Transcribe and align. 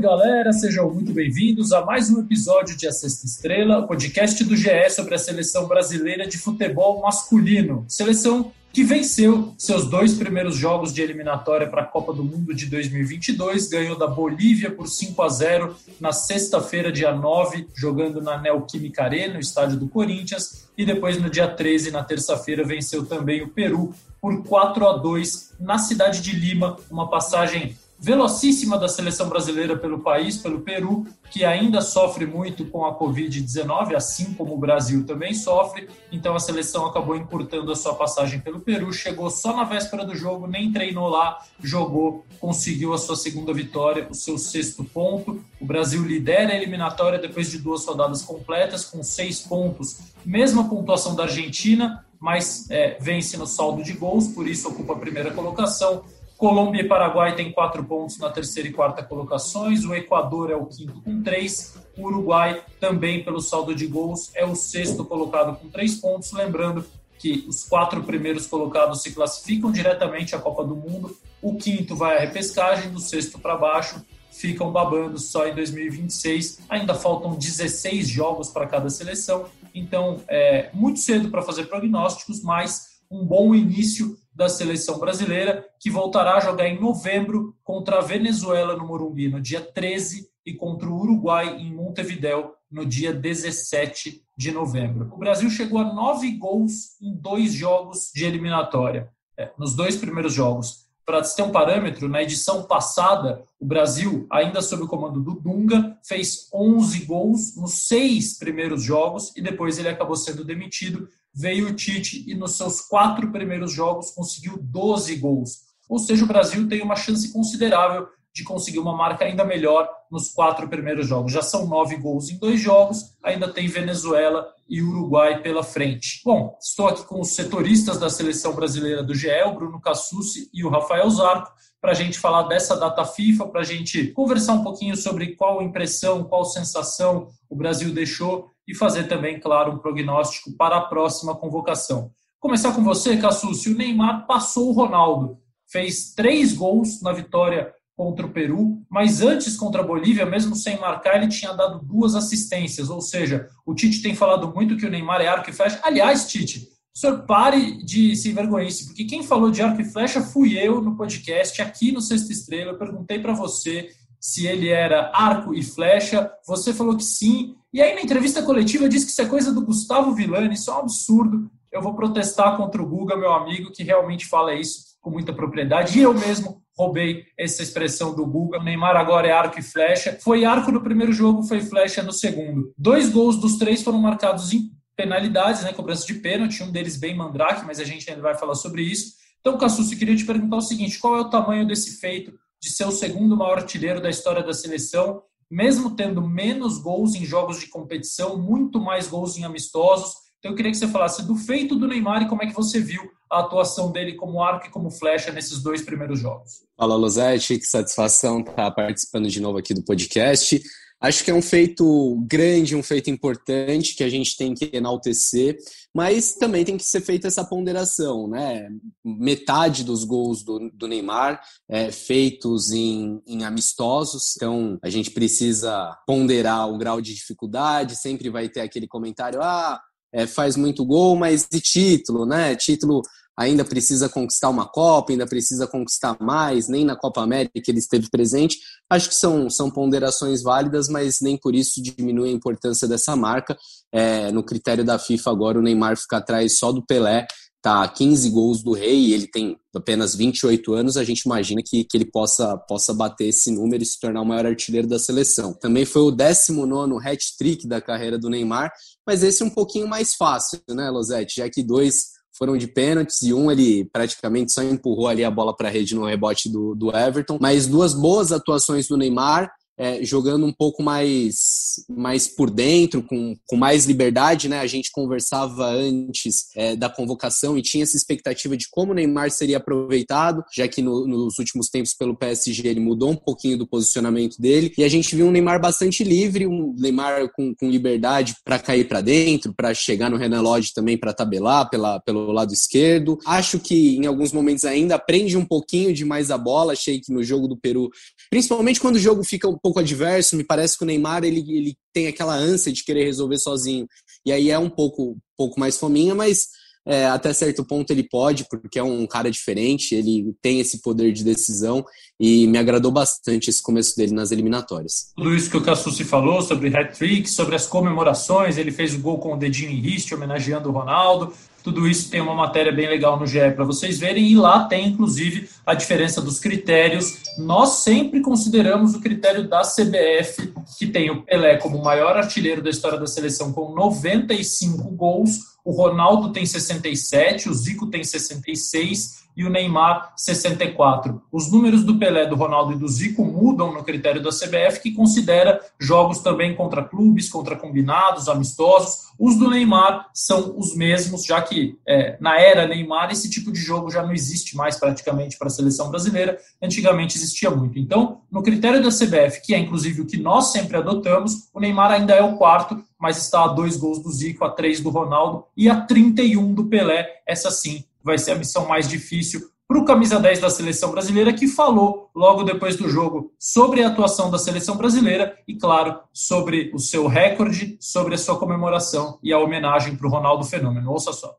Galera, 0.00 0.50
sejam 0.54 0.90
muito 0.90 1.12
bem-vindos 1.12 1.72
a 1.72 1.84
mais 1.84 2.08
um 2.08 2.20
episódio 2.20 2.74
de 2.74 2.88
A 2.88 2.90
Sexta 2.90 3.26
Estrela, 3.26 3.86
podcast 3.86 4.42
do 4.44 4.56
GE 4.56 4.88
sobre 4.88 5.14
a 5.14 5.18
seleção 5.18 5.68
brasileira 5.68 6.26
de 6.26 6.38
futebol 6.38 7.02
masculino. 7.02 7.84
Seleção 7.86 8.50
que 8.72 8.82
venceu 8.82 9.52
seus 9.58 9.90
dois 9.90 10.14
primeiros 10.14 10.56
jogos 10.56 10.94
de 10.94 11.02
eliminatória 11.02 11.68
para 11.68 11.82
a 11.82 11.84
Copa 11.84 12.14
do 12.14 12.24
Mundo 12.24 12.54
de 12.54 12.64
2022, 12.64 13.68
ganhou 13.68 13.98
da 13.98 14.06
Bolívia 14.06 14.70
por 14.70 14.88
5 14.88 15.20
a 15.20 15.28
0 15.28 15.76
na 16.00 16.12
sexta-feira, 16.12 16.90
dia 16.90 17.14
9, 17.14 17.68
jogando 17.74 18.22
na 18.22 18.40
Neoquímica 18.40 19.02
Arena, 19.02 19.34
no 19.34 19.40
estádio 19.40 19.78
do 19.78 19.86
Corinthians, 19.86 20.66
e 20.78 20.86
depois 20.86 21.20
no 21.20 21.28
dia 21.28 21.46
13, 21.46 21.90
na 21.90 22.02
terça-feira, 22.02 22.64
venceu 22.64 23.04
também 23.04 23.42
o 23.42 23.48
Peru 23.48 23.92
por 24.18 24.44
4 24.44 24.88
a 24.88 24.96
2 24.96 25.56
na 25.60 25.76
cidade 25.76 26.22
de 26.22 26.34
Lima, 26.34 26.78
uma 26.90 27.10
passagem 27.10 27.76
velocíssima 28.00 28.78
da 28.78 28.88
seleção 28.88 29.28
brasileira 29.28 29.76
pelo 29.76 30.00
país, 30.00 30.38
pelo 30.38 30.62
Peru, 30.62 31.06
que 31.30 31.44
ainda 31.44 31.82
sofre 31.82 32.24
muito 32.24 32.64
com 32.64 32.86
a 32.86 32.98
Covid-19, 32.98 33.94
assim 33.94 34.32
como 34.32 34.54
o 34.54 34.58
Brasil 34.58 35.04
também 35.04 35.34
sofre. 35.34 35.88
Então 36.10 36.34
a 36.34 36.40
seleção 36.40 36.86
acabou 36.86 37.14
encurtando 37.14 37.70
a 37.70 37.76
sua 37.76 37.94
passagem 37.94 38.40
pelo 38.40 38.60
Peru, 38.60 38.90
chegou 38.92 39.28
só 39.28 39.54
na 39.54 39.64
véspera 39.64 40.04
do 40.04 40.16
jogo, 40.16 40.46
nem 40.46 40.72
treinou 40.72 41.08
lá, 41.08 41.38
jogou, 41.62 42.24
conseguiu 42.40 42.94
a 42.94 42.98
sua 42.98 43.16
segunda 43.16 43.52
vitória, 43.52 44.08
o 44.10 44.14
seu 44.14 44.38
sexto 44.38 44.82
ponto. 44.82 45.44
O 45.60 45.66
Brasil 45.66 46.02
lidera 46.02 46.52
a 46.52 46.56
eliminatória 46.56 47.18
depois 47.18 47.50
de 47.50 47.58
duas 47.58 47.84
rodadas 47.84 48.22
completas, 48.22 48.84
com 48.86 49.02
seis 49.02 49.40
pontos, 49.40 49.98
mesma 50.24 50.68
pontuação 50.68 51.14
da 51.14 51.24
Argentina, 51.24 52.04
mas 52.18 52.70
é, 52.70 52.96
vence 53.00 53.36
no 53.36 53.46
saldo 53.46 53.82
de 53.82 53.92
gols, 53.92 54.28
por 54.28 54.46
isso 54.46 54.68
ocupa 54.68 54.94
a 54.94 54.98
primeira 54.98 55.30
colocação. 55.32 56.04
Colômbia 56.40 56.80
e 56.80 56.88
Paraguai 56.88 57.36
têm 57.36 57.52
quatro 57.52 57.84
pontos 57.84 58.16
na 58.16 58.30
terceira 58.30 58.66
e 58.66 58.72
quarta 58.72 59.02
colocações. 59.02 59.84
O 59.84 59.94
Equador 59.94 60.50
é 60.50 60.56
o 60.56 60.64
quinto 60.64 60.98
com 61.02 61.22
três. 61.22 61.78
O 61.98 62.06
Uruguai, 62.06 62.64
também 62.80 63.22
pelo 63.22 63.42
saldo 63.42 63.74
de 63.74 63.86
gols, 63.86 64.30
é 64.34 64.42
o 64.42 64.54
sexto 64.54 65.04
colocado 65.04 65.54
com 65.60 65.68
três 65.68 65.96
pontos. 65.96 66.32
Lembrando 66.32 66.82
que 67.18 67.44
os 67.46 67.64
quatro 67.64 68.02
primeiros 68.04 68.46
colocados 68.46 69.02
se 69.02 69.12
classificam 69.12 69.70
diretamente 69.70 70.34
à 70.34 70.38
Copa 70.38 70.64
do 70.64 70.74
Mundo. 70.74 71.14
O 71.42 71.56
quinto 71.58 71.94
vai 71.94 72.16
à 72.16 72.20
repescagem, 72.20 72.90
do 72.90 73.00
sexto 73.00 73.38
para 73.38 73.58
baixo 73.58 74.02
ficam 74.30 74.70
babando 74.70 75.18
só 75.18 75.46
em 75.46 75.54
2026. 75.54 76.60
Ainda 76.70 76.94
faltam 76.94 77.34
16 77.34 78.08
jogos 78.08 78.48
para 78.48 78.66
cada 78.66 78.88
seleção, 78.88 79.46
então 79.74 80.20
é 80.26 80.70
muito 80.72 81.00
cedo 81.00 81.28
para 81.30 81.42
fazer 81.42 81.64
prognósticos, 81.64 82.42
mas 82.42 83.00
um 83.10 83.24
bom 83.24 83.54
início 83.54 84.16
da 84.32 84.48
seleção 84.48 84.98
brasileira, 84.98 85.68
que 85.78 85.90
voltará 85.90 86.36
a 86.36 86.40
jogar 86.40 86.68
em 86.68 86.80
novembro 86.80 87.56
contra 87.62 87.98
a 87.98 88.00
Venezuela 88.00 88.76
no 88.76 88.86
Morumbi 88.86 89.28
no 89.28 89.40
dia 89.40 89.60
13 89.60 90.28
e 90.46 90.54
contra 90.54 90.88
o 90.88 90.98
Uruguai 90.98 91.56
em 91.58 91.74
Montevideo 91.74 92.52
no 92.70 92.86
dia 92.86 93.12
17 93.12 94.24
de 94.36 94.52
novembro. 94.52 95.10
O 95.12 95.18
Brasil 95.18 95.50
chegou 95.50 95.78
a 95.80 95.92
nove 95.92 96.30
gols 96.32 97.00
em 97.00 97.14
dois 97.14 97.52
jogos 97.52 98.10
de 98.14 98.24
eliminatória, 98.24 99.10
é, 99.36 99.50
nos 99.58 99.74
dois 99.74 99.96
primeiros 99.96 100.32
jogos. 100.32 100.88
Para 101.10 101.22
ter 101.22 101.42
um 101.42 101.50
parâmetro, 101.50 102.08
na 102.08 102.22
edição 102.22 102.62
passada, 102.62 103.42
o 103.58 103.66
Brasil, 103.66 104.28
ainda 104.30 104.62
sob 104.62 104.84
o 104.84 104.86
comando 104.86 105.20
do 105.20 105.34
Dunga, 105.34 105.98
fez 106.04 106.48
11 106.54 107.04
gols 107.04 107.56
nos 107.56 107.88
seis 107.88 108.38
primeiros 108.38 108.80
jogos 108.80 109.32
e 109.36 109.42
depois 109.42 109.76
ele 109.76 109.88
acabou 109.88 110.14
sendo 110.14 110.44
demitido 110.44 111.08
veio 111.34 111.66
o 111.66 111.74
Tite 111.74 112.24
e 112.30 112.34
nos 112.36 112.56
seus 112.56 112.80
quatro 112.82 113.32
primeiros 113.32 113.72
jogos 113.72 114.12
conseguiu 114.12 114.56
12 114.62 115.16
gols. 115.16 115.62
Ou 115.88 115.98
seja, 115.98 116.24
o 116.24 116.28
Brasil 116.28 116.68
tem 116.68 116.80
uma 116.80 116.94
chance 116.94 117.32
considerável 117.32 118.06
de 118.32 118.44
conseguir 118.44 118.78
uma 118.78 118.96
marca 118.96 119.24
ainda 119.24 119.44
melhor 119.44 119.88
nos 120.10 120.32
quatro 120.32 120.68
primeiros 120.68 121.06
jogos. 121.06 121.32
Já 121.32 121.42
são 121.42 121.66
nove 121.66 121.96
gols 121.96 122.30
em 122.30 122.38
dois 122.38 122.60
jogos, 122.60 123.16
ainda 123.22 123.52
tem 123.52 123.68
Venezuela 123.68 124.48
e 124.68 124.82
Uruguai 124.82 125.42
pela 125.42 125.62
frente. 125.62 126.20
Bom, 126.24 126.56
estou 126.60 126.88
aqui 126.88 127.04
com 127.04 127.20
os 127.20 127.34
setoristas 127.34 127.98
da 127.98 128.08
seleção 128.08 128.54
brasileira 128.54 129.02
do 129.02 129.14
GE, 129.14 129.28
Bruno 129.54 129.80
Cassucci 129.80 130.48
e 130.54 130.64
o 130.64 130.68
Rafael 130.68 131.08
Zarco, 131.10 131.52
para 131.80 131.92
a 131.92 131.94
gente 131.94 132.18
falar 132.18 132.42
dessa 132.42 132.76
data 132.76 133.04
FIFA, 133.04 133.48
para 133.48 133.62
a 133.62 133.64
gente 133.64 134.08
conversar 134.08 134.52
um 134.52 134.62
pouquinho 134.62 134.96
sobre 134.96 135.34
qual 135.34 135.62
impressão, 135.62 136.24
qual 136.24 136.44
sensação 136.44 137.28
o 137.48 137.56
Brasil 137.56 137.92
deixou 137.92 138.50
e 138.68 138.74
fazer 138.74 139.04
também, 139.04 139.40
claro, 139.40 139.72
um 139.72 139.78
prognóstico 139.78 140.52
para 140.56 140.76
a 140.76 140.82
próxima 140.82 141.34
convocação. 141.34 142.10
Começar 142.38 142.74
com 142.74 142.84
você, 142.84 143.16
Cassucci. 143.16 143.70
O 143.70 143.76
Neymar 143.76 144.26
passou 144.26 144.68
o 144.68 144.72
Ronaldo, 144.72 145.38
fez 145.66 146.14
três 146.14 146.52
gols 146.52 147.02
na 147.02 147.12
vitória 147.12 147.72
contra 148.00 148.24
o 148.24 148.30
Peru, 148.30 148.80
mas 148.88 149.20
antes 149.20 149.58
contra 149.58 149.82
a 149.82 149.86
Bolívia, 149.86 150.24
mesmo 150.24 150.56
sem 150.56 150.80
marcar, 150.80 151.16
ele 151.16 151.28
tinha 151.28 151.52
dado 151.52 151.84
duas 151.84 152.14
assistências. 152.14 152.88
Ou 152.88 152.98
seja, 152.98 153.46
o 153.66 153.74
Tite 153.74 154.00
tem 154.00 154.14
falado 154.14 154.50
muito 154.54 154.74
que 154.78 154.86
o 154.86 154.90
Neymar 154.90 155.20
é 155.20 155.28
arco 155.28 155.50
e 155.50 155.52
flecha. 155.52 155.78
Aliás, 155.82 156.26
Tite, 156.26 156.66
o 156.96 156.98
senhor 156.98 157.26
pare 157.26 157.84
de 157.84 158.16
se 158.16 158.30
envergonhice, 158.30 158.86
porque 158.86 159.04
quem 159.04 159.22
falou 159.22 159.50
de 159.50 159.60
arco 159.60 159.82
e 159.82 159.84
flecha 159.84 160.22
fui 160.22 160.58
eu 160.58 160.80
no 160.80 160.96
podcast 160.96 161.60
aqui 161.60 161.92
no 161.92 162.00
Sexta 162.00 162.32
Estrela. 162.32 162.72
Eu 162.72 162.78
perguntei 162.78 163.18
para 163.18 163.34
você 163.34 163.90
se 164.18 164.46
ele 164.46 164.70
era 164.70 165.10
arco 165.12 165.52
e 165.52 165.62
flecha, 165.62 166.32
você 166.46 166.72
falou 166.72 166.96
que 166.96 167.04
sim. 167.04 167.54
E 167.70 167.82
aí 167.82 167.94
na 167.94 168.00
entrevista 168.00 168.42
coletiva 168.42 168.88
disse 168.88 169.04
que 169.04 169.12
isso 169.12 169.20
é 169.20 169.26
coisa 169.26 169.52
do 169.52 169.60
Gustavo 169.60 170.14
Villani, 170.14 170.54
isso 170.54 170.70
é 170.70 170.74
um 170.74 170.78
absurdo. 170.78 171.50
Eu 171.70 171.82
vou 171.82 171.94
protestar 171.94 172.56
contra 172.56 172.82
o 172.82 172.86
Guga, 172.86 173.14
meu 173.14 173.34
amigo, 173.34 173.70
que 173.70 173.82
realmente 173.82 174.24
fala 174.24 174.54
isso 174.54 174.90
com 175.02 175.10
muita 175.10 175.34
propriedade. 175.34 175.98
E 175.98 176.02
eu 176.02 176.14
mesmo 176.14 176.59
roubei 176.80 177.26
essa 177.36 177.62
expressão 177.62 178.14
do 178.14 178.26
Guga. 178.26 178.58
O 178.58 178.62
Neymar 178.62 178.96
agora 178.96 179.28
é 179.28 179.32
arco 179.32 179.58
e 179.58 179.62
flecha. 179.62 180.18
Foi 180.22 180.44
arco 180.44 180.72
no 180.72 180.82
primeiro 180.82 181.12
jogo, 181.12 181.42
foi 181.42 181.60
flecha 181.60 182.02
no 182.02 182.12
segundo. 182.12 182.72
Dois 182.76 183.10
gols 183.10 183.36
dos 183.36 183.56
três 183.56 183.82
foram 183.82 183.98
marcados 183.98 184.52
em 184.52 184.70
penalidades, 184.96 185.62
né, 185.62 185.72
cobrança 185.72 186.06
de 186.06 186.14
pênalti, 186.14 186.62
um 186.62 186.70
deles 186.70 186.96
bem 186.96 187.16
mandrake, 187.16 187.64
mas 187.64 187.80
a 187.80 187.84
gente 187.84 188.08
ainda 188.10 188.22
vai 188.22 188.36
falar 188.36 188.54
sobre 188.54 188.82
isso. 188.82 189.14
Então, 189.40 189.56
Cassus, 189.56 189.90
eu 189.90 189.98
queria 189.98 190.16
te 190.16 190.26
perguntar 190.26 190.56
o 190.56 190.62
seguinte, 190.62 190.98
qual 190.98 191.16
é 191.16 191.20
o 191.20 191.30
tamanho 191.30 191.66
desse 191.66 191.98
feito 191.98 192.32
de 192.60 192.70
ser 192.70 192.84
o 192.84 192.90
segundo 192.90 193.36
maior 193.36 193.58
artilheiro 193.58 194.00
da 194.00 194.10
história 194.10 194.42
da 194.42 194.52
seleção, 194.52 195.22
mesmo 195.50 195.96
tendo 195.96 196.20
menos 196.20 196.78
gols 196.78 197.14
em 197.14 197.24
jogos 197.24 197.58
de 197.58 197.66
competição, 197.66 198.36
muito 198.36 198.78
mais 198.78 199.08
gols 199.08 199.38
em 199.38 199.44
amistosos. 199.44 200.14
Então 200.40 200.52
eu 200.52 200.56
queria 200.56 200.72
que 200.72 200.78
você 200.78 200.88
falasse 200.88 201.22
do 201.26 201.36
feito 201.36 201.76
do 201.76 201.86
Neymar 201.86 202.22
e 202.22 202.28
como 202.28 202.42
é 202.42 202.46
que 202.46 202.54
você 202.54 202.80
viu 202.80 203.10
a 203.30 203.40
atuação 203.40 203.92
dele 203.92 204.14
como 204.14 204.42
arco 204.42 204.66
e 204.66 204.70
como 204.70 204.90
flecha 204.90 205.30
nesses 205.30 205.62
dois 205.62 205.82
primeiros 205.82 206.18
jogos. 206.18 206.62
Fala, 206.76 206.96
Losete, 206.96 207.58
que 207.58 207.66
satisfação 207.66 208.40
estar 208.40 208.70
participando 208.70 209.28
de 209.28 209.38
novo 209.38 209.58
aqui 209.58 209.74
do 209.74 209.84
podcast. 209.84 210.60
Acho 210.98 211.24
que 211.24 211.30
é 211.30 211.34
um 211.34 211.40
feito 211.40 212.22
grande, 212.26 212.76
um 212.76 212.82
feito 212.82 213.08
importante 213.08 213.94
que 213.94 214.04
a 214.04 214.08
gente 214.08 214.36
tem 214.36 214.54
que 214.54 214.70
enaltecer, 214.72 215.56
mas 215.94 216.34
também 216.34 216.62
tem 216.62 216.76
que 216.76 216.84
ser 216.84 217.00
feita 217.00 217.26
essa 217.26 217.42
ponderação, 217.42 218.28
né? 218.28 218.68
Metade 219.02 219.82
dos 219.82 220.04
gols 220.04 220.42
do, 220.42 220.70
do 220.74 220.86
Neymar 220.86 221.40
é, 221.68 221.90
feitos 221.90 222.70
em, 222.70 223.22
em 223.26 223.44
amistosos, 223.44 224.34
então 224.36 224.78
a 224.82 224.90
gente 224.90 225.10
precisa 225.10 225.96
ponderar 226.06 226.68
o 226.68 226.76
grau 226.76 227.00
de 227.00 227.14
dificuldade, 227.14 227.96
sempre 227.96 228.28
vai 228.28 228.50
ter 228.50 228.60
aquele 228.60 228.86
comentário, 228.86 229.40
ah, 229.42 229.80
é, 230.12 230.26
faz 230.26 230.56
muito 230.56 230.84
gol, 230.84 231.16
mas 231.16 231.46
de 231.50 231.60
título, 231.60 232.26
né? 232.26 232.56
Título 232.56 233.02
ainda 233.40 233.64
precisa 233.64 234.06
conquistar 234.06 234.50
uma 234.50 234.66
Copa, 234.66 235.12
ainda 235.12 235.26
precisa 235.26 235.66
conquistar 235.66 236.14
mais, 236.20 236.68
nem 236.68 236.84
na 236.84 236.94
Copa 236.94 237.22
América 237.22 237.52
ele 237.68 237.78
esteve 237.78 238.10
presente. 238.10 238.58
Acho 238.88 239.08
que 239.08 239.14
são, 239.14 239.48
são 239.48 239.70
ponderações 239.70 240.42
válidas, 240.42 240.88
mas 240.90 241.20
nem 241.22 241.38
por 241.38 241.54
isso 241.54 241.82
diminui 241.82 242.28
a 242.28 242.32
importância 242.32 242.86
dessa 242.86 243.16
marca. 243.16 243.56
É, 243.92 244.30
no 244.30 244.44
critério 244.44 244.84
da 244.84 244.98
FIFA, 244.98 245.30
agora 245.30 245.58
o 245.58 245.62
Neymar 245.62 245.96
fica 245.96 246.18
atrás 246.18 246.58
só 246.58 246.70
do 246.70 246.84
Pelé, 246.84 247.26
tá 247.62 247.86
15 247.86 248.30
gols 248.30 248.62
do 248.62 248.72
Rei, 248.72 249.12
ele 249.12 249.26
tem 249.26 249.56
apenas 249.74 250.14
28 250.14 250.72
anos, 250.72 250.96
a 250.96 251.04
gente 251.04 251.20
imagina 251.20 251.60
que, 251.64 251.84
que 251.84 251.96
ele 251.96 252.06
possa, 252.06 252.56
possa 252.56 252.94
bater 252.94 253.28
esse 253.28 253.50
número 253.50 253.82
e 253.82 253.86
se 253.86 254.00
tornar 254.00 254.22
o 254.22 254.26
maior 254.26 254.46
artilheiro 254.46 254.88
da 254.88 254.98
seleção. 254.98 255.52
Também 255.52 255.84
foi 255.84 256.02
o 256.02 256.10
19 256.10 256.96
hat-trick 257.06 257.68
da 257.68 257.80
carreira 257.80 258.18
do 258.18 258.30
Neymar, 258.30 258.72
mas 259.06 259.22
esse 259.22 259.42
é 259.42 259.46
um 259.46 259.50
pouquinho 259.50 259.86
mais 259.86 260.14
fácil, 260.14 260.60
né, 260.70 260.90
Losete? 260.90 261.36
Já 261.36 261.50
que 261.50 261.62
dois 261.62 262.20
foram 262.32 262.56
de 262.56 262.66
pênaltis 262.66 263.20
e 263.20 263.34
um 263.34 263.50
ele 263.50 263.84
praticamente 263.92 264.50
só 264.52 264.62
empurrou 264.62 265.08
ali 265.08 265.22
a 265.22 265.30
bola 265.30 265.54
para 265.54 265.68
a 265.68 265.70
rede 265.70 265.94
no 265.94 266.06
rebote 266.06 266.48
do, 266.48 266.74
do 266.74 266.96
Everton. 266.96 267.38
Mas 267.38 267.66
duas 267.66 267.92
boas 267.92 268.32
atuações 268.32 268.88
do 268.88 268.96
Neymar, 268.96 269.52
é, 269.80 270.04
jogando 270.04 270.44
um 270.44 270.52
pouco 270.52 270.82
mais, 270.82 271.82
mais 271.88 272.28
por 272.28 272.50
dentro, 272.50 273.02
com, 273.02 273.34
com 273.46 273.56
mais 273.56 273.86
liberdade, 273.86 274.46
né? 274.46 274.60
A 274.60 274.66
gente 274.66 274.90
conversava 274.92 275.70
antes 275.70 276.48
é, 276.54 276.76
da 276.76 276.90
convocação 276.90 277.56
e 277.56 277.62
tinha 277.62 277.82
essa 277.82 277.96
expectativa 277.96 278.58
de 278.58 278.66
como 278.70 278.92
o 278.92 278.94
Neymar 278.94 279.30
seria 279.30 279.56
aproveitado, 279.56 280.44
já 280.54 280.68
que 280.68 280.82
no, 280.82 281.06
nos 281.06 281.38
últimos 281.38 281.70
tempos 281.70 281.94
pelo 281.94 282.14
PSG 282.14 282.68
ele 282.68 282.78
mudou 282.78 283.12
um 283.12 283.16
pouquinho 283.16 283.56
do 283.56 283.66
posicionamento 283.66 284.38
dele 284.38 284.70
e 284.76 284.84
a 284.84 284.88
gente 284.88 285.16
viu 285.16 285.26
um 285.26 285.30
Neymar 285.30 285.58
bastante 285.58 286.04
livre, 286.04 286.46
um 286.46 286.74
Neymar 286.76 287.32
com, 287.32 287.54
com 287.54 287.70
liberdade 287.70 288.36
para 288.44 288.58
cair 288.58 288.86
para 288.86 289.00
dentro, 289.00 289.54
para 289.54 289.72
chegar 289.72 290.10
no 290.10 290.18
Renan 290.18 290.42
Lodge 290.42 290.74
também 290.74 290.98
para 290.98 291.14
tabelar 291.14 291.70
pela, 291.70 291.98
pelo 292.00 292.32
lado 292.32 292.52
esquerdo. 292.52 293.18
Acho 293.24 293.58
que 293.58 293.96
em 293.96 294.04
alguns 294.04 294.30
momentos 294.30 294.66
ainda 294.66 294.98
prende 294.98 295.38
um 295.38 295.44
pouquinho 295.46 295.94
demais 295.94 296.30
a 296.30 296.36
bola. 296.36 296.74
Achei 296.74 297.00
que 297.00 297.10
no 297.10 297.22
jogo 297.22 297.48
do 297.48 297.56
Peru, 297.56 297.90
principalmente 298.28 298.78
quando 298.78 298.96
o 298.96 299.00
jogo 299.00 299.24
fica 299.24 299.48
um 299.48 299.56
pouco 299.56 299.69
adverso, 299.78 300.36
me 300.36 300.44
parece 300.44 300.76
que 300.76 300.84
o 300.84 300.86
Neymar 300.86 301.24
ele, 301.24 301.40
ele 301.40 301.76
tem 301.92 302.06
aquela 302.08 302.34
ânsia 302.34 302.72
de 302.72 302.84
querer 302.84 303.04
resolver 303.04 303.38
sozinho. 303.38 303.86
E 304.24 304.32
aí 304.32 304.50
é 304.50 304.58
um 304.58 304.68
pouco, 304.68 305.16
pouco 305.36 305.58
mais 305.58 305.78
fominha, 305.78 306.14
mas 306.14 306.48
é, 306.86 307.06
até 307.06 307.32
certo 307.32 307.64
ponto 307.64 307.90
ele 307.90 308.02
pode, 308.02 308.46
porque 308.48 308.78
é 308.78 308.82
um 308.82 309.06
cara 309.06 309.30
diferente, 309.30 309.94
ele 309.94 310.34
tem 310.42 310.60
esse 310.60 310.80
poder 310.80 311.12
de 311.12 311.22
decisão 311.22 311.84
e 312.18 312.46
me 312.46 312.58
agradou 312.58 312.90
bastante 312.90 313.50
esse 313.50 313.62
começo 313.62 313.96
dele 313.96 314.12
nas 314.12 314.30
eliminatórias. 314.30 315.12
Tudo 315.16 315.34
isso 315.34 315.50
que 315.50 315.56
o 315.56 315.62
Cassucci 315.62 316.04
falou 316.04 316.42
sobre 316.42 316.74
hat-trick, 316.74 317.28
sobre 317.28 317.54
as 317.54 317.66
comemorações, 317.66 318.56
ele 318.56 318.72
fez 318.72 318.94
o 318.94 318.98
gol 318.98 319.18
com 319.18 319.34
o 319.34 319.38
dedinho 319.38 319.70
em 319.70 319.80
riste, 319.80 320.14
homenageando 320.14 320.68
o 320.68 320.72
Ronaldo, 320.72 321.32
tudo 321.62 321.86
isso 321.88 322.10
tem 322.10 322.20
uma 322.20 322.34
matéria 322.34 322.72
bem 322.72 322.88
legal 322.88 323.18
no 323.18 323.26
GE 323.26 323.50
para 323.54 323.64
vocês 323.64 323.98
verem, 323.98 324.26
e 324.28 324.36
lá 324.36 324.64
tem 324.64 324.88
inclusive 324.88 325.48
a 325.66 325.74
diferença 325.74 326.20
dos 326.20 326.38
critérios. 326.38 327.18
Nós 327.38 327.82
sempre 327.82 328.20
consideramos 328.20 328.94
o 328.94 329.00
critério 329.00 329.48
da 329.48 329.62
CBF, 329.62 330.52
que 330.78 330.86
tem 330.86 331.10
o 331.10 331.22
Pelé 331.22 331.56
como 331.56 331.78
o 331.78 331.84
maior 331.84 332.16
artilheiro 332.16 332.62
da 332.62 332.70
história 332.70 332.98
da 332.98 333.06
seleção, 333.06 333.52
com 333.52 333.74
95 333.74 334.90
gols, 334.90 335.50
o 335.64 335.72
Ronaldo 335.72 336.32
tem 336.32 336.46
67, 336.46 337.48
o 337.48 337.54
Zico 337.54 337.86
tem 337.86 338.02
66 338.02 339.19
e 339.36 339.44
o 339.44 339.50
Neymar 339.50 340.12
64. 340.16 341.22
Os 341.32 341.50
números 341.50 341.84
do 341.84 341.98
Pelé, 341.98 342.26
do 342.26 342.36
Ronaldo 342.36 342.72
e 342.72 342.76
do 342.76 342.88
Zico 342.88 343.24
mudam 343.24 343.72
no 343.72 343.82
critério 343.82 344.22
da 344.22 344.30
CBF, 344.30 344.80
que 344.80 344.92
considera 344.92 345.60
jogos 345.78 346.18
também 346.18 346.54
contra 346.54 346.84
clubes, 346.84 347.28
contra 347.28 347.56
combinados, 347.56 348.28
amistosos. 348.28 349.10
Os 349.18 349.36
do 349.36 349.50
Neymar 349.50 350.08
são 350.14 350.58
os 350.58 350.74
mesmos, 350.74 351.24
já 351.24 351.42
que 351.42 351.78
é, 351.86 352.16
na 352.20 352.40
era 352.40 352.66
Neymar 352.66 353.10
esse 353.10 353.28
tipo 353.28 353.52
de 353.52 353.60
jogo 353.60 353.90
já 353.90 354.02
não 354.02 354.12
existe 354.12 354.56
mais 354.56 354.78
praticamente 354.78 355.36
para 355.38 355.48
a 355.48 355.50
seleção 355.50 355.90
brasileira. 355.90 356.38
Antigamente 356.62 357.16
existia 357.16 357.50
muito. 357.50 357.78
Então, 357.78 358.22
no 358.30 358.42
critério 358.42 358.82
da 358.82 358.88
CBF, 358.88 359.42
que 359.42 359.54
é 359.54 359.58
inclusive 359.58 360.02
o 360.02 360.06
que 360.06 360.16
nós 360.16 360.52
sempre 360.52 360.76
adotamos, 360.76 361.48
o 361.52 361.60
Neymar 361.60 361.92
ainda 361.92 362.14
é 362.14 362.22
o 362.22 362.36
quarto, 362.36 362.82
mas 362.98 363.16
está 363.16 363.44
a 363.44 363.48
dois 363.48 363.76
gols 363.76 364.02
do 364.02 364.10
Zico, 364.10 364.44
a 364.44 364.50
três 364.50 364.80
do 364.80 364.90
Ronaldo 364.90 365.44
e 365.56 365.68
a 365.68 365.80
31 365.80 366.52
do 366.52 366.66
Pelé. 366.66 367.06
Essa 367.26 367.50
sim 367.50 367.84
vai 368.10 368.18
ser 368.18 368.32
a 368.32 368.34
missão 368.34 368.66
mais 368.66 368.88
difícil 368.88 369.40
para 369.68 369.78
o 369.78 369.84
camisa 369.84 370.18
10 370.18 370.40
da 370.40 370.50
seleção 370.50 370.90
brasileira, 370.90 371.32
que 371.32 371.46
falou 371.46 372.10
logo 372.12 372.42
depois 372.42 372.74
do 372.74 372.88
jogo 372.88 373.32
sobre 373.38 373.84
a 373.84 373.86
atuação 373.86 374.28
da 374.28 374.36
seleção 374.36 374.76
brasileira 374.76 375.38
e, 375.46 375.54
claro, 375.54 376.00
sobre 376.12 376.72
o 376.74 376.78
seu 376.80 377.06
recorde, 377.06 377.78
sobre 377.78 378.16
a 378.16 378.18
sua 378.18 378.36
comemoração 378.36 379.20
e 379.22 379.32
a 379.32 379.38
homenagem 379.38 379.94
para 379.94 380.08
o 380.08 380.10
Ronaldo 380.10 380.44
Fenômeno. 380.44 380.90
Ouça 380.90 381.12
só. 381.12 381.36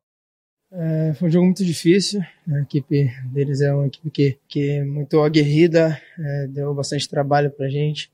É, 0.72 1.14
foi 1.16 1.28
um 1.28 1.32
jogo 1.32 1.46
muito 1.46 1.66
difícil. 1.66 2.22
A 2.50 2.62
equipe 2.62 3.12
deles 3.26 3.60
é 3.60 3.74
uma 3.74 3.88
equipe 3.88 4.10
que, 4.10 4.40
que 4.48 4.70
é 4.78 4.84
muito 4.86 5.20
aguerrida, 5.20 6.02
é, 6.18 6.48
deu 6.48 6.74
bastante 6.74 7.10
trabalho 7.10 7.52
para 7.52 7.68
gente. 7.68 8.10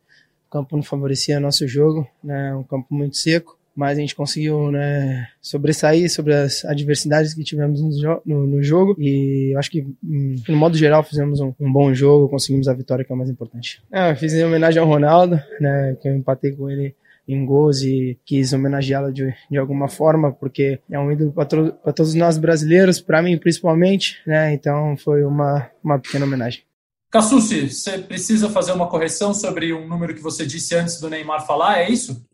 O 0.47 0.49
campo 0.49 0.75
não 0.75 0.81
favorecia 0.81 1.39
nosso 1.39 1.67
jogo, 1.67 2.07
né, 2.23 2.55
um 2.55 2.63
campo 2.63 2.87
muito 2.89 3.17
seco 3.17 3.56
mas 3.77 3.95
a 3.95 4.01
gente 4.01 4.15
conseguiu 4.15 4.71
né, 4.71 5.27
sobressair 5.39 6.11
sobre 6.11 6.33
as 6.33 6.65
adversidades 6.65 7.35
que 7.35 7.43
tivemos 7.43 7.79
no, 7.79 8.21
no, 8.25 8.47
no 8.47 8.63
jogo 8.63 8.95
e 8.97 9.51
eu 9.53 9.59
acho 9.59 9.69
que, 9.69 9.85
hum, 10.03 10.35
no 10.49 10.57
modo 10.57 10.75
geral, 10.75 11.03
fizemos 11.03 11.39
um, 11.39 11.53
um, 11.59 11.71
bom 11.71 11.93
jogo, 11.93 12.27
conseguimos 12.27 12.67
a 12.67 12.73
vitória, 12.73 13.05
que 13.05 13.11
é 13.11 13.15
o 13.15 13.17
mais 13.17 13.29
importante. 13.29 13.79
É, 13.91 14.09
eu 14.09 14.15
fiz 14.15 14.33
em 14.33 14.43
homenagem 14.43 14.81
ao 14.81 14.87
Ronaldo, 14.87 15.39
né, 15.61 15.95
que 16.01 16.09
eu 16.09 16.15
empatei 16.15 16.53
com 16.53 16.67
ele 16.67 16.95
em 17.27 17.45
gols 17.45 17.83
e 17.83 18.17
quis 18.25 18.51
homenageá-lo 18.51 19.13
de, 19.13 19.31
de 19.51 19.57
alguma 19.59 19.87
forma, 19.87 20.31
porque 20.31 20.79
é 20.89 20.97
um 20.97 21.11
ídolo 21.11 21.31
para 21.31 21.93
todos 21.93 22.15
nós 22.15 22.39
brasileiros, 22.39 22.99
para 22.99 23.21
mim 23.21 23.37
principalmente, 23.37 24.17
né, 24.25 24.55
então 24.55 24.97
foi 24.97 25.23
uma, 25.23 25.69
uma 25.83 25.99
pequena 25.99 26.25
homenagem. 26.25 26.63
Cassucci, 27.11 27.69
você 27.69 27.99
precisa 27.99 28.49
fazer 28.49 28.71
uma 28.71 28.87
correção 28.87 29.33
sobre 29.33 29.71
um 29.71 29.87
número 29.87 30.15
que 30.15 30.21
você 30.21 30.45
disse 30.45 30.75
antes 30.75 30.99
do 30.99 31.09
Neymar 31.09 31.45
falar, 31.45 31.79
é 31.79 31.89
isso? 31.89 32.26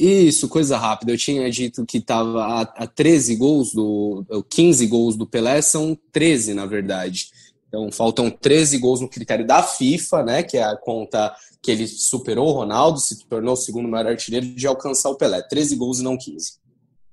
Isso, 0.00 0.48
coisa 0.48 0.78
rápida. 0.78 1.12
Eu 1.12 1.18
tinha 1.18 1.50
dito 1.50 1.84
que 1.84 1.98
estava 1.98 2.42
a, 2.42 2.60
a 2.62 2.86
13 2.86 3.36
gols 3.36 3.74
do. 3.74 4.24
15 4.48 4.86
gols 4.86 5.14
do 5.14 5.26
Pelé, 5.26 5.60
são 5.60 5.94
13, 6.10 6.54
na 6.54 6.64
verdade. 6.64 7.26
Então, 7.68 7.92
faltam 7.92 8.30
13 8.30 8.78
gols 8.78 9.02
no 9.02 9.10
critério 9.10 9.46
da 9.46 9.62
FIFA, 9.62 10.22
né? 10.22 10.42
Que 10.42 10.56
é 10.56 10.62
a 10.62 10.74
conta 10.74 11.36
que 11.60 11.70
ele 11.70 11.86
superou 11.86 12.48
o 12.48 12.52
Ronaldo, 12.52 12.98
se 12.98 13.26
tornou 13.26 13.52
o 13.52 13.56
segundo 13.56 13.90
maior 13.90 14.06
artilheiro 14.06 14.46
de 14.46 14.66
alcançar 14.66 15.10
o 15.10 15.16
Pelé. 15.16 15.42
13 15.42 15.76
gols 15.76 16.00
e 16.00 16.02
não 16.02 16.16
15. 16.16 16.54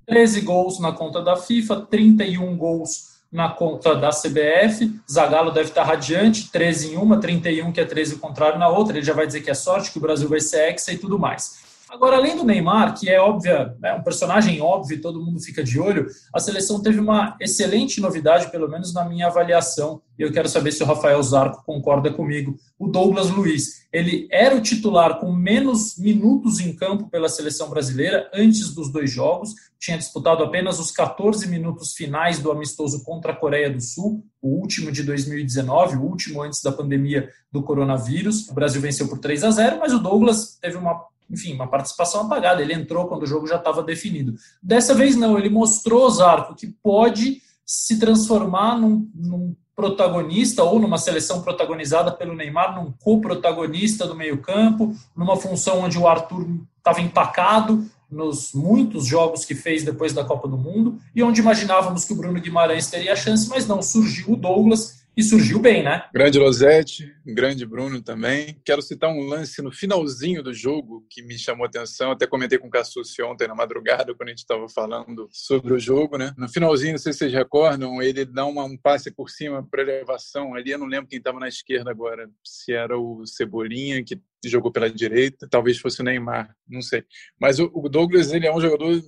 13 0.06 0.40
gols 0.40 0.80
na 0.80 0.94
conta 0.94 1.22
da 1.22 1.36
FIFA, 1.36 1.82
31 1.92 2.56
gols 2.56 3.18
na 3.30 3.50
conta 3.50 3.96
da 3.96 4.12
CBF. 4.12 4.98
Zagallo 5.12 5.52
deve 5.52 5.68
estar 5.68 5.84
radiante, 5.84 6.50
13 6.50 6.94
em 6.94 6.96
uma, 6.96 7.20
31 7.20 7.74
que 7.74 7.82
é 7.82 7.86
13 7.86 8.16
o 8.16 8.20
contrário 8.20 8.58
na 8.58 8.70
outra. 8.70 8.96
Ele 8.96 9.06
já 9.06 9.14
vai 9.14 9.28
dizer 9.28 9.42
que 9.42 9.52
é 9.52 9.54
sorte, 9.54 9.92
que 9.92 9.98
o 9.98 10.02
Brasil 10.02 10.30
vai 10.30 10.40
ser 10.40 10.70
hexa 10.70 10.94
e 10.94 10.98
tudo 10.98 11.20
mais. 11.20 11.67
Agora, 11.90 12.18
além 12.18 12.36
do 12.36 12.44
Neymar, 12.44 13.00
que 13.00 13.10
é 13.10 13.20
óbvia, 13.20 13.76
é 13.82 13.94
um 13.94 14.04
personagem 14.04 14.62
óbvio, 14.62 15.02
todo 15.02 15.24
mundo 15.24 15.40
fica 15.40 15.64
de 15.64 15.80
olho, 15.80 16.08
a 16.34 16.40
seleção 16.40 16.82
teve 16.82 17.00
uma 17.00 17.38
excelente 17.40 18.02
novidade, 18.02 18.52
pelo 18.52 18.68
menos 18.68 18.94
na 18.94 19.06
minha 19.06 19.28
avaliação, 19.28 20.02
e 20.20 20.22
eu 20.22 20.32
quero 20.32 20.50
saber 20.50 20.72
se 20.72 20.84
o 20.84 20.86
Rafael 20.86 21.22
Zarco 21.24 21.64
concorda 21.66 22.12
comigo. 22.12 22.58
O 22.78 22.88
Douglas 22.88 23.30
Luiz, 23.30 23.88
ele 23.94 24.28
era 24.32 24.56
o 24.56 24.62
titular 24.62 25.20
com 25.20 25.32
menos 25.32 25.98
minutos 25.98 26.60
em 26.60 26.76
campo 26.76 27.10
pela 27.10 27.30
seleção 27.30 27.70
brasileira 27.70 28.30
antes 28.34 28.74
dos 28.74 28.92
dois 28.92 29.10
jogos, 29.10 29.54
tinha 29.80 29.98
disputado 29.98 30.44
apenas 30.44 30.80
os 30.80 30.92
14 30.92 31.48
minutos 31.48 31.94
finais 31.94 32.40
do 32.40 32.52
amistoso 32.52 33.04
contra 33.04 33.32
a 33.32 33.36
Coreia 33.36 33.70
do 33.70 33.80
Sul, 33.80 34.26
o 34.42 34.60
último 34.60 34.92
de 34.92 35.04
2019, 35.04 35.98
o 35.98 36.02
último 36.02 36.42
antes 36.42 36.62
da 36.62 36.72
pandemia 36.72 37.30
do 37.52 37.62
coronavírus. 37.62 38.50
O 38.50 38.54
Brasil 38.54 38.82
venceu 38.82 39.08
por 39.08 39.20
3 39.20 39.44
a 39.44 39.52
0, 39.52 39.80
mas 39.80 39.94
o 39.94 40.00
Douglas 40.00 40.58
teve 40.60 40.78
uma 40.78 41.06
enfim, 41.30 41.54
uma 41.54 41.68
participação 41.68 42.22
apagada. 42.22 42.62
Ele 42.62 42.74
entrou 42.74 43.08
quando 43.08 43.24
o 43.24 43.28
jogo 43.28 43.48
já 43.48 43.58
estava 43.58 43.84
definido. 43.84 44.36
Dessa 44.62 44.94
vez 44.94 45.16
não, 45.16 45.38
ele 45.38 45.50
mostrou 45.50 46.10
Zarco 46.10 46.56
que 46.56 46.68
pode 46.68 47.42
se 47.66 48.00
transformar 48.00 48.78
num, 48.78 49.10
num 49.14 49.56
protagonista 49.76 50.64
ou 50.64 50.80
numa 50.80 50.98
seleção 50.98 51.42
protagonizada 51.42 52.12
pelo 52.12 52.36
Neymar, 52.36 52.76
num 52.76 52.92
co-protagonista 52.92 54.08
do 54.08 54.16
meio-campo, 54.16 54.96
numa 55.16 55.38
função 55.38 55.82
onde 55.82 56.00
o 56.00 56.08
Arthur 56.08 56.48
estava 56.78 57.02
empacado 57.02 57.86
nos 58.10 58.54
muitos 58.54 59.06
jogos 59.06 59.44
que 59.44 59.54
fez 59.54 59.84
depois 59.84 60.14
da 60.14 60.24
Copa 60.24 60.48
do 60.48 60.58
Mundo 60.58 60.98
e 61.14 61.22
onde 61.22 61.42
imaginávamos 61.42 62.06
que 62.06 62.14
o 62.14 62.16
Bruno 62.16 62.40
Guimarães 62.40 62.90
teria 62.90 63.16
chance, 63.16 63.50
mas 63.50 63.68
não 63.68 63.82
surgiu 63.82 64.32
o 64.32 64.36
Douglas 64.38 64.97
e 65.18 65.24
surgiu 65.24 65.60
bem, 65.60 65.82
né? 65.82 66.04
Grande 66.14 66.38
Rosete, 66.38 67.12
grande 67.26 67.66
Bruno 67.66 68.04
também. 68.04 68.62
Quero 68.64 68.84
citar 68.84 69.10
um 69.10 69.22
lance 69.22 69.64
no 69.64 69.72
finalzinho 69.72 70.44
do 70.44 70.54
jogo 70.54 71.08
que 71.10 71.24
me 71.24 71.40
chamou 71.40 71.66
a 71.66 71.68
atenção. 71.68 72.12
Até 72.12 72.28
comentei 72.28 72.60
com 72.60 72.68
o 72.68 72.70
Cassucci 72.70 73.24
ontem 73.24 73.48
na 73.48 73.56
madrugada, 73.56 74.14
quando 74.14 74.30
a 74.30 74.32
gente 74.32 74.40
estava 74.40 74.70
falando 74.70 75.28
sobre 75.32 75.74
o 75.74 75.80
jogo, 75.80 76.20
né? 76.20 76.36
No 76.38 76.48
finalzinho, 76.48 76.92
não 76.92 77.00
sei 77.00 77.14
se 77.14 77.20
vocês 77.20 77.34
recordam, 77.34 78.00
ele 78.00 78.26
dá 78.26 78.46
uma, 78.46 78.64
um 78.64 78.78
passe 78.78 79.10
por 79.10 79.32
cima 79.32 79.68
para 79.68 79.82
elevação 79.82 80.54
ali. 80.54 80.70
Eu 80.70 80.78
não 80.78 80.86
lembro 80.86 81.10
quem 81.10 81.18
estava 81.18 81.40
na 81.40 81.48
esquerda 81.48 81.90
agora, 81.90 82.30
se 82.46 82.72
era 82.72 82.96
o 82.96 83.26
Cebolinha, 83.26 84.04
que 84.04 84.22
jogou 84.46 84.72
pela 84.72 84.90
direita, 84.90 85.48
talvez 85.50 85.80
fosse 85.80 86.02
o 86.02 86.04
Neymar, 86.04 86.56
não 86.68 86.82
sei. 86.82 87.04
Mas 87.40 87.60
o 87.60 87.68
Douglas 87.90 88.32
ele 88.32 88.46
é 88.46 88.54
um 88.54 88.62
jogador 88.62 89.02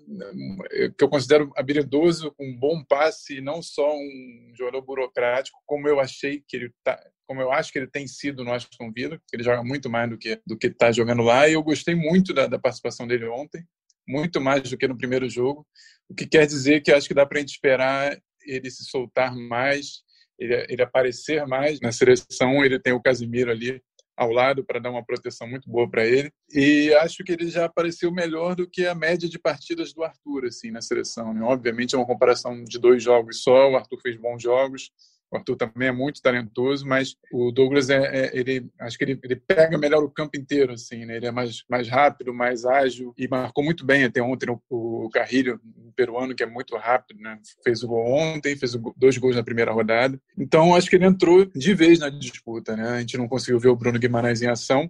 eh, 0.71 0.91
que 0.97 1.03
eu 1.03 1.09
considero 1.09 1.51
habilidoso, 1.55 2.31
com 2.31 2.45
um 2.45 2.57
bom 2.57 2.83
passe, 2.83 3.37
e 3.37 3.41
não 3.41 3.61
só 3.61 3.95
um 3.95 4.53
jogador 4.57 4.81
burocrático, 4.81 5.59
como 5.65 5.87
eu 5.87 5.99
achei 5.99 6.43
que 6.47 6.57
ele 6.57 6.73
tá, 6.83 6.99
como 7.27 7.41
eu 7.41 7.51
acho 7.51 7.71
que 7.71 7.77
ele 7.77 7.87
tem 7.87 8.07
sido 8.07 8.43
no 8.43 8.53
Aston 8.53 8.91
Villa, 8.91 9.21
ele 9.31 9.43
joga 9.43 9.63
muito 9.63 9.89
mais 9.89 10.09
do 10.09 10.17
que 10.17 10.41
do 10.45 10.57
que 10.57 10.67
está 10.67 10.91
jogando 10.91 11.21
lá, 11.21 11.47
e 11.47 11.53
eu 11.53 11.61
gostei 11.61 11.93
muito 11.93 12.33
da, 12.33 12.47
da, 12.47 12.57
participação 12.57 13.07
dele 13.07 13.25
ontem, 13.27 13.63
muito 14.07 14.41
mais 14.41 14.67
do 14.67 14.77
que 14.77 14.87
no 14.87 14.97
primeiro 14.97 15.29
jogo, 15.29 15.65
o 16.09 16.15
que 16.15 16.25
quer 16.25 16.47
dizer 16.47 16.81
que 16.81 16.91
acho 16.91 17.07
que 17.07 17.13
dá 17.13 17.25
para 17.25 17.37
a 17.37 17.41
gente 17.41 17.51
esperar 17.51 18.19
ele 18.41 18.71
se 18.71 18.83
soltar 18.85 19.35
mais, 19.35 20.01
ele, 20.39 20.65
ele 20.69 20.81
aparecer 20.81 21.45
mais 21.45 21.79
na 21.79 21.91
seleção, 21.91 22.65
ele 22.65 22.79
tem 22.79 22.93
o 22.93 23.01
Casimiro 23.01 23.51
ali 23.51 23.79
ao 24.19 24.33
lado 24.33 24.65
para 24.65 24.79
dar 24.79 24.91
uma 24.91 25.03
proteção 25.03 25.47
muito 25.47 25.69
boa 25.69 25.89
para 25.89 26.05
ele. 26.05 26.29
E 26.53 26.93
acho 26.95 27.23
que 27.23 27.31
ele 27.31 27.49
já 27.49 27.63
apareceu 27.63 28.11
melhor 28.11 28.53
do 28.53 28.69
que 28.69 28.85
a 28.85 28.93
média 28.93 29.29
de 29.29 29.39
partidas 29.39 29.93
do 29.93 30.03
Arthur 30.03 30.45
assim 30.45 30.71
na 30.71 30.81
seleção. 30.81 31.33
Né? 31.33 31.41
Obviamente 31.41 31.95
é 31.95 31.97
uma 31.97 32.05
comparação 32.05 32.61
de 32.65 32.77
dois 32.77 33.01
jogos 33.01 33.41
só. 33.41 33.71
O 33.71 33.77
Arthur 33.77 33.97
fez 34.01 34.17
bons 34.17 34.43
jogos, 34.43 34.91
O 35.31 35.37
Arthur 35.37 35.55
também 35.55 35.87
é 35.87 35.91
muito 35.91 36.21
talentoso, 36.21 36.85
mas 36.87 37.15
o 37.31 37.51
Douglas 37.51 37.89
é, 37.89 37.97
é 37.97 38.31
ele 38.33 38.67
acho 38.79 38.97
que 38.97 39.03
ele, 39.03 39.19
ele, 39.23 39.35
pega 39.35 39.77
melhor 39.77 40.03
o 40.03 40.09
campo 40.09 40.37
inteiro 40.37 40.73
assim, 40.73 41.05
né? 41.05 41.17
Ele 41.17 41.27
é 41.27 41.31
mais 41.31 41.63
mais 41.69 41.87
rápido, 41.87 42.33
mais 42.33 42.65
ágil 42.65 43.13
e 43.17 43.27
marcou 43.27 43.63
muito 43.63 43.85
bem 43.85 44.03
até 44.03 44.21
ontem 44.21 44.49
o, 44.49 44.59
o 44.69 45.09
Carrilho, 45.09 45.59
um 45.77 45.91
peruano 45.91 46.33
que 46.33 46.43
é 46.43 46.47
muito 46.47 46.75
rápido, 46.77 47.19
né? 47.21 47.39
Fez 47.63 47.83
o 47.83 47.87
gol 47.87 48.11
ontem, 48.11 48.55
fez 48.55 48.75
dois 48.97 49.17
gols 49.17 49.35
na 49.35 49.43
primeira 49.43 49.71
rodada. 49.71 50.19
Então 50.37 50.75
acho 50.75 50.89
que 50.89 50.95
ele 50.95 51.05
entrou 51.05 51.45
de 51.45 51.73
vez 51.73 51.99
na 51.99 52.09
disputa, 52.09 52.75
né? 52.75 52.89
A 52.89 52.99
gente 52.99 53.17
não 53.17 53.27
conseguiu 53.27 53.59
ver 53.59 53.69
o 53.69 53.75
Bruno 53.75 53.99
Guimarães 53.99 54.41
em 54.41 54.47
ação, 54.47 54.89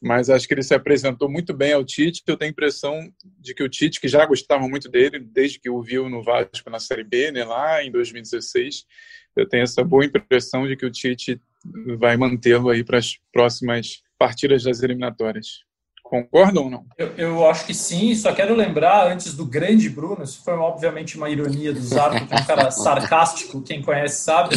mas 0.00 0.28
acho 0.28 0.46
que 0.46 0.54
ele 0.54 0.62
se 0.62 0.74
apresentou 0.74 1.28
muito 1.28 1.54
bem 1.54 1.72
ao 1.72 1.84
Tite. 1.84 2.22
Eu 2.26 2.36
tenho 2.36 2.50
a 2.50 2.52
impressão 2.52 3.12
de 3.40 3.54
que 3.54 3.62
o 3.62 3.68
Tite, 3.68 4.00
que 4.00 4.08
já 4.08 4.24
gostava 4.26 4.68
muito 4.68 4.88
dele, 4.88 5.18
desde 5.18 5.58
que 5.58 5.70
o 5.70 5.82
viu 5.82 6.08
no 6.08 6.22
Vasco 6.22 6.70
na 6.70 6.78
Série 6.78 7.04
B, 7.04 7.32
né, 7.32 7.44
lá 7.44 7.82
em 7.82 7.90
2016, 7.90 8.84
eu 9.34 9.48
tenho 9.48 9.62
essa 9.62 9.82
boa 9.82 10.04
impressão 10.04 10.66
de 10.66 10.76
que 10.76 10.86
o 10.86 10.90
Tite 10.90 11.40
vai 11.98 12.16
mantê-lo 12.16 12.70
aí 12.70 12.84
para 12.84 12.98
as 12.98 13.18
próximas 13.32 14.02
partidas 14.18 14.62
das 14.62 14.82
eliminatórias. 14.82 15.64
Concordam 16.08 16.64
ou 16.64 16.70
não? 16.70 16.84
Eu, 16.96 17.08
eu, 17.16 17.50
acho 17.50 17.66
que 17.66 17.74
sim, 17.74 18.14
só 18.14 18.32
quero 18.32 18.54
lembrar, 18.54 19.10
antes 19.10 19.34
do 19.34 19.44
grande 19.44 19.88
Bruno, 19.88 20.22
isso 20.22 20.42
foi 20.44 20.54
obviamente 20.54 21.16
uma 21.16 21.28
ironia 21.28 21.72
do 21.72 21.80
Zarco, 21.80 22.26
que 22.26 22.34
é 22.34 22.38
um 22.38 22.44
cara 22.44 22.70
sarcástico, 22.72 23.62
quem 23.62 23.82
conhece 23.82 24.22
sabe, 24.22 24.56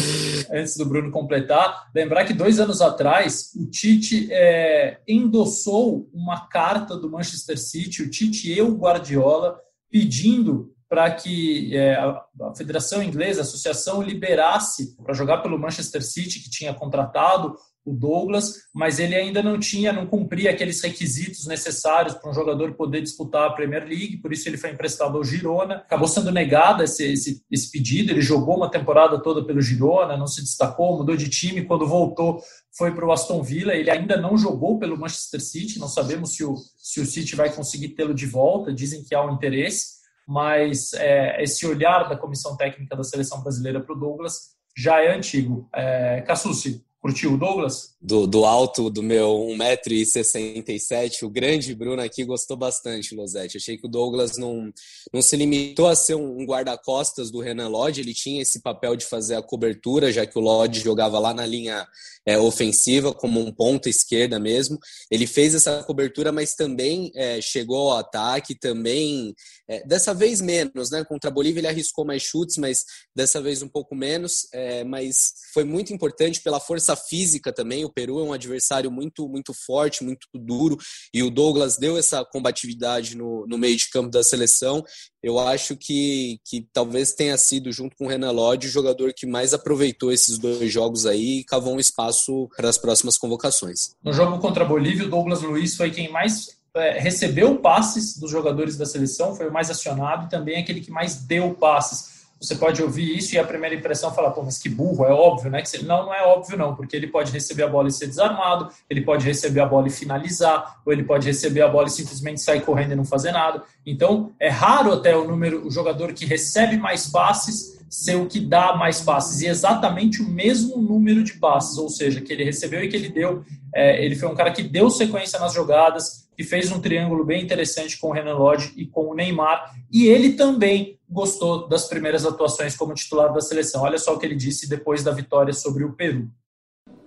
antes 0.51 0.77
do 0.77 0.85
Bruno 0.85 1.11
completar, 1.11 1.89
lembrar 1.93 2.25
que 2.25 2.33
dois 2.33 2.59
anos 2.59 2.81
atrás 2.81 3.51
o 3.55 3.65
Tite 3.69 4.27
é, 4.31 4.99
endossou 5.07 6.07
uma 6.13 6.47
carta 6.47 6.95
do 6.95 7.09
Manchester 7.09 7.57
City, 7.57 8.03
o 8.03 8.09
Tite 8.09 8.53
e 8.53 8.61
o 8.61 8.75
Guardiola, 8.75 9.59
pedindo 9.91 10.71
para 10.87 11.11
que 11.11 11.75
é, 11.75 11.95
a, 11.95 12.23
a 12.41 12.55
Federação 12.55 13.01
Inglesa, 13.01 13.41
a 13.41 13.43
associação, 13.43 14.01
liberasse 14.01 14.95
para 15.03 15.13
jogar 15.13 15.37
pelo 15.39 15.59
Manchester 15.59 16.03
City, 16.03 16.39
que 16.39 16.49
tinha 16.49 16.73
contratado 16.73 17.55
o 17.91 17.93
Douglas, 17.93 18.63
mas 18.73 18.99
ele 18.99 19.15
ainda 19.15 19.41
não 19.41 19.59
tinha, 19.59 19.93
não 19.93 20.05
cumpria 20.05 20.51
aqueles 20.51 20.81
requisitos 20.81 21.47
necessários 21.47 22.13
para 22.13 22.29
um 22.29 22.33
jogador 22.33 22.73
poder 22.73 23.01
disputar 23.01 23.47
a 23.47 23.53
Premier 23.53 23.85
League, 23.85 24.17
por 24.17 24.31
isso 24.31 24.47
ele 24.47 24.57
foi 24.57 24.71
emprestado 24.71 25.17
ao 25.17 25.23
Girona. 25.23 25.75
Acabou 25.75 26.07
sendo 26.07 26.31
negado 26.31 26.83
esse, 26.83 27.03
esse, 27.03 27.43
esse 27.49 27.71
pedido, 27.71 28.11
ele 28.11 28.21
jogou 28.21 28.57
uma 28.57 28.71
temporada 28.71 29.21
toda 29.21 29.45
pelo 29.45 29.61
Girona, 29.61 30.17
não 30.17 30.27
se 30.27 30.41
destacou, 30.41 30.97
mudou 30.97 31.15
de 31.15 31.29
time, 31.29 31.65
quando 31.65 31.87
voltou 31.87 32.41
foi 32.77 32.93
para 32.93 33.05
o 33.05 33.11
Aston 33.11 33.41
Villa, 33.41 33.73
ele 33.73 33.89
ainda 33.89 34.15
não 34.15 34.37
jogou 34.37 34.79
pelo 34.79 34.97
Manchester 34.97 35.41
City, 35.41 35.79
não 35.79 35.87
sabemos 35.87 36.35
se 36.35 36.45
o, 36.45 36.55
se 36.77 37.01
o 37.01 37.05
City 37.05 37.35
vai 37.35 37.53
conseguir 37.53 37.89
tê-lo 37.89 38.13
de 38.13 38.25
volta, 38.25 38.73
dizem 38.73 39.03
que 39.03 39.13
há 39.13 39.21
um 39.21 39.33
interesse, 39.33 39.99
mas 40.27 40.93
é, 40.93 41.41
esse 41.43 41.65
olhar 41.65 42.07
da 42.07 42.15
comissão 42.15 42.55
técnica 42.55 42.95
da 42.95 43.03
seleção 43.03 43.41
brasileira 43.41 43.81
para 43.81 43.93
o 43.93 43.99
Douglas 43.99 44.57
já 44.77 45.03
é 45.03 45.13
antigo. 45.13 45.67
É, 45.73 46.21
Cassucci, 46.21 46.85
Curtiu 47.01 47.33
o 47.33 47.37
Douglas? 47.37 47.95
Do, 48.01 48.27
do 48.27 48.43
alto 48.43 48.89
do 48.89 49.01
meu 49.01 49.29
1,67m, 49.57 51.23
o 51.23 51.29
grande 51.29 51.73
Bruno 51.73 52.01
aqui 52.01 52.25
gostou 52.25 52.57
bastante, 52.57 53.15
Losete. 53.15 53.55
Achei 53.55 53.77
que 53.77 53.87
o 53.87 53.89
Douglas 53.89 54.37
não, 54.37 54.69
não 55.13 55.21
se 55.21 55.37
limitou 55.37 55.87
a 55.87 55.95
ser 55.95 56.15
um 56.15 56.45
guarda-costas 56.45 57.31
do 57.31 57.39
Renan 57.39 57.69
Lodge, 57.69 58.01
ele 58.01 58.13
tinha 58.13 58.41
esse 58.41 58.61
papel 58.61 58.97
de 58.97 59.05
fazer 59.05 59.35
a 59.35 59.41
cobertura, 59.41 60.11
já 60.11 60.25
que 60.25 60.37
o 60.37 60.41
Lodge 60.41 60.81
jogava 60.81 61.19
lá 61.19 61.33
na 61.33 61.45
linha 61.45 61.87
é, 62.25 62.37
ofensiva, 62.37 63.13
como 63.13 63.39
um 63.39 63.49
ponta 63.49 63.89
esquerda 63.89 64.37
mesmo. 64.37 64.77
Ele 65.09 65.25
fez 65.25 65.55
essa 65.55 65.81
cobertura, 65.83 66.33
mas 66.33 66.53
também 66.53 67.13
é, 67.15 67.39
chegou 67.39 67.91
ao 67.91 67.99
ataque, 67.99 68.53
também, 68.53 69.33
é, 69.69 69.85
dessa 69.85 70.15
vez 70.15 70.41
menos, 70.41 70.89
né? 70.89 71.03
Contra 71.03 71.29
a 71.29 71.33
Bolívia 71.33 71.59
ele 71.59 71.67
arriscou 71.67 72.03
mais 72.03 72.23
chutes, 72.23 72.57
mas 72.57 72.83
dessa 73.15 73.39
vez 73.39 73.61
um 73.61 73.67
pouco 73.67 73.95
menos, 73.95 74.47
é, 74.51 74.83
mas 74.83 75.33
foi 75.53 75.63
muito 75.63 75.93
importante 75.93 76.41
pela 76.41 76.59
força 76.59 76.95
física 76.95 77.53
também. 77.53 77.85
O 77.85 77.93
Peru 77.93 78.19
é 78.19 78.23
um 78.23 78.33
adversário 78.33 78.89
muito, 78.89 79.29
muito 79.29 79.53
forte, 79.53 80.03
muito 80.03 80.27
duro, 80.33 80.75
e 81.13 81.21
o 81.21 81.29
Douglas 81.29 81.77
deu 81.77 81.97
essa 81.97 82.25
combatividade 82.25 83.15
no, 83.15 83.45
no 83.47 83.57
meio 83.59 83.77
de 83.77 83.89
campo 83.91 84.09
da 84.09 84.23
seleção. 84.23 84.83
Eu 85.21 85.37
acho 85.37 85.75
que, 85.75 86.39
que 86.45 86.65
talvez 86.73 87.13
tenha 87.13 87.37
sido, 87.37 87.71
junto 87.71 87.95
com 87.95 88.05
o 88.05 88.09
Renan 88.09 88.31
Lodge, 88.31 88.67
o 88.67 88.71
jogador 88.71 89.13
que 89.13 89.27
mais 89.27 89.53
aproveitou 89.53 90.11
esses 90.11 90.39
dois 90.39 90.71
jogos 90.71 91.05
aí 91.05 91.39
e 91.39 91.43
cavou 91.43 91.75
um 91.75 91.79
espaço 91.79 92.49
para 92.55 92.69
as 92.69 92.77
próximas 92.77 93.17
convocações. 93.17 93.95
No 94.03 94.13
jogo 94.13 94.39
contra 94.39 94.63
a 94.63 94.67
Bolívia, 94.67 95.05
o 95.05 95.09
Douglas 95.09 95.41
Luiz 95.41 95.75
foi 95.75 95.91
quem 95.91 96.09
mais 96.09 96.58
é, 96.75 96.99
recebeu 96.99 97.55
passes 97.57 98.17
dos 98.17 98.31
jogadores 98.31 98.77
da 98.77 98.85
seleção, 98.85 99.35
foi 99.35 99.49
o 99.49 99.53
mais 99.53 99.69
acionado 99.69 100.25
e 100.25 100.29
também 100.29 100.59
aquele 100.59 100.81
que 100.81 100.91
mais 100.91 101.15
deu 101.15 101.53
passes 101.53 102.19
você 102.39 102.55
pode 102.55 102.81
ouvir 102.81 103.17
isso 103.17 103.35
e 103.35 103.37
a 103.37 103.43
primeira 103.43 103.75
impressão 103.75 104.13
falar, 104.13 104.31
pô, 104.31 104.41
mas 104.41 104.57
que 104.57 104.69
burro, 104.69 105.03
é 105.03 105.11
óbvio, 105.11 105.51
né? 105.51 105.61
Que 105.61 105.83
não, 105.83 106.05
não 106.05 106.13
é 106.13 106.23
óbvio 106.23 106.57
não, 106.57 106.73
porque 106.73 106.95
ele 106.95 107.07
pode 107.07 107.33
receber 107.33 107.63
a 107.63 107.67
bola 107.67 107.89
e 107.89 107.91
ser 107.91 108.07
desarmado, 108.07 108.69
ele 108.89 109.01
pode 109.01 109.25
receber 109.25 109.59
a 109.59 109.65
bola 109.65 109.87
e 109.87 109.91
finalizar, 109.91 110.79
ou 110.85 110.93
ele 110.93 111.03
pode 111.03 111.27
receber 111.27 111.61
a 111.61 111.67
bola 111.67 111.87
e 111.87 111.91
simplesmente 111.91 112.39
sair 112.39 112.61
correndo 112.61 112.93
e 112.93 112.95
não 112.95 113.03
fazer 113.03 113.33
nada. 113.33 113.61
Então, 113.85 114.31
é 114.39 114.47
raro 114.47 114.93
até 114.93 115.15
o 115.17 115.27
número, 115.27 115.67
o 115.67 115.71
jogador 115.71 116.13
que 116.13 116.25
recebe 116.25 116.77
mais 116.77 117.07
passes 117.07 117.77
ser 117.89 118.15
o 118.15 118.27
que 118.27 118.39
dá 118.39 118.75
mais 118.75 119.01
passes, 119.01 119.41
e 119.41 119.47
exatamente 119.47 120.21
o 120.21 120.29
mesmo 120.29 120.77
número 120.77 121.23
de 121.23 121.33
passes, 121.33 121.75
ou 121.77 121.89
seja, 121.89 122.21
que 122.21 122.31
ele 122.31 122.43
recebeu 122.43 122.83
e 122.83 122.87
que 122.87 122.95
ele 122.95 123.09
deu. 123.09 123.43
É, 123.73 124.05
ele 124.05 124.15
foi 124.15 124.29
um 124.29 124.35
cara 124.35 124.51
que 124.51 124.61
deu 124.61 124.91
sequência 124.91 125.39
nas 125.39 125.53
jogadas, 125.53 126.28
que 126.39 126.43
fez 126.45 126.71
um 126.71 126.79
triângulo 126.79 127.25
bem 127.25 127.43
interessante 127.43 127.99
com 127.99 128.07
o 128.07 128.11
Renan 128.13 128.35
Lodge 128.35 128.71
e 128.77 128.87
com 128.87 129.07
o 129.07 129.13
Neymar, 129.13 129.75
e 129.91 130.07
ele 130.07 130.37
também 130.37 130.97
gostou 131.09 131.67
das 131.67 131.89
primeiras 131.89 132.25
atuações 132.25 132.77
como 132.77 132.93
titular 132.93 133.33
da 133.33 133.41
seleção. 133.41 133.81
Olha 133.81 133.97
só 133.97 134.15
o 134.15 134.17
que 134.17 134.25
ele 134.25 134.37
disse 134.37 134.69
depois 134.69 135.03
da 135.03 135.11
vitória 135.11 135.51
sobre 135.51 135.83
o 135.83 135.91
Peru. 135.91 136.29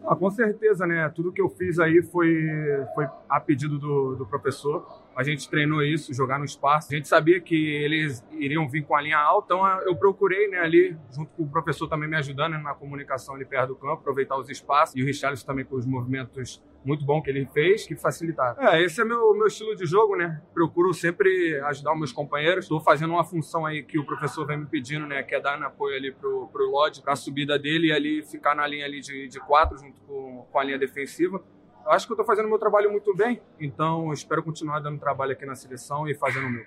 Ah, 0.06 0.14
com 0.14 0.30
certeza, 0.30 0.86
né? 0.86 1.10
Tudo 1.14 1.32
que 1.32 1.40
eu 1.40 1.48
fiz 1.48 1.78
aí 1.78 2.02
foi, 2.02 2.46
foi 2.94 3.08
a 3.26 3.40
pedido 3.40 3.78
do, 3.78 4.16
do 4.16 4.26
professor. 4.26 5.01
A 5.16 5.23
gente 5.23 5.49
treinou 5.49 5.83
isso, 5.83 6.12
jogar 6.14 6.38
no 6.38 6.45
espaço. 6.45 6.88
A 6.92 6.97
gente 6.97 7.09
sabia 7.09 7.40
que 7.40 7.54
eles 7.54 8.25
iriam 8.33 8.69
vir 8.69 8.85
com 8.85 8.97
a 8.97 9.00
linha 9.00 9.19
alta, 9.19 9.54
então 9.54 9.66
eu 9.83 9.97
procurei 9.97 10.49
né, 10.49 10.59
ali, 10.59 10.97
junto 11.11 11.31
com 11.33 11.42
o 11.45 11.50
professor 11.50 11.88
também 11.88 12.09
me 12.09 12.16
ajudando 12.16 12.52
né, 12.52 12.59
na 12.59 12.75
comunicação 12.75 13.35
ali 13.35 13.45
perto 13.45 13.69
do 13.69 13.76
campo, 13.76 13.95
aproveitar 13.95 14.37
os 14.37 14.49
espaços 14.49 14.97
e 14.97 15.02
o 15.02 15.07
Richarlison 15.07 15.47
também 15.47 15.64
com 15.64 15.76
os 15.76 15.87
movimentos 15.87 16.62
muito 16.85 17.04
bom 17.04 17.23
que 17.23 17.31
ele 17.31 17.47
fez, 17.47 17.87
que 17.87 17.95
facilitaram. 17.95 18.61
É, 18.69 18.83
esse 18.83 19.00
é 19.00 19.04
meu 19.04 19.33
meu 19.35 19.47
estilo 19.47 19.75
de 19.76 19.87
jogo, 19.87 20.16
né? 20.16 20.42
Procuro 20.52 20.92
sempre 20.92 21.61
ajudar 21.66 21.92
os 21.92 21.99
meus 21.99 22.12
companheiros. 22.12 22.64
Estou 22.64 22.81
fazendo 22.81 23.12
uma 23.12 23.25
função 23.25 23.64
aí 23.64 23.83
que 23.83 23.99
o 23.99 24.04
professor 24.04 24.47
vem 24.47 24.59
me 24.59 24.66
pedindo, 24.66 25.07
né? 25.07 25.23
Que 25.23 25.35
é 25.35 25.40
dar 25.40 25.61
apoio 25.62 25.97
ali 25.97 26.12
pro, 26.12 26.49
pro 26.49 26.71
Lodge, 26.71 27.00
para 27.00 27.12
a 27.12 27.16
subida 27.16 27.59
dele 27.59 27.88
e 27.88 27.92
ali 27.92 28.23
ficar 28.23 28.54
na 28.54 28.66
linha 28.66 28.85
ali 28.85 29.00
de, 29.00 29.28
de 29.28 29.40
quatro, 29.40 29.78
junto 29.78 30.00
com, 30.02 30.47
com 30.50 30.59
a 30.59 30.64
linha 30.64 30.78
defensiva. 30.78 31.42
Acho 31.86 32.06
que 32.06 32.12
eu 32.12 32.14
estou 32.14 32.26
fazendo 32.26 32.48
meu 32.48 32.58
trabalho 32.58 32.90
muito 32.90 33.14
bem, 33.14 33.40
então 33.58 34.12
espero 34.12 34.42
continuar 34.42 34.80
dando 34.80 34.98
trabalho 34.98 35.32
aqui 35.32 35.44
na 35.44 35.54
seleção 35.54 36.08
e 36.08 36.14
fazendo 36.14 36.46
o 36.46 36.50
meu. 36.50 36.64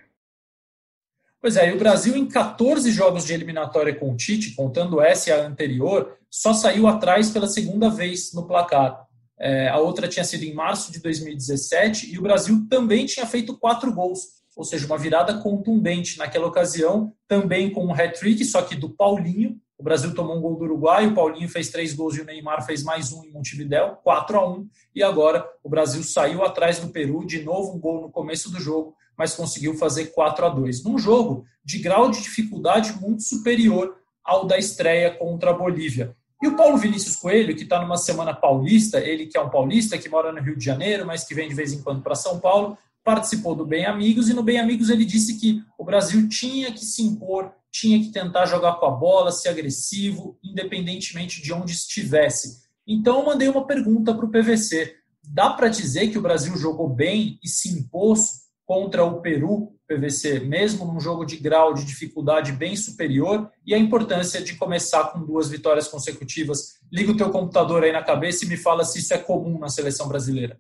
Pois 1.42 1.58
é, 1.58 1.70
e 1.70 1.76
o 1.76 1.80
Brasil, 1.80 2.16
em 2.16 2.28
14 2.28 2.92
jogos 2.92 3.26
de 3.26 3.34
eliminatória 3.34 3.94
com 3.94 4.12
o 4.12 4.18
Tite, 4.18 4.56
contando 4.56 5.00
essa 5.00 5.30
e 5.30 5.34
a 5.34 5.46
anterior, 5.46 6.18
só 6.30 6.54
saiu 6.54 6.88
atrás 6.88 7.30
pela 7.30 7.48
segunda 7.48 7.90
vez 7.90 8.34
no 8.34 8.48
placar. 8.48 9.06
É, 9.38 9.70
a 9.70 9.78
outra 9.78 10.08
tinha 10.08 10.24
sido 10.24 10.44
em 10.44 10.54
março 10.54 10.92
de 10.92 11.00
2017 11.02 12.14
e 12.14 12.18
o 12.18 12.22
Brasil 12.22 12.66
também 12.70 13.06
tinha 13.06 13.26
feito 13.26 13.58
quatro 13.58 13.94
gols, 13.94 14.44
ou 14.56 14.64
seja, 14.64 14.86
uma 14.86 14.98
virada 14.98 15.40
contundente 15.40 16.18
naquela 16.18 16.48
ocasião, 16.48 17.14
também 17.28 17.70
com 17.70 17.86
um 17.86 17.94
hat-trick, 17.94 18.44
só 18.46 18.62
que 18.62 18.76
do 18.76 18.90
Paulinho, 18.90 19.60
o 19.78 19.84
Brasil 19.84 20.14
tomou 20.14 20.38
um 20.38 20.42
gol 20.42 20.56
do 20.56 20.64
Uruguai, 20.64 21.08
o 21.08 21.14
Paulinho 21.14 21.50
fez 21.50 21.70
três 21.70 21.94
gols 21.94 22.16
e 22.16 22.22
o 22.22 22.26
Neymar 22.26 22.66
fez 22.66 22.82
mais 22.84 23.12
um 23.12 23.24
em 23.24 23.32
Montevidéu, 23.32 23.98
4 24.04 24.38
a 24.38 24.50
1 24.50 24.68
E 24.96 25.04
agora 25.04 25.46
o 25.64 25.70
Brasil 25.70 26.02
saiu 26.04 26.44
atrás 26.46 26.80
do 26.80 26.90
Peru, 26.90 27.26
de 27.26 27.44
novo 27.44 27.74
um 27.74 27.80
gol 27.80 28.02
no 28.02 28.10
começo 28.10 28.50
do 28.50 28.60
jogo, 28.60 28.96
mas 29.18 29.36
conseguiu 29.36 29.76
fazer 29.76 30.08
4 30.08 30.46
a 30.46 30.50
2 30.50 30.84
Num 30.84 30.98
jogo 30.98 31.46
de 31.64 31.80
grau 31.80 32.10
de 32.10 32.22
dificuldade 32.22 32.94
muito 33.02 33.24
superior 33.24 33.98
ao 34.24 34.46
da 34.46 34.58
estreia 34.58 35.12
contra 35.12 35.52
a 35.52 35.54
Bolívia. 35.54 36.16
E 36.42 36.48
o 36.48 36.56
Paulo 36.56 36.78
Vinícius 36.78 37.16
Coelho, 37.16 37.56
que 37.56 37.64
está 37.64 37.82
numa 37.82 37.98
semana 37.98 38.34
paulista, 38.34 39.00
ele 39.00 39.26
que 39.26 39.38
é 39.38 39.42
um 39.42 39.50
paulista, 39.50 39.98
que 39.98 40.10
mora 40.10 40.32
no 40.32 40.42
Rio 40.42 40.58
de 40.58 40.64
Janeiro, 40.64 41.06
mas 41.06 41.24
que 41.24 41.34
vem 41.34 41.50
de 41.50 41.56
vez 41.56 41.74
em 41.74 41.82
quando 41.82 42.02
para 42.02 42.16
São 42.16 42.40
Paulo, 42.40 42.78
participou 43.04 43.56
do 43.56 43.66
Bem 43.66 43.86
Amigos, 43.86 44.30
e 44.30 44.34
no 44.34 44.42
Bem 44.42 44.60
Amigos 44.60 44.90
ele 44.90 45.06
disse 45.06 45.40
que 45.40 45.62
o 45.78 45.84
Brasil 45.84 46.28
tinha 46.28 46.72
que 46.72 46.84
se 46.84 47.04
impor 47.04 47.52
tinha 47.78 48.00
que 48.00 48.10
tentar 48.10 48.46
jogar 48.46 48.76
com 48.76 48.86
a 48.86 48.92
bola, 48.92 49.34
ser 49.34 49.50
agressivo, 49.50 50.40
independentemente 50.42 51.42
de 51.42 51.52
onde 51.52 51.74
estivesse. 51.74 52.64
Então, 52.88 53.20
eu 53.20 53.26
mandei 53.26 53.50
uma 53.50 53.68
pergunta 53.68 54.14
para 54.14 54.26
o 54.26 54.32
PVC. 54.32 54.96
Dá 55.22 55.50
para 55.50 55.68
dizer 55.68 56.08
que 56.08 56.18
o 56.18 56.22
Brasil 56.22 56.56
jogou 56.56 56.88
bem 56.88 57.38
e 57.44 57.50
se 57.50 57.68
impôs 57.70 58.46
contra 58.66 59.04
o 59.04 59.20
Peru, 59.20 59.74
PVC, 59.90 60.40
mesmo 60.40 60.86
num 60.86 61.02
jogo 61.02 61.26
de 61.26 61.36
grau 61.36 61.74
de 61.74 61.84
dificuldade 61.84 62.54
bem 62.54 62.78
superior, 62.78 63.52
e 63.66 63.74
a 63.74 63.78
importância 63.78 64.42
de 64.42 64.56
começar 64.56 65.12
com 65.12 65.26
duas 65.26 65.50
vitórias 65.50 65.90
consecutivas. 65.90 66.76
Liga 66.90 67.12
o 67.12 67.18
teu 67.18 67.30
computador 67.30 67.84
aí 67.84 67.92
na 67.92 68.02
cabeça 68.02 68.46
e 68.46 68.48
me 68.48 68.56
fala 68.56 68.86
se 68.86 69.00
isso 69.00 69.14
é 69.14 69.18
comum 69.18 69.60
na 69.60 69.68
seleção 69.68 70.08
brasileira. 70.08 70.58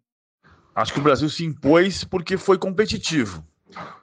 Acho 0.76 0.92
que 0.92 1.00
o 1.00 1.04
Brasil 1.04 1.30
se 1.30 1.46
impôs 1.46 2.04
porque 2.04 2.38
foi 2.38 2.58
competitivo. 2.58 3.42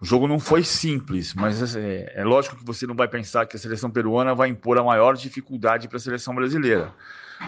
O 0.00 0.04
jogo 0.04 0.26
não 0.26 0.38
foi 0.38 0.62
simples, 0.64 1.34
mas 1.34 1.76
é, 1.76 2.12
é 2.14 2.24
lógico 2.24 2.56
que 2.56 2.64
você 2.64 2.86
não 2.86 2.94
vai 2.94 3.08
pensar 3.08 3.46
que 3.46 3.56
a 3.56 3.58
seleção 3.58 3.90
peruana 3.90 4.34
vai 4.34 4.48
impor 4.48 4.78
a 4.78 4.82
maior 4.82 5.16
dificuldade 5.16 5.88
para 5.88 5.96
a 5.96 6.00
seleção 6.00 6.34
brasileira. 6.34 6.92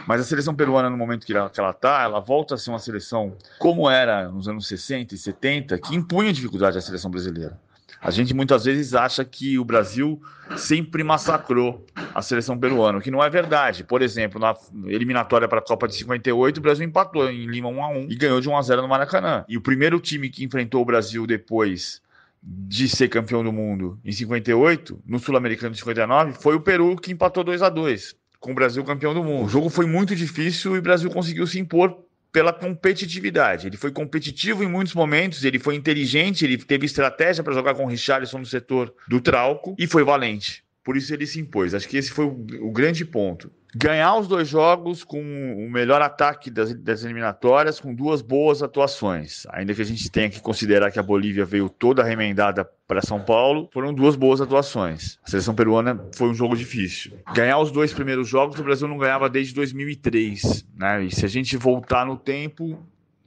Mas 0.06 0.20
a 0.20 0.24
seleção 0.24 0.54
peruana, 0.54 0.90
no 0.90 0.96
momento 0.96 1.26
que 1.26 1.32
ela 1.32 1.70
está, 1.70 2.02
ela 2.02 2.20
volta 2.20 2.54
a 2.54 2.58
ser 2.58 2.70
uma 2.70 2.78
seleção 2.78 3.36
como 3.58 3.88
era 3.88 4.28
nos 4.28 4.48
anos 4.48 4.66
60 4.66 5.14
e 5.14 5.18
70, 5.18 5.78
que 5.78 5.94
impunha 5.94 6.32
dificuldade 6.32 6.78
à 6.78 6.80
seleção 6.80 7.10
brasileira. 7.10 7.58
A 8.00 8.10
gente 8.10 8.34
muitas 8.34 8.66
vezes 8.66 8.94
acha 8.94 9.24
que 9.24 9.58
o 9.58 9.64
Brasil 9.64 10.20
sempre 10.58 11.02
massacrou 11.02 11.86
a 12.14 12.20
seleção 12.20 12.58
peruana, 12.58 12.98
o 12.98 13.00
que 13.00 13.10
não 13.10 13.24
é 13.24 13.30
verdade. 13.30 13.82
Por 13.82 14.02
exemplo, 14.02 14.38
na 14.38 14.54
eliminatória 14.84 15.48
para 15.48 15.60
a 15.60 15.62
Copa 15.62 15.88
de 15.88 15.94
58, 15.94 16.58
o 16.58 16.60
Brasil 16.60 16.86
empatou 16.86 17.30
em 17.30 17.46
Lima 17.46 17.68
1 17.68 17.82
a 17.82 17.88
1 17.88 18.06
e 18.10 18.14
ganhou 18.14 18.42
de 18.42 18.48
1 18.48 18.56
a 18.58 18.62
0 18.62 18.82
no 18.82 18.88
Maracanã. 18.88 19.44
E 19.48 19.56
o 19.56 19.60
primeiro 19.60 19.98
time 20.00 20.28
que 20.28 20.44
enfrentou 20.44 20.82
o 20.82 20.84
Brasil 20.84 21.26
depois 21.26 22.02
de 22.46 22.88
ser 22.88 23.08
campeão 23.08 23.42
do 23.42 23.52
mundo 23.52 23.98
em 24.04 24.12
58, 24.12 25.02
no 25.06 25.18
Sul-Americano 25.18 25.72
de 25.72 25.78
59, 25.78 26.34
foi 26.34 26.54
o 26.54 26.60
Peru 26.60 26.96
que 26.96 27.10
empatou 27.10 27.42
2 27.42 27.62
a 27.62 27.70
2 27.70 28.14
com 28.38 28.52
o 28.52 28.54
Brasil 28.54 28.84
campeão 28.84 29.14
do 29.14 29.24
mundo. 29.24 29.46
O 29.46 29.48
jogo 29.48 29.70
foi 29.70 29.86
muito 29.86 30.14
difícil 30.14 30.76
e 30.76 30.78
o 30.78 30.82
Brasil 30.82 31.10
conseguiu 31.10 31.46
se 31.46 31.58
impor 31.58 31.96
pela 32.30 32.52
competitividade. 32.52 33.68
Ele 33.68 33.76
foi 33.78 33.90
competitivo 33.90 34.62
em 34.62 34.68
muitos 34.68 34.92
momentos, 34.92 35.44
ele 35.44 35.58
foi 35.58 35.76
inteligente, 35.76 36.44
ele 36.44 36.58
teve 36.58 36.84
estratégia 36.84 37.42
para 37.42 37.54
jogar 37.54 37.74
com 37.74 37.84
o 37.84 37.88
Richarlison 37.88 38.38
no 38.38 38.44
setor 38.44 38.92
do 39.08 39.20
Trauco 39.20 39.74
e 39.78 39.86
foi 39.86 40.04
valente. 40.04 40.62
Por 40.84 40.96
isso 40.96 41.14
ele 41.14 41.26
se 41.26 41.40
impôs. 41.40 41.72
Acho 41.72 41.88
que 41.88 41.96
esse 41.96 42.10
foi 42.10 42.26
o, 42.26 42.46
o 42.60 42.70
grande 42.70 43.04
ponto 43.06 43.50
ganhar 43.76 44.16
os 44.16 44.28
dois 44.28 44.48
jogos 44.48 45.02
com 45.02 45.18
o 45.18 45.70
melhor 45.70 46.00
ataque 46.00 46.50
das, 46.50 46.72
das, 46.74 47.04
eliminatórias, 47.04 47.80
com 47.80 47.94
duas 47.94 48.22
boas 48.22 48.62
atuações. 48.62 49.46
Ainda 49.50 49.74
que 49.74 49.82
a 49.82 49.84
gente 49.84 50.10
tenha 50.10 50.30
que 50.30 50.40
considerar 50.40 50.90
que 50.90 50.98
a 50.98 51.02
Bolívia 51.02 51.44
veio 51.44 51.68
toda 51.68 52.04
remendada 52.04 52.68
para 52.86 53.02
São 53.02 53.20
Paulo, 53.20 53.68
foram 53.72 53.92
duas 53.92 54.14
boas 54.14 54.40
atuações. 54.40 55.18
A 55.24 55.30
seleção 55.30 55.54
peruana 55.54 56.00
foi 56.14 56.28
um 56.28 56.34
jogo 56.34 56.56
difícil. 56.56 57.12
Ganhar 57.34 57.58
os 57.58 57.70
dois 57.70 57.92
primeiros 57.92 58.28
jogos, 58.28 58.58
o 58.58 58.64
Brasil 58.64 58.86
não 58.86 58.98
ganhava 58.98 59.28
desde 59.28 59.54
2003. 59.54 60.64
Né? 60.76 61.04
E 61.04 61.10
se 61.10 61.24
a 61.24 61.28
gente 61.28 61.56
voltar 61.56 62.06
no 62.06 62.16
tempo, 62.16 62.78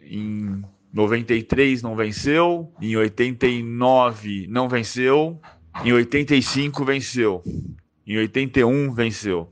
em 0.02 0.64
93 0.94 1.82
não 1.82 1.96
venceu, 1.96 2.72
em 2.82 2.96
89 2.96 4.48
não 4.50 4.70
venceu, 4.70 5.40
em 5.84 5.94
85 5.94 6.86
venceu, 6.86 7.44
em 8.06 8.18
81 8.18 8.94
venceu. 8.94 9.52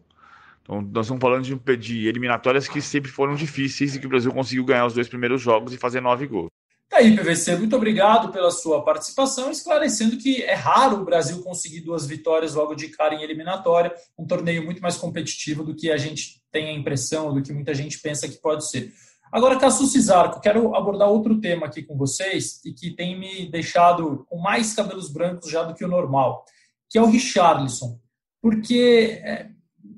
Então, 0.66 0.82
nós 0.82 1.06
estamos 1.06 1.22
falando 1.22 1.44
de, 1.44 1.78
de, 1.78 2.08
eliminatórias 2.08 2.68
que 2.68 2.82
sempre 2.82 3.12
foram 3.12 3.36
difíceis 3.36 3.96
e 3.96 4.00
que 4.00 4.08
o 4.08 4.10
Brasil 4.10 4.34
conseguiu 4.34 4.66
ganhar 4.66 4.88
os 4.88 4.96
dois 4.96 5.08
primeiros 5.08 5.40
jogos 5.40 5.72
e 5.72 5.78
fazer 5.78 6.02
nove 6.02 6.26
gols. 6.26 6.50
Tá 6.90 6.98
aí, 6.98 7.16
PVC, 7.16 7.56
muito 7.56 7.76
obrigado 7.76 8.32
pela 8.32 8.50
sua 8.50 8.84
participação, 8.84 9.52
esclarecendo 9.52 10.18
que 10.18 10.42
é 10.42 10.54
raro 10.56 10.98
o 10.98 11.06
Brasil 11.06 11.42
conseguir 11.44 11.82
duas 11.82 12.08
vitórias 12.08 12.56
logo 12.56 12.74
de 12.74 12.90
cara 12.90 13.14
em 13.14 13.22
eliminatória, 13.22 13.94
um 14.18 14.26
torneio 14.26 14.64
muito 14.64 14.82
mais 14.82 14.98
competitivo 14.98 15.64
do 15.64 15.76
que 15.76 15.92
a 15.92 15.98
gente 15.98 16.42
tem 16.52 16.70
a 16.70 16.74
impressão, 16.74 17.34
do 17.34 17.44
que 17.44 17.54
muita 17.54 17.74
gente 17.74 18.00
pensa 18.00 18.28
que 18.28 18.42
pode 18.42 18.68
ser. 18.68 18.92
Agora, 19.32 19.60
Cassu 19.60 19.86
Cisarco, 19.86 20.40
quero 20.40 20.76
abordar 20.76 21.10
outro 21.10 21.40
tema 21.40 21.66
aqui 21.66 21.84
com 21.84 21.98
vocês 21.98 22.64
e 22.64 22.72
que 22.72 22.92
tem 22.92 23.20
me 23.20 23.52
deixado 23.52 24.26
com 24.30 24.40
mais 24.40 24.74
cabelos 24.74 25.12
brancos 25.12 25.50
já 25.50 25.64
do 25.64 25.76
que 25.76 25.84
o 25.84 25.90
normal, 25.90 26.46
que 26.90 26.98
é 26.98 27.02
o 27.02 27.08
Richarlison. 27.08 28.00
Porque 28.42 29.20
é, 29.24 29.50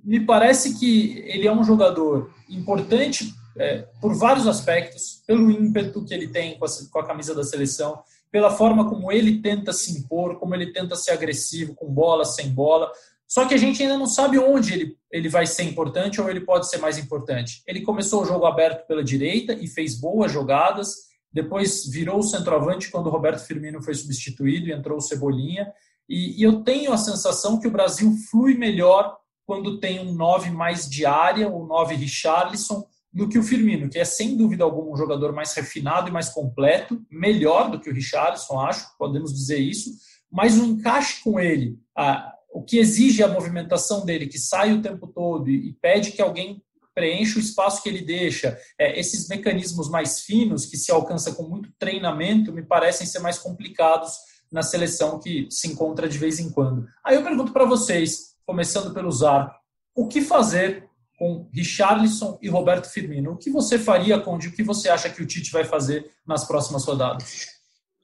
me 0.07 0.21
parece 0.21 0.79
que 0.79 1.19
ele 1.25 1.45
é 1.45 1.51
um 1.51 1.65
jogador 1.65 2.31
importante 2.49 3.33
é, 3.57 3.79
por 3.99 4.15
vários 4.15 4.47
aspectos, 4.47 5.21
pelo 5.27 5.51
ímpeto 5.51 6.05
que 6.05 6.13
ele 6.13 6.29
tem 6.29 6.57
com 6.57 6.63
a, 6.63 6.69
com 6.89 6.99
a, 6.99 7.05
camisa 7.05 7.35
da 7.35 7.43
seleção, 7.43 7.99
pela 8.31 8.49
forma 8.49 8.87
como 8.87 9.11
ele 9.11 9.41
tenta 9.41 9.73
se 9.73 9.91
impor, 9.91 10.39
como 10.39 10.55
ele 10.55 10.71
tenta 10.71 10.95
ser 10.95 11.11
agressivo 11.11 11.75
com 11.75 11.93
bola, 11.93 12.23
sem 12.23 12.49
bola. 12.49 12.89
Só 13.27 13.45
que 13.45 13.53
a 13.53 13.57
gente 13.57 13.83
ainda 13.83 13.97
não 13.97 14.05
sabe 14.05 14.39
onde 14.39 14.73
ele, 14.73 14.97
ele 15.11 15.27
vai 15.27 15.45
ser 15.45 15.63
importante 15.63 16.21
ou 16.21 16.29
ele 16.29 16.39
pode 16.39 16.69
ser 16.69 16.77
mais 16.77 16.97
importante. 16.97 17.61
Ele 17.67 17.81
começou 17.81 18.21
o 18.21 18.25
jogo 18.25 18.45
aberto 18.45 18.87
pela 18.87 19.03
direita 19.03 19.53
e 19.55 19.67
fez 19.67 19.99
boas 19.99 20.31
jogadas, 20.31 21.07
depois 21.33 21.85
virou 21.85 22.19
o 22.19 22.23
centroavante 22.23 22.89
quando 22.89 23.07
o 23.07 23.11
Roberto 23.11 23.45
Firmino 23.45 23.83
foi 23.83 23.93
substituído 23.93 24.69
e 24.69 24.71
entrou 24.71 24.99
o 24.99 25.01
Cebolinha. 25.01 25.67
E, 26.07 26.39
e 26.39 26.43
eu 26.43 26.63
tenho 26.63 26.93
a 26.93 26.97
sensação 26.97 27.59
que 27.59 27.67
o 27.67 27.71
Brasil 27.71 28.09
flui 28.31 28.53
melhor 28.53 29.17
quando 29.47 29.79
tem 29.79 30.05
um 30.05 30.13
9 30.13 30.51
mais 30.51 30.89
de 30.89 31.05
área, 31.05 31.47
o 31.47 31.65
9 31.65 31.95
Richarlison, 31.95 32.85
do 33.13 33.29
que 33.29 33.39
o 33.39 33.43
Firmino, 33.43 33.89
que 33.89 33.97
é 33.97 34.03
sem 34.03 34.35
dúvida 34.35 34.65
alguma 34.65 34.91
um 34.91 34.97
jogador 34.97 35.31
mais 35.31 35.53
refinado 35.53 36.09
e 36.09 36.11
mais 36.11 36.27
completo, 36.27 37.01
melhor 37.09 37.71
do 37.71 37.79
que 37.79 37.89
o 37.89 37.93
Richarlison, 37.93 38.59
acho, 38.59 38.85
podemos 38.99 39.33
dizer 39.33 39.57
isso, 39.57 39.89
mas 40.29 40.59
o 40.59 40.65
encaixe 40.65 41.23
com 41.23 41.39
ele, 41.39 41.79
a, 41.97 42.33
o 42.51 42.61
que 42.61 42.77
exige 42.77 43.23
a 43.23 43.27
movimentação 43.29 44.05
dele, 44.05 44.27
que 44.27 44.37
sai 44.37 44.73
o 44.73 44.81
tempo 44.81 45.07
todo 45.07 45.49
e, 45.49 45.69
e 45.69 45.73
pede 45.73 46.11
que 46.11 46.21
alguém 46.21 46.61
preencha 46.93 47.37
o 47.37 47.41
espaço 47.41 47.81
que 47.81 47.87
ele 47.87 48.01
deixa, 48.01 48.59
é, 48.77 48.99
esses 48.99 49.29
mecanismos 49.29 49.89
mais 49.89 50.21
finos 50.21 50.65
que 50.65 50.75
se 50.75 50.91
alcança 50.91 51.33
com 51.33 51.43
muito 51.43 51.71
treinamento 51.79 52.51
me 52.51 52.63
parecem 52.63 53.07
ser 53.07 53.19
mais 53.19 53.39
complicados 53.39 54.11
na 54.51 54.61
seleção 54.61 55.19
que 55.19 55.47
se 55.49 55.67
encontra 55.67 56.09
de 56.09 56.17
vez 56.17 56.39
em 56.39 56.49
quando. 56.49 56.85
Aí 57.05 57.15
eu 57.15 57.23
pergunto 57.23 57.53
para 57.53 57.65
vocês, 57.65 58.35
começando 58.47 58.93
pelo 58.93 59.11
Zar, 59.11 59.59
o 59.93 60.07
que 60.07 60.21
fazer 60.21 60.87
com 61.17 61.49
Richarlison 61.53 62.39
e 62.41 62.47
Roberto 62.47 62.89
Firmino? 62.89 63.33
O 63.33 63.37
que 63.37 63.49
você 63.49 63.77
faria, 63.77 64.19
Conde? 64.19 64.47
O 64.47 64.51
que 64.53 64.63
você 64.63 64.87
acha 64.87 65.09
que 65.09 65.21
o 65.21 65.25
Tite 65.25 65.51
vai 65.51 65.65
fazer 65.65 66.09
nas 66.25 66.47
próximas 66.47 66.85
rodadas? 66.85 67.47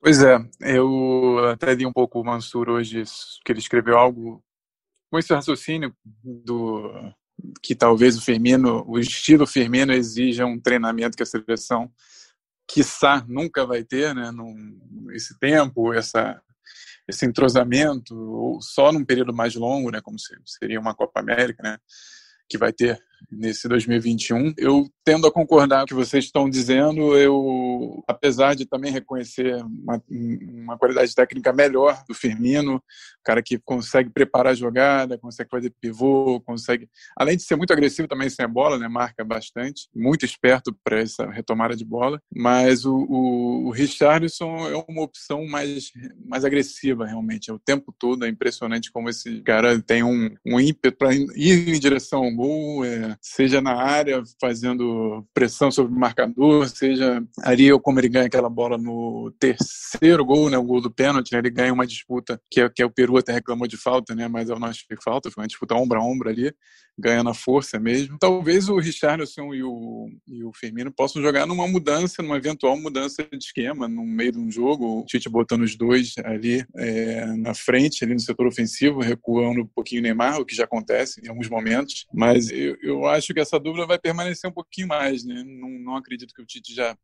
Pois 0.02 0.22
é, 0.22 0.38
eu 0.60 1.40
até 1.50 1.74
li 1.74 1.86
um 1.86 1.94
pouco 1.94 2.20
o 2.20 2.26
Mansur 2.26 2.70
hoje, 2.70 3.04
que 3.46 3.54
ele 3.54 3.60
escreveu 3.60 3.98
algo 3.98 4.44
com 5.10 5.18
esse 5.18 5.34
raciocínio 5.34 5.96
do 6.22 6.92
que 7.62 7.74
talvez 7.74 8.18
o 8.18 8.22
Firmino, 8.22 8.84
o 8.86 9.00
estilo 9.00 9.48
Firmino 9.48 9.94
exija 9.94 10.46
um 10.46 10.60
treinamento 10.60 11.16
que 11.16 11.24
a 11.24 11.26
seleção, 11.26 11.90
quiçá, 12.68 13.24
nunca 13.28 13.66
vai 13.66 13.84
ter, 13.84 14.14
né? 14.14 14.30
Num, 14.32 14.78
esse 15.12 15.38
tempo, 15.40 15.94
essa 15.94 16.42
esse 17.08 17.26
entrosamento, 17.26 18.16
ou 18.16 18.62
só 18.62 18.92
num 18.92 19.04
período 19.04 19.34
mais 19.34 19.56
longo, 19.56 19.92
né, 19.92 20.02
como 20.02 20.18
seria 20.46 20.80
uma 20.80 20.96
Copa 20.96 21.20
América, 21.20 21.62
né, 21.62 21.78
que 22.48 22.58
vai 22.58 22.72
ter 22.72 23.00
nesse 23.32 23.68
2021. 23.68 24.54
Eu 24.58 24.88
tendo 25.04 25.28
a 25.28 25.32
concordar 25.32 25.80
com 25.80 25.84
o 25.84 25.88
que 25.88 25.94
vocês 25.94 26.26
estão 26.26 26.50
dizendo, 26.50 27.18
eu, 27.18 28.04
apesar 28.08 28.56
de 28.56 28.66
também 28.66 28.92
reconhecer 28.92 29.56
uma, 29.64 30.02
uma 30.10 30.78
qualidade 30.78 31.14
técnica 31.14 31.52
melhor 31.52 32.04
do 32.08 32.14
Firmino, 32.14 32.82
cara 33.24 33.42
que 33.42 33.58
consegue 33.58 34.10
preparar 34.10 34.52
a 34.54 34.56
jogada, 34.56 35.18
consegue 35.18 35.50
fazer 35.50 35.74
pivô, 35.82 36.42
consegue, 36.42 36.90
além 37.18 37.38
de 37.38 37.44
ser 37.44 37.56
muito 37.56 37.74
agressivo 37.74 38.08
também 38.08 38.30
sem 38.30 38.46
a 38.46 38.48
bola, 38.48 38.78
né, 38.78 38.88
marca 38.88 39.24
bastante, 39.24 39.88
muito 39.96 40.26
esperto 40.26 40.76
para 40.84 41.00
essa 41.00 41.30
retomada 41.30 41.76
de 41.76 41.86
bola, 41.86 42.22
mas 42.34 42.86
o, 42.86 42.96
o, 42.96 43.68
o 43.68 43.72
Richarlison 43.72 44.68
é 44.68 44.86
uma 44.88 45.02
opção 45.02 45.46
mais, 45.46 45.92
mais 46.26 46.46
agressiva 46.46 47.06
realmente, 47.06 47.50
é 47.50 47.54
o 47.54 47.60
tempo 47.60 47.94
todo, 47.98 48.26
é 48.26 48.30
impressionante 48.30 48.92
como 48.92 49.10
esse 49.10 49.42
cara 49.42 49.82
tem 49.82 50.04
um, 50.04 50.36
um 50.46 50.60
ímpeto 50.60 50.98
para 50.98 51.14
ir 51.14 51.70
em 51.70 51.80
direção 51.80 52.24
ao 52.24 52.36
gol, 52.36 52.86
é, 52.86 53.13
seja 53.22 53.62
na 53.62 53.76
área 53.76 54.22
fazendo 54.40 55.26
pressão 55.34 55.72
sobre 55.72 55.94
o 55.94 56.00
marcador, 56.00 56.68
seja 56.70 57.24
ali 57.42 57.70
como 57.80 58.00
ele 58.00 58.10
ganha 58.10 58.26
aquela 58.26 58.50
bola 58.50 58.78
no 58.78 59.34
terceiro 59.40 60.26
gol, 60.26 60.50
né, 60.50 60.58
o 60.58 60.64
gol 60.64 60.82
do 60.82 60.92
pênalti, 60.92 61.32
né, 61.32 61.40
ele 61.40 61.50
ganha 61.50 61.74
uma 61.74 61.88
disputa 61.88 62.40
que 62.50 62.62
é, 62.62 62.70
que 62.70 62.82
é 62.82 62.86
o 62.86 62.92
Peru 62.92 63.18
até 63.18 63.34
reclamou 63.34 63.68
de 63.68 63.78
falta, 63.78 64.16
né, 64.16 64.28
mas 64.28 64.50
eu 64.50 64.60
não 64.60 64.68
acho 64.68 64.86
que 64.88 64.96
falta, 65.04 65.32
foi 65.32 65.44
uma 65.44 65.48
disputa 65.48 65.76
ombro 65.76 66.00
a 66.00 66.04
ombro 66.04 66.30
ali, 66.30 66.54
ganhando 66.98 67.30
a 67.30 67.34
força 67.34 67.80
mesmo. 67.80 68.18
Talvez 68.20 68.70
o 68.70 68.78
Richarlison 68.78 69.54
e 69.54 69.64
o, 69.64 70.10
e 70.28 70.44
o 70.44 70.52
Firmino 70.54 70.92
possam 70.92 71.22
jogar 71.22 71.46
numa 71.46 71.68
mudança, 71.68 72.22
numa 72.22 72.38
eventual 72.38 72.78
mudança 72.78 73.24
de 73.24 73.38
esquema, 73.38 73.88
no 73.88 74.06
meio 74.06 74.34
de 74.34 74.40
um 74.40 74.52
jogo, 74.52 75.00
o 75.00 75.06
Tite 75.06 75.30
botando 75.30 75.64
os 75.64 75.76
dois 75.76 76.14
ali 76.24 76.64
é, 76.78 77.26
na 77.38 77.54
frente, 77.54 78.04
ali 78.04 78.14
no 78.14 78.20
setor 78.20 78.48
ofensivo, 78.48 79.02
recuando 79.02 79.62
um 79.62 79.68
pouquinho 79.68 80.02
o 80.02 80.04
Neymar, 80.04 80.40
o 80.40 80.46
que 80.46 80.56
já 80.56 80.66
acontece 80.66 81.22
em 81.24 81.30
alguns 81.30 81.50
momentos, 81.50 82.06
mas 82.14 82.50
eu, 82.50 82.78
eu 82.82 82.93
acho 83.06 83.34
que 83.34 83.40
essa 83.40 83.60
dúvida 83.60 83.86
vai 83.86 84.00
permanecer 84.00 84.50
um 84.50 84.54
pouquinho 84.54 84.88
mais, 84.88 85.24
né? 85.24 85.44
Não, 85.44 85.70
não 85.70 85.96
acredito 85.96 86.34
que 86.34 86.42
o 86.42 86.46
Tite 86.46 86.74
já 86.74 86.98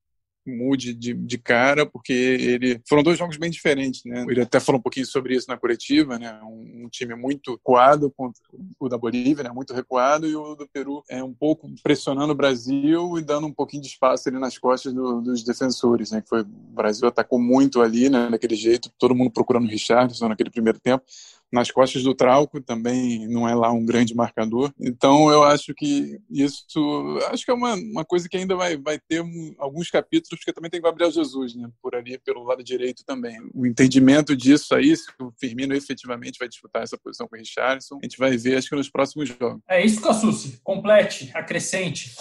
mude 0.45 0.93
de, 0.93 1.13
de 1.13 1.37
cara, 1.37 1.85
porque 1.85 2.13
ele 2.13 2.81
foram 2.87 3.03
dois 3.03 3.17
jogos 3.17 3.37
bem 3.37 3.51
diferentes, 3.51 4.03
né? 4.05 4.25
Ele 4.27 4.41
até 4.41 4.59
falou 4.59 4.79
um 4.79 4.81
pouquinho 4.81 5.05
sobre 5.05 5.35
isso 5.35 5.47
na 5.47 5.57
coletiva, 5.57 6.17
né? 6.17 6.39
Um, 6.43 6.85
um 6.85 6.89
time 6.89 7.15
muito 7.15 7.51
recuado 7.51 8.11
contra 8.11 8.41
o 8.79 8.89
da 8.89 8.97
Bolívia, 8.97 9.43
né? 9.43 9.51
Muito 9.51 9.73
recuado 9.73 10.27
e 10.27 10.35
o 10.35 10.55
do 10.55 10.67
Peru 10.67 11.03
é 11.09 11.23
um 11.23 11.33
pouco 11.33 11.69
pressionando 11.83 12.33
o 12.33 12.35
Brasil 12.35 13.17
e 13.17 13.21
dando 13.21 13.47
um 13.47 13.53
pouquinho 13.53 13.83
de 13.83 13.89
espaço 13.89 14.27
ali 14.27 14.39
nas 14.39 14.57
costas 14.57 14.93
do, 14.93 15.21
dos 15.21 15.43
defensores, 15.43 16.11
né? 16.11 16.21
Que 16.21 16.29
foi 16.29 16.41
o 16.41 16.45
Brasil 16.45 17.07
atacou 17.07 17.39
muito 17.39 17.81
ali, 17.81 18.09
né? 18.09 18.29
Daquele 18.29 18.55
jeito, 18.55 18.91
todo 18.97 19.15
mundo 19.15 19.31
procurando 19.31 19.65
o 19.65 19.69
Richardson 19.69 20.29
naquele 20.29 20.49
primeiro 20.49 20.79
tempo 20.79 21.03
nas 21.51 21.71
costas 21.71 22.03
do 22.03 22.13
Trauco 22.13 22.61
também 22.61 23.27
não 23.27 23.47
é 23.47 23.55
lá 23.55 23.71
um 23.71 23.85
grande 23.85 24.15
marcador. 24.15 24.71
Então 24.79 25.29
eu 25.31 25.43
acho 25.43 25.73
que 25.73 26.19
isso 26.29 27.19
acho 27.31 27.45
que 27.45 27.51
é 27.51 27.53
uma, 27.53 27.73
uma 27.73 28.05
coisa 28.05 28.29
que 28.29 28.37
ainda 28.37 28.55
vai, 28.55 28.77
vai 28.77 28.99
ter 28.99 29.21
um, 29.21 29.55
alguns 29.57 29.89
capítulos 29.89 30.39
porque 30.39 30.53
também 30.53 30.69
tem 30.69 30.81
Gabriel 30.81 31.11
Jesus, 31.11 31.55
né? 31.55 31.69
Por 31.81 31.95
ali, 31.95 32.17
pelo 32.19 32.43
lado 32.43 32.63
direito 32.63 33.03
também. 33.05 33.37
O 33.53 33.65
entendimento 33.65 34.35
disso 34.35 34.75
aí, 34.75 34.95
se 34.95 35.09
o 35.19 35.31
Firmino 35.39 35.73
efetivamente 35.73 36.37
vai 36.39 36.47
disputar 36.47 36.83
essa 36.83 36.97
posição 36.97 37.27
com 37.27 37.35
o 37.35 37.39
Richardson, 37.39 37.99
a 38.01 38.05
gente 38.05 38.17
vai 38.17 38.37
ver, 38.37 38.57
acho 38.57 38.69
que 38.69 38.75
nos 38.75 38.89
próximos 38.89 39.29
jogos. 39.29 39.61
É 39.67 39.83
isso, 39.83 40.01
Cassucci. 40.01 40.59
Complete, 40.63 41.31
acrescente. 41.33 42.15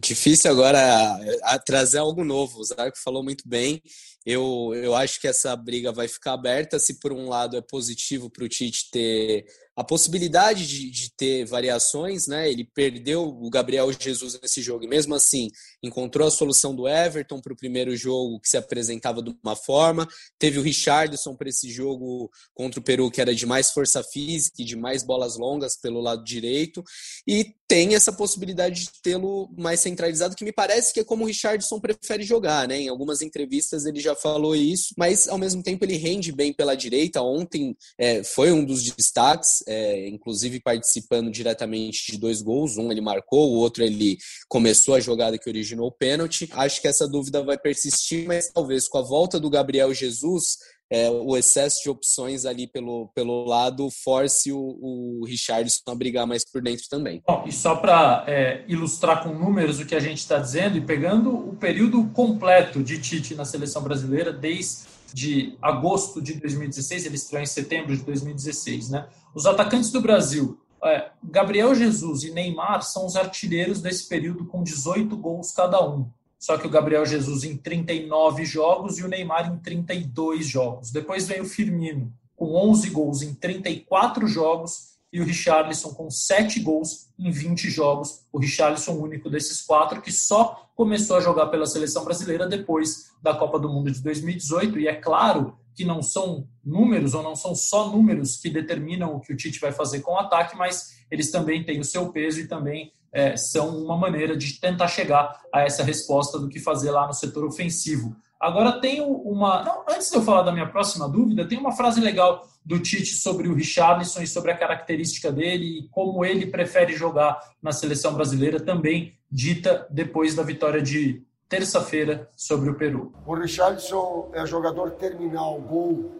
Difícil 0.00 0.50
agora 0.50 0.78
a, 0.78 1.54
a 1.54 1.58
trazer 1.58 1.98
algo 1.98 2.24
novo. 2.24 2.60
O 2.60 2.64
Zarco 2.64 2.98
falou 2.98 3.22
muito 3.22 3.46
bem. 3.46 3.82
Eu, 4.24 4.72
eu 4.74 4.94
acho 4.94 5.20
que 5.20 5.28
essa 5.28 5.54
briga 5.54 5.92
vai 5.92 6.08
ficar 6.08 6.32
aberta. 6.32 6.78
Se 6.78 6.98
por 6.98 7.12
um 7.12 7.28
lado 7.28 7.56
é 7.56 7.60
positivo 7.60 8.30
para 8.30 8.43
o 8.44 8.48
Tite 8.48 8.90
ter 8.90 9.44
a 9.76 9.82
possibilidade 9.82 10.66
de, 10.66 10.90
de, 10.90 11.10
ter 11.16 11.44
variações, 11.44 12.26
né? 12.28 12.50
Ele 12.50 12.64
perdeu 12.64 13.24
o 13.24 13.50
Gabriel 13.50 13.90
Jesus 13.92 14.38
nesse 14.40 14.62
jogo 14.62 14.84
e 14.84 14.88
mesmo 14.88 15.14
assim 15.14 15.48
encontrou 15.82 16.28
a 16.28 16.30
solução 16.30 16.74
do 16.74 16.88
Everton 16.88 17.40
para 17.40 17.52
o 17.52 17.56
primeiro 17.56 17.96
jogo 17.96 18.40
que 18.40 18.48
se 18.48 18.56
apresentava 18.56 19.20
de 19.20 19.34
uma 19.42 19.56
forma. 19.56 20.06
Teve 20.38 20.58
o 20.58 20.62
Richardson 20.62 21.34
para 21.34 21.48
esse 21.48 21.70
jogo 21.70 22.30
contra 22.54 22.78
o 22.78 22.82
Peru 22.82 23.10
que 23.10 23.20
era 23.20 23.34
de 23.34 23.46
mais 23.46 23.70
força 23.70 24.02
física 24.02 24.62
e 24.62 24.64
de 24.64 24.76
mais 24.76 25.02
bolas 25.02 25.36
longas 25.36 25.76
pelo 25.76 26.00
lado 26.00 26.22
direito 26.22 26.82
e 27.26 27.54
tem 27.66 27.94
essa 27.94 28.12
possibilidade 28.12 28.84
de 28.84 28.90
tê-lo 29.02 29.50
mais 29.56 29.80
centralizado 29.80 30.36
que 30.36 30.44
me 30.44 30.52
parece 30.52 30.92
que 30.92 31.00
é 31.00 31.04
como 31.04 31.24
o 31.24 31.26
Richardson 31.26 31.80
prefere 31.80 32.22
jogar, 32.22 32.68
né? 32.68 32.82
Em 32.82 32.88
algumas 32.88 33.22
entrevistas 33.22 33.86
ele 33.86 34.00
já 34.00 34.14
falou 34.14 34.54
isso, 34.54 34.94
mas 34.96 35.26
ao 35.26 35.38
mesmo 35.38 35.62
tempo 35.62 35.84
ele 35.84 35.96
rende 35.96 36.30
bem 36.30 36.52
pela 36.52 36.76
direita. 36.76 37.22
Ontem 37.22 37.76
é, 37.98 38.22
foi 38.22 38.52
um 38.52 38.64
dos 38.64 38.82
destaques 38.84 39.63
é, 39.66 40.08
inclusive 40.08 40.60
participando 40.60 41.30
diretamente 41.30 42.12
de 42.12 42.18
dois 42.18 42.42
gols. 42.42 42.76
Um 42.76 42.90
ele 42.90 43.00
marcou, 43.00 43.52
o 43.52 43.56
outro 43.56 43.82
ele 43.82 44.16
começou 44.48 44.94
a 44.94 45.00
jogada 45.00 45.38
que 45.38 45.48
originou 45.48 45.88
o 45.88 45.92
pênalti. 45.92 46.48
Acho 46.52 46.80
que 46.80 46.88
essa 46.88 47.08
dúvida 47.08 47.42
vai 47.42 47.58
persistir, 47.58 48.26
mas 48.26 48.50
talvez 48.52 48.88
com 48.88 48.98
a 48.98 49.02
volta 49.02 49.38
do 49.40 49.50
Gabriel 49.50 49.92
Jesus, 49.92 50.58
é, 50.90 51.10
o 51.10 51.36
excesso 51.36 51.82
de 51.82 51.90
opções 51.90 52.44
ali 52.44 52.66
pelo, 52.66 53.10
pelo 53.14 53.44
lado 53.44 53.88
force 53.90 54.52
o, 54.52 54.78
o 54.80 55.24
Richardson 55.26 55.82
a 55.88 55.94
brigar 55.94 56.26
mais 56.26 56.44
por 56.48 56.62
dentro 56.62 56.84
também. 56.88 57.22
Bom, 57.26 57.44
e 57.46 57.52
só 57.52 57.76
para 57.76 58.24
é, 58.26 58.64
ilustrar 58.68 59.22
com 59.22 59.30
números 59.30 59.80
o 59.80 59.86
que 59.86 59.94
a 59.94 60.00
gente 60.00 60.18
está 60.18 60.38
dizendo, 60.38 60.76
e 60.76 60.80
pegando 60.80 61.30
o 61.30 61.56
período 61.56 62.04
completo 62.10 62.82
de 62.82 63.00
Tite 63.00 63.34
na 63.34 63.44
seleção 63.44 63.82
brasileira, 63.82 64.32
desde 64.32 64.93
de 65.14 65.56
agosto 65.62 66.20
de 66.20 66.34
2016, 66.34 67.06
ele 67.06 67.14
estreou 67.14 67.40
em 67.40 67.46
setembro 67.46 67.96
de 67.96 68.02
2016, 68.02 68.90
né? 68.90 69.06
Os 69.32 69.46
atacantes 69.46 69.92
do 69.92 70.00
Brasil, 70.00 70.58
é, 70.82 71.10
Gabriel 71.22 71.72
Jesus 71.72 72.24
e 72.24 72.32
Neymar 72.32 72.82
são 72.82 73.06
os 73.06 73.14
artilheiros 73.14 73.80
desse 73.80 74.08
período 74.08 74.44
com 74.44 74.64
18 74.64 75.16
gols 75.16 75.52
cada 75.52 75.80
um. 75.88 76.10
Só 76.36 76.58
que 76.58 76.66
o 76.66 76.70
Gabriel 76.70 77.06
Jesus 77.06 77.44
em 77.44 77.56
39 77.56 78.44
jogos 78.44 78.98
e 78.98 79.04
o 79.04 79.08
Neymar 79.08 79.52
em 79.52 79.56
32 79.58 80.46
jogos. 80.46 80.90
Depois 80.90 81.28
vem 81.28 81.40
o 81.40 81.46
Firmino 81.46 82.12
com 82.34 82.56
11 82.56 82.90
gols 82.90 83.22
em 83.22 83.32
34 83.32 84.26
jogos 84.26 84.93
e 85.14 85.20
o 85.20 85.24
Richarlison 85.24 85.94
com 85.94 86.10
7 86.10 86.58
gols 86.58 87.08
em 87.16 87.30
20 87.30 87.70
jogos. 87.70 88.26
O 88.32 88.38
Richarlison, 88.40 88.94
único 88.94 89.30
desses 89.30 89.62
quatro, 89.62 90.02
que 90.02 90.10
só 90.10 90.68
começou 90.74 91.16
a 91.16 91.20
jogar 91.20 91.46
pela 91.46 91.66
seleção 91.66 92.04
brasileira 92.04 92.48
depois 92.48 93.12
da 93.22 93.32
Copa 93.32 93.60
do 93.60 93.68
Mundo 93.68 93.92
de 93.92 94.02
2018. 94.02 94.80
E 94.80 94.88
é 94.88 94.94
claro 94.96 95.56
que 95.72 95.84
não 95.84 96.02
são 96.02 96.48
números, 96.64 97.14
ou 97.14 97.22
não 97.22 97.36
são 97.36 97.54
só 97.54 97.88
números 97.88 98.38
que 98.38 98.50
determinam 98.50 99.14
o 99.14 99.20
que 99.20 99.32
o 99.32 99.36
Tite 99.36 99.60
vai 99.60 99.70
fazer 99.70 100.00
com 100.00 100.14
o 100.14 100.18
ataque, 100.18 100.56
mas 100.56 100.96
eles 101.08 101.30
também 101.30 101.62
têm 101.62 101.78
o 101.78 101.84
seu 101.84 102.10
peso 102.10 102.40
e 102.40 102.48
também 102.48 102.92
é, 103.12 103.36
são 103.36 103.84
uma 103.84 103.96
maneira 103.96 104.36
de 104.36 104.58
tentar 104.58 104.88
chegar 104.88 105.40
a 105.54 105.60
essa 105.60 105.84
resposta 105.84 106.40
do 106.40 106.48
que 106.48 106.58
fazer 106.58 106.90
lá 106.90 107.06
no 107.06 107.14
setor 107.14 107.44
ofensivo. 107.44 108.16
Agora, 108.44 108.78
tenho 108.78 109.06
uma. 109.06 109.64
Não, 109.64 109.84
antes 109.88 110.10
de 110.10 110.16
eu 110.16 110.22
falar 110.22 110.42
da 110.42 110.52
minha 110.52 110.68
próxima 110.68 111.08
dúvida, 111.08 111.48
tem 111.48 111.56
uma 111.56 111.72
frase 111.72 111.98
legal 111.98 112.46
do 112.62 112.78
Tite 112.78 113.14
sobre 113.14 113.48
o 113.48 113.54
Richarlison 113.54 114.20
e 114.20 114.26
sobre 114.26 114.50
a 114.50 114.56
característica 114.56 115.32
dele 115.32 115.78
e 115.78 115.88
como 115.88 116.22
ele 116.22 116.48
prefere 116.48 116.92
jogar 116.92 117.40
na 117.62 117.72
seleção 117.72 118.12
brasileira, 118.12 118.60
também 118.60 119.14
dita 119.32 119.86
depois 119.90 120.34
da 120.34 120.42
vitória 120.42 120.82
de 120.82 121.22
terça-feira 121.48 122.28
sobre 122.36 122.68
o 122.68 122.74
Peru. 122.74 123.14
O 123.26 123.32
Richarlison 123.32 124.28
é 124.34 124.44
jogador 124.44 124.90
terminal, 124.90 125.58
gol. 125.62 126.12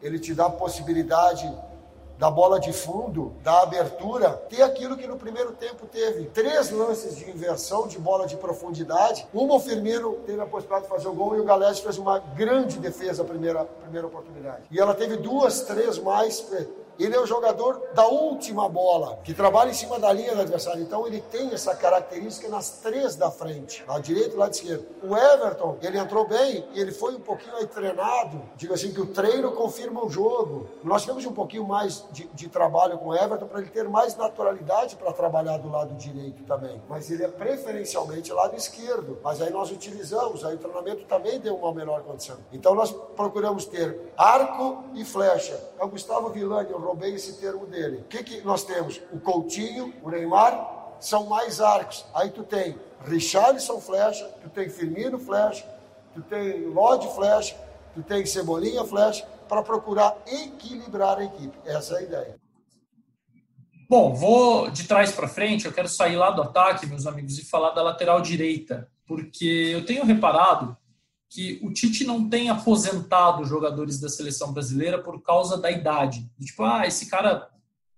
Ele 0.00 0.18
te 0.18 0.32
dá 0.32 0.46
a 0.46 0.50
possibilidade 0.50 1.46
da 2.18 2.30
bola 2.30 2.58
de 2.58 2.72
fundo, 2.72 3.34
da 3.42 3.62
abertura, 3.62 4.30
ter 4.48 4.62
aquilo 4.62 4.96
que 4.96 5.06
no 5.06 5.16
primeiro 5.16 5.52
tempo 5.52 5.86
teve. 5.86 6.26
Três 6.26 6.70
lances 6.70 7.16
de 7.16 7.30
inversão 7.30 7.86
de 7.86 7.98
bola 7.98 8.26
de 8.26 8.36
profundidade. 8.36 9.26
Uma 9.34 9.56
o 9.56 9.60
Firmino 9.60 10.14
teve 10.26 10.40
a 10.40 10.46
possibilidade 10.46 10.84
de 10.84 10.90
fazer 10.90 11.08
o 11.08 11.12
gol 11.12 11.36
e 11.36 11.40
o 11.40 11.44
Galés 11.44 11.78
fez 11.80 11.98
uma 11.98 12.18
grande 12.18 12.78
defesa 12.78 13.22
a 13.22 13.24
primeira, 13.24 13.64
primeira 13.64 14.06
oportunidade. 14.06 14.62
E 14.70 14.80
ela 14.80 14.94
teve 14.94 15.16
duas, 15.16 15.62
três 15.62 15.98
mais 15.98 16.40
ele 16.98 17.14
é 17.14 17.20
o 17.20 17.26
jogador 17.26 17.80
da 17.94 18.06
última 18.06 18.68
bola, 18.68 19.18
que 19.24 19.34
trabalha 19.34 19.70
em 19.70 19.74
cima 19.74 19.98
da 19.98 20.12
linha 20.12 20.34
do 20.34 20.42
adversário. 20.42 20.82
Então 20.82 21.06
ele 21.06 21.20
tem 21.20 21.52
essa 21.52 21.74
característica 21.74 22.48
nas 22.48 22.70
três 22.78 23.16
da 23.16 23.30
frente, 23.30 23.84
lado 23.86 24.02
direito 24.02 24.34
e 24.34 24.38
lado 24.38 24.52
esquerdo. 24.52 24.86
O 25.02 25.16
Everton, 25.16 25.76
ele 25.82 25.98
entrou 25.98 26.26
bem 26.26 26.64
ele 26.74 26.92
foi 26.92 27.14
um 27.14 27.20
pouquinho 27.20 27.56
aí 27.56 27.66
treinado. 27.66 28.40
Digo 28.56 28.74
assim 28.74 28.92
que 28.92 29.00
o 29.00 29.06
treino 29.06 29.52
confirma 29.52 30.04
o 30.04 30.10
jogo. 30.10 30.68
Nós 30.82 31.02
tivemos 31.02 31.24
um 31.24 31.32
pouquinho 31.32 31.66
mais 31.66 32.04
de, 32.12 32.26
de 32.28 32.48
trabalho 32.48 32.98
com 32.98 33.08
o 33.08 33.14
Everton 33.14 33.46
para 33.46 33.60
ele 33.60 33.70
ter 33.70 33.88
mais 33.88 34.16
naturalidade 34.16 34.96
para 34.96 35.12
trabalhar 35.12 35.58
do 35.58 35.70
lado 35.70 35.94
direito 35.94 36.42
também. 36.44 36.80
Mas 36.88 37.10
ele 37.10 37.24
é 37.24 37.28
preferencialmente 37.28 38.32
lado 38.32 38.56
esquerdo. 38.56 39.18
Mas 39.22 39.40
aí 39.40 39.50
nós 39.50 39.70
utilizamos, 39.70 40.44
aí 40.44 40.54
o 40.54 40.58
treinamento 40.58 41.04
também 41.04 41.38
deu 41.40 41.56
uma 41.56 41.72
melhor 41.72 42.02
condição. 42.02 42.36
Então 42.52 42.74
nós 42.74 42.92
procuramos 43.14 43.64
ter 43.64 44.12
arco 44.16 44.84
e 44.94 45.04
flecha. 45.04 45.58
É 45.78 45.84
o 45.84 45.88
Gustavo 45.88 46.28
Villani, 46.30 46.72
o 46.72 46.78
roubei 46.86 47.14
esse 47.14 47.34
termo 47.34 47.66
dele. 47.66 47.98
O 47.98 48.04
que, 48.04 48.22
que 48.22 48.40
nós 48.42 48.64
temos? 48.64 49.00
O 49.12 49.18
Coutinho, 49.18 49.92
o 50.02 50.10
Neymar, 50.10 50.94
são 51.00 51.26
mais 51.26 51.60
arcos. 51.60 52.04
Aí 52.14 52.30
tu 52.30 52.42
tem 52.42 52.78
Richarlison 53.04 53.80
flecha, 53.80 54.24
tu 54.42 54.48
tem 54.48 54.68
Firmino 54.68 55.18
flecha, 55.18 55.64
tu 56.14 56.22
tem 56.22 56.66
Lodi 56.66 57.08
flecha, 57.14 57.56
tu 57.94 58.02
tem 58.02 58.24
Cebolinha 58.24 58.84
flecha, 58.84 59.26
para 59.48 59.62
procurar 59.62 60.16
equilibrar 60.26 61.18
a 61.18 61.24
equipe. 61.24 61.56
Essa 61.64 61.94
é 61.94 61.98
a 61.98 62.02
ideia. 62.02 62.36
Bom, 63.88 64.12
vou 64.14 64.68
de 64.68 64.84
trás 64.84 65.12
para 65.12 65.28
frente, 65.28 65.66
eu 65.66 65.72
quero 65.72 65.88
sair 65.88 66.16
lá 66.16 66.30
do 66.30 66.42
ataque, 66.42 66.86
meus 66.86 67.06
amigos, 67.06 67.38
e 67.38 67.44
falar 67.44 67.70
da 67.70 67.82
lateral 67.82 68.20
direita, 68.20 68.90
porque 69.06 69.70
eu 69.72 69.86
tenho 69.86 70.04
reparado 70.04 70.76
que 71.36 71.60
o 71.62 71.70
Tite 71.70 72.02
não 72.02 72.30
tem 72.30 72.48
aposentado 72.48 73.44
jogadores 73.44 74.00
da 74.00 74.08
seleção 74.08 74.54
brasileira 74.54 75.02
por 75.02 75.20
causa 75.20 75.58
da 75.58 75.70
idade. 75.70 76.26
Tipo, 76.40 76.64
ah, 76.64 76.86
esse 76.86 77.10
cara 77.10 77.50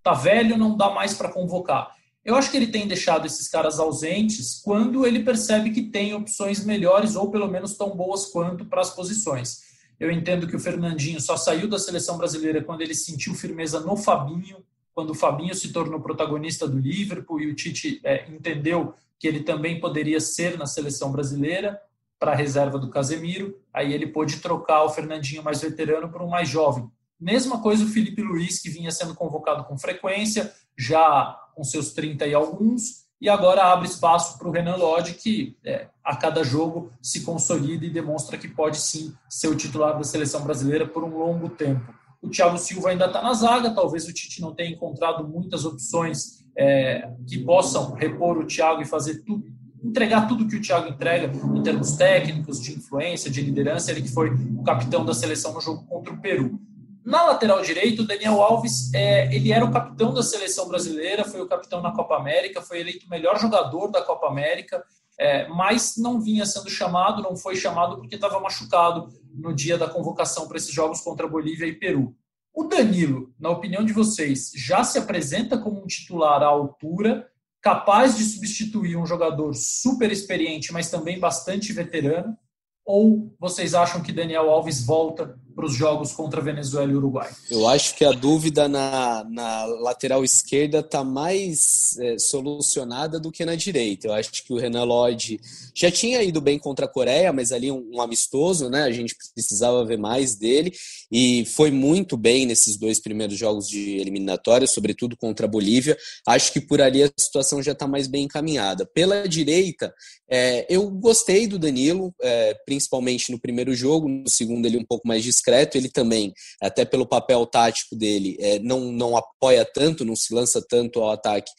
tá 0.03 0.13
velho, 0.13 0.59
não 0.59 0.77
dá 0.77 0.91
mais 0.91 1.15
para 1.15 1.29
convocar. 1.29 1.95
Eu 2.25 2.35
acho 2.35 2.51
que 2.51 2.57
ele 2.57 2.67
tem 2.67 2.89
deixado 2.89 3.27
esses 3.27 3.49
caras 3.49 3.79
ausentes 3.79 4.61
quando 4.61 5.07
ele 5.07 5.21
percebe 5.23 5.71
que 5.71 5.83
tem 5.83 6.13
opções 6.15 6.65
melhores 6.65 7.15
ou 7.15 7.31
pelo 7.31 7.47
menos 7.47 7.77
tão 7.77 7.97
boas 7.97 8.27
quanto 8.27 8.65
para 8.65 8.81
as 8.81 8.91
posições. 8.91 9.61
Eu 10.01 10.11
entendo 10.11 10.49
que 10.49 10.57
o 10.57 10.61
Fernandinho 10.61 11.21
só 11.21 11.37
saiu 11.37 11.69
da 11.69 11.79
seleção 11.79 12.19
brasileira 12.19 12.65
quando 12.65 12.81
ele 12.81 12.95
sentiu 12.95 13.37
firmeza 13.37 13.79
no 13.79 13.97
Fabinho, 13.97 14.65
quando 14.93 15.11
o 15.11 15.15
Fabinho 15.15 15.55
se 15.55 15.73
tornou 15.73 16.01
protagonista 16.01 16.67
do 16.67 16.77
Liverpool 16.77 17.41
e 17.41 17.47
o 17.47 17.55
Tite 17.55 18.01
é, 18.03 18.29
entendeu 18.29 18.95
que 19.17 19.29
ele 19.29 19.45
também 19.45 19.79
poderia 19.79 20.19
ser 20.19 20.59
na 20.59 20.67
seleção 20.67 21.13
brasileira 21.13 21.81
para 22.19 22.33
a 22.33 22.35
reserva 22.35 22.79
do 22.79 22.91
Casemiro, 22.91 23.57
aí 23.73 23.93
ele 23.93 24.07
pôde 24.07 24.39
trocar 24.39 24.85
o 24.85 24.91
Fernandinho 24.91 25.43
mais 25.43 25.61
veterano 25.61 26.11
por 26.11 26.23
um 26.23 26.29
mais 26.29 26.49
jovem. 26.49 26.91
Mesma 27.21 27.61
coisa 27.61 27.85
o 27.85 27.89
Felipe 27.89 28.23
Luiz, 28.23 28.61
que 28.61 28.71
vinha 28.71 28.91
sendo 28.91 29.15
convocado 29.15 29.65
com 29.65 29.79
frequência, 29.79 30.53
já 30.77 31.37
com 31.55 31.65
seus 31.65 31.93
30 31.93 32.27
e 32.27 32.35
alguns, 32.35 33.09
e 33.21 33.29
agora 33.29 33.65
abre 33.65 33.89
espaço 33.89 34.39
para 34.39 34.49
o 34.49 34.53
Renan 34.53 34.77
Lodge, 34.77 35.15
que 35.15 35.57
é, 35.65 35.89
a 36.05 36.15
cada 36.15 36.45
jogo 36.45 36.93
se 37.03 37.23
consolida 37.23 37.85
e 37.85 37.91
demonstra 37.91 38.39
que 38.39 38.47
pode 38.47 38.79
sim 38.79 39.13
ser 39.29 39.49
o 39.49 39.57
titular 39.57 39.97
da 39.97 40.05
seleção 40.05 40.43
brasileira 40.43 40.87
por 40.87 41.03
um 41.03 41.19
longo 41.19 41.49
tempo. 41.49 41.93
O 42.23 42.29
Thiago 42.29 42.59
Silva 42.59 42.91
ainda 42.91 43.07
está 43.07 43.21
na 43.21 43.35
zaga, 43.35 43.75
talvez 43.75 44.07
o 44.07 44.13
Tite 44.13 44.41
não 44.41 44.55
tenha 44.55 44.71
encontrado 44.71 45.27
muitas 45.27 45.65
opções 45.65 46.45
é, 46.57 47.13
que 47.27 47.39
possam 47.39 47.93
repor 47.95 48.39
o 48.39 48.47
Thiago 48.47 48.83
e 48.83 48.87
fazer 48.87 49.25
tudo, 49.25 49.47
entregar 49.83 50.27
tudo 50.27 50.47
que 50.47 50.57
o 50.57 50.61
Thiago 50.61 50.89
entrega 50.89 51.33
em 51.55 51.63
termos 51.63 51.93
técnicos, 51.93 52.61
de 52.61 52.73
influência, 52.73 53.31
de 53.31 53.41
liderança, 53.41 53.91
ele 53.91 54.03
que 54.03 54.13
foi 54.13 54.31
o 54.31 54.63
capitão 54.63 55.05
da 55.05 55.15
seleção 55.15 55.53
no 55.53 55.61
jogo 55.61 55.85
contra 55.87 56.13
o 56.13 56.21
Peru. 56.21 56.59
Na 57.05 57.25
lateral 57.25 57.63
direito, 57.63 58.03
o 58.03 58.07
Daniel 58.07 58.43
Alves, 58.43 58.93
é, 58.93 59.35
ele 59.35 59.51
era 59.51 59.65
o 59.65 59.73
capitão 59.73 60.13
da 60.13 60.23
seleção 60.23 60.69
brasileira, 60.69 61.25
foi 61.25 61.41
o 61.41 61.49
capitão 61.49 61.81
na 61.81 61.93
Copa 61.93 62.17
América, 62.17 62.61
foi 62.61 62.81
eleito 62.81 63.07
o 63.07 63.09
melhor 63.09 63.39
jogador 63.41 63.89
da 63.89 64.03
Copa 64.03 64.27
América, 64.27 64.85
é, 65.19 65.49
mas 65.49 65.95
não 65.97 66.21
vinha 66.21 66.45
sendo 66.45 66.69
chamado, 66.69 67.23
não 67.23 67.35
foi 67.35 67.57
chamado 67.57 67.97
porque 67.97 68.15
estava 68.15 68.39
machucado 68.41 69.09
no 69.35 69.55
dia 69.55 69.79
da 69.79 69.89
convocação 69.89 70.47
para 70.47 70.59
esses 70.59 70.73
jogos 70.73 71.01
contra 71.01 71.27
Bolívia 71.27 71.67
e 71.67 71.73
Peru. 71.73 72.15
O 72.53 72.65
Danilo, 72.65 73.33
na 73.39 73.51
opinião 73.51 73.85
de 73.85 73.93
vocês, 73.93 74.53
já 74.55 74.85
se 74.85 74.99
apresenta 74.99 75.57
como 75.57 75.83
um 75.83 75.87
titular 75.87 76.43
à 76.43 76.47
altura 76.47 77.27
capaz 77.61 78.17
de 78.17 78.25
substituir 78.25 78.97
um 78.97 79.07
jogador 79.07 79.55
super 79.55 80.11
experiente, 80.11 80.73
mas 80.73 80.91
também 80.91 81.19
bastante 81.19 81.73
veterano. 81.73 82.37
ou 82.85 83.37
vocês 83.39 83.75
acham 83.75 84.03
que 84.03 84.13
Daniel 84.13 84.49
Alves 84.51 84.85
volta 84.85 85.39
para 85.59 85.67
os 85.67 85.75
jogos 85.75 86.13
contra 86.13 86.41
Venezuela 86.41 86.93
e 86.93 86.95
Uruguai? 86.95 87.29
Eu 87.51 87.67
acho 87.67 87.97
que 87.97 88.05
a 88.05 88.13
dúvida 88.13 88.69
na, 88.69 89.27
na 89.29 89.65
lateral 89.65 90.23
esquerda 90.23 90.79
está 90.79 91.03
mais 91.03 91.99
é, 91.99 92.17
solucionada 92.17 93.19
do 93.19 93.33
que 93.33 93.45
na 93.45 93.57
direita. 93.57 94.07
Eu 94.07 94.13
acho 94.13 94.45
que 94.45 94.53
o 94.53 94.57
Renan 94.57 94.85
Lodge 94.85 95.41
já 95.75 95.91
tinha 95.91 96.23
ido 96.23 96.41
bem 96.41 96.61
contra 96.61 96.87
a 96.87 96.89
Coreia, 96.89 97.33
mas 97.33 97.51
ali 97.51 97.73
um, 97.73 97.91
um 97.93 98.01
amistoso, 98.01 98.71
né? 98.71 98.85
A 98.85 98.93
gente 98.93 99.17
precisava 99.35 99.85
ver 99.85 99.99
mais 99.99 100.37
dele 100.37 100.73
e 101.11 101.45
foi 101.47 101.73
muito 101.73 102.17
bem 102.17 102.47
nesses 102.47 102.77
dois 102.77 103.01
primeiros 103.01 103.37
jogos 103.37 103.69
de 103.69 103.97
eliminatória, 103.97 104.67
sobretudo 104.67 105.17
contra 105.17 105.47
a 105.47 105.51
Bolívia. 105.51 105.99
Acho 106.25 106.53
que 106.53 106.61
por 106.61 106.81
ali 106.81 107.03
a 107.03 107.11
situação 107.19 107.61
já 107.61 107.73
está 107.73 107.89
mais 107.89 108.07
bem 108.07 108.27
encaminhada. 108.27 108.87
Pela 108.87 109.29
direita, 109.29 109.93
é, 110.31 110.67
eu 110.69 110.91
gostei 110.91 111.47
do 111.47 111.59
Danilo, 111.59 112.15
é, 112.21 112.55
principalmente 112.67 113.33
no 113.33 113.41
primeiro 113.41 113.75
jogo, 113.75 114.09
no 114.09 114.29
segundo 114.29 114.67
ele 114.67 114.79
um 114.79 114.85
pouco 114.85 115.07
mais 115.09 115.25
discreto 115.25 115.77
ele 115.77 115.89
também, 115.89 116.33
até 116.61 116.85
pelo 116.85 117.07
papel 117.07 117.45
tático 117.47 117.97
dele, 117.97 118.37
é, 118.41 118.59
não, 118.59 118.93
não 118.93 119.17
apoia 119.17 119.65
tanto, 119.65 120.05
não 120.05 120.15
se 120.15 120.35
lança 120.35 120.63
tanto 120.69 121.01
ao 121.01 121.11
ataque 121.11 121.51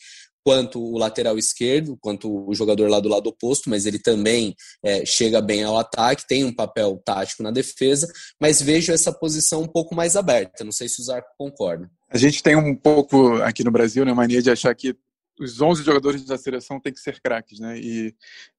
quanto 0.44 0.82
o 0.82 0.98
lateral 0.98 1.38
esquerdo, 1.38 1.98
quanto 2.02 2.50
o 2.50 2.54
jogador 2.56 2.90
lá 2.90 3.00
do 3.00 3.10
lado 3.10 3.28
oposto, 3.28 3.70
mas 3.70 3.86
ele 3.86 4.00
também 4.00 4.56
é, 4.84 5.06
chega 5.06 5.42
bem 5.42 5.64
ao 5.64 5.78
ataque, 5.78 6.28
tem 6.28 6.44
um 6.44 6.54
papel 6.54 7.00
tático 7.06 7.44
na 7.44 7.52
defesa, 7.52 8.12
mas 8.40 8.62
vejo 8.62 8.92
essa 8.92 9.12
posição 9.12 9.62
um 9.62 9.68
pouco 9.68 9.94
mais 9.94 10.16
aberta. 10.16 10.64
Não 10.64 10.72
sei 10.72 10.88
se 10.88 11.02
o 11.02 11.04
Zarco 11.04 11.30
concorda. 11.38 11.90
A 12.10 12.18
gente 12.18 12.42
tem 12.42 12.56
um 12.56 12.76
pouco 12.76 13.36
aqui 13.44 13.64
no 13.64 13.72
Brasil, 13.72 14.04
né, 14.06 14.14
mania 14.14 14.42
de 14.42 14.50
achar 14.50 14.74
que 14.74 14.96
os 15.40 15.62
11 15.62 15.84
jogadores 15.84 16.26
da 16.26 16.38
seleção 16.38 16.80
têm 16.80 16.94
que 16.94 17.00
ser 17.00 17.22
craques, 17.22 17.60
né? 17.60 17.80
E, 17.80 18.14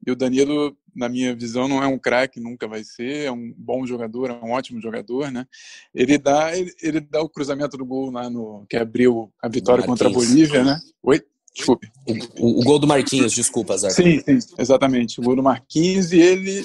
e, 0.07 0.11
o 0.11 0.17
Danilo, 0.17 0.77
na 0.95 1.09
minha 1.09 1.35
visão, 1.35 1.69
não 1.69 1.83
é 1.83 1.87
um 1.87 1.99
craque, 1.99 2.41
nunca 2.41 2.67
vai 2.67 2.83
ser, 2.83 3.27
é 3.27 3.33
um 3.33 3.53
bom 3.57 3.87
jogador, 3.87 4.31
é 4.31 4.33
um 4.33 4.53
ótimo 4.53 4.81
jogador, 4.81 5.31
né? 5.31 5.47
Ele 5.95 6.17
dá, 6.17 6.57
ele, 6.57 6.73
ele 6.83 7.01
dá 7.01 7.21
o 7.21 7.29
cruzamento 7.29 7.77
do 7.77 7.85
gol 7.85 8.11
lá 8.11 8.31
no 8.31 8.65
que 8.69 8.77
abriu 8.77 9.31
a 9.43 9.49
vitória 9.49 9.85
contra 9.85 10.09
a 10.09 10.13
Bolívia, 10.13 10.65
né? 10.65 10.81
Oi? 11.03 11.23
Desculpe. 11.55 11.91
O, 12.39 12.61
o, 12.61 12.65
gol 12.65 12.79
do 12.79 12.87
Marquinhos, 12.87 13.33
desculpa, 13.33 13.77
Zé. 13.77 13.91
Sim, 13.91 14.21
sim, 14.21 14.39
exatamente. 14.57 15.21
O 15.21 15.23
gol 15.23 15.37
do 15.37 15.43
Marquinhos 15.43 16.13
e 16.13 16.21
ele 16.21 16.63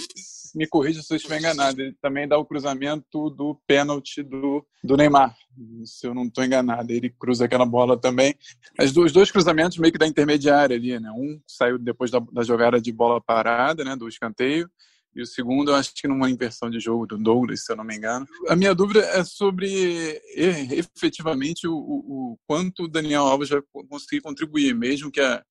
me 0.55 0.65
corrija 0.67 1.01
se 1.01 1.13
eu 1.13 1.17
estiver 1.17 1.39
enganado, 1.39 1.81
ele 1.81 1.95
também 2.01 2.27
dá 2.27 2.37
o 2.37 2.45
cruzamento 2.45 3.29
do 3.29 3.59
pênalti 3.67 4.23
do, 4.23 4.65
do 4.81 4.95
Neymar, 4.95 5.35
se 5.83 6.07
eu 6.07 6.13
não 6.13 6.23
estou 6.23 6.43
enganado. 6.43 6.91
Ele 6.91 7.09
cruza 7.09 7.45
aquela 7.45 7.65
bola 7.65 7.99
também. 7.99 8.33
As 8.79 8.93
dois, 8.93 9.07
os 9.07 9.11
dois 9.11 9.29
cruzamentos 9.29 9.77
meio 9.77 9.91
que 9.91 9.99
da 9.99 10.07
intermediária 10.07 10.75
ali, 10.75 10.97
né? 10.97 11.11
Um 11.11 11.39
saiu 11.45 11.77
depois 11.77 12.09
da, 12.09 12.19
da 12.31 12.43
jogada 12.43 12.79
de 12.79 12.91
bola 12.91 13.21
parada, 13.21 13.83
né? 13.83 13.95
Do 13.95 14.07
escanteio. 14.07 14.69
E 15.13 15.21
o 15.21 15.25
segundo, 15.25 15.71
eu 15.71 15.75
acho 15.75 15.93
que 15.95 16.07
numa 16.07 16.29
inversão 16.29 16.69
de 16.69 16.79
jogo 16.79 17.07
do 17.07 17.17
Douglas, 17.17 17.63
se 17.63 17.71
eu 17.71 17.77
não 17.77 17.85
me 17.85 17.95
engano. 17.95 18.25
A 18.49 18.55
minha 18.55 18.75
dúvida 18.75 18.99
é 18.99 19.23
sobre 19.23 20.21
efetivamente 20.35 21.67
o, 21.67 21.73
o, 21.73 22.33
o 22.33 22.39
quanto 22.45 22.83
o 22.83 22.87
Daniel 22.87 23.23
Alves 23.23 23.49
vai 23.49 23.61
conseguir 23.89 24.21
contribuir, 24.21 24.75
mesmo 24.75 25.09
que 25.09 25.21
a, 25.21 25.41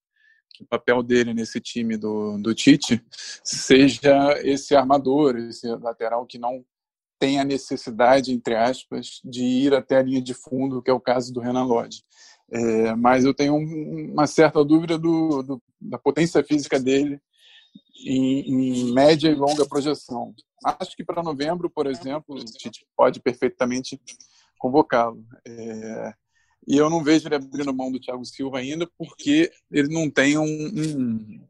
o 0.62 0.66
papel 0.66 1.02
dele 1.02 1.34
nesse 1.34 1.60
time 1.60 1.96
do, 1.96 2.38
do 2.38 2.54
Tite 2.54 3.04
seja 3.42 4.38
esse 4.42 4.74
armador, 4.74 5.36
esse 5.36 5.66
lateral 5.66 6.24
que 6.26 6.38
não 6.38 6.64
tem 7.18 7.40
a 7.40 7.44
necessidade, 7.44 8.32
entre 8.32 8.54
aspas, 8.54 9.20
de 9.24 9.42
ir 9.42 9.74
até 9.74 9.96
a 9.96 10.02
linha 10.02 10.20
de 10.20 10.34
fundo, 10.34 10.82
que 10.82 10.90
é 10.90 10.94
o 10.94 11.00
caso 11.00 11.32
do 11.32 11.40
Renan 11.40 11.64
Lodge. 11.64 12.02
É, 12.50 12.94
mas 12.94 13.24
eu 13.24 13.32
tenho 13.32 13.56
uma 13.56 14.26
certa 14.26 14.64
dúvida 14.64 14.98
do, 14.98 15.42
do, 15.42 15.62
da 15.80 15.98
potência 15.98 16.44
física 16.44 16.78
dele 16.78 17.18
em, 18.04 18.40
em, 18.40 18.92
média 18.92 19.28
e 19.30 19.34
longa 19.34 19.66
projeção. 19.66 20.34
Acho 20.64 20.94
que 20.96 21.04
para 21.04 21.22
novembro, 21.22 21.70
por 21.70 21.86
exemplo, 21.86 22.36
o 22.36 22.44
Tite 22.44 22.86
pode 22.96 23.20
perfeitamente 23.20 24.00
convocá-lo. 24.58 25.24
É, 25.46 26.14
e 26.66 26.76
eu 26.76 26.88
não 26.88 27.02
vejo 27.02 27.28
ele 27.28 27.34
abrindo 27.34 27.74
mão 27.74 27.92
do 27.92 28.00
Thiago 28.00 28.24
Silva 28.24 28.58
ainda, 28.58 28.88
porque 28.98 29.50
ele 29.70 29.92
não 29.92 30.08
tem 30.08 30.38
um, 30.38 30.44
um, 30.44 31.46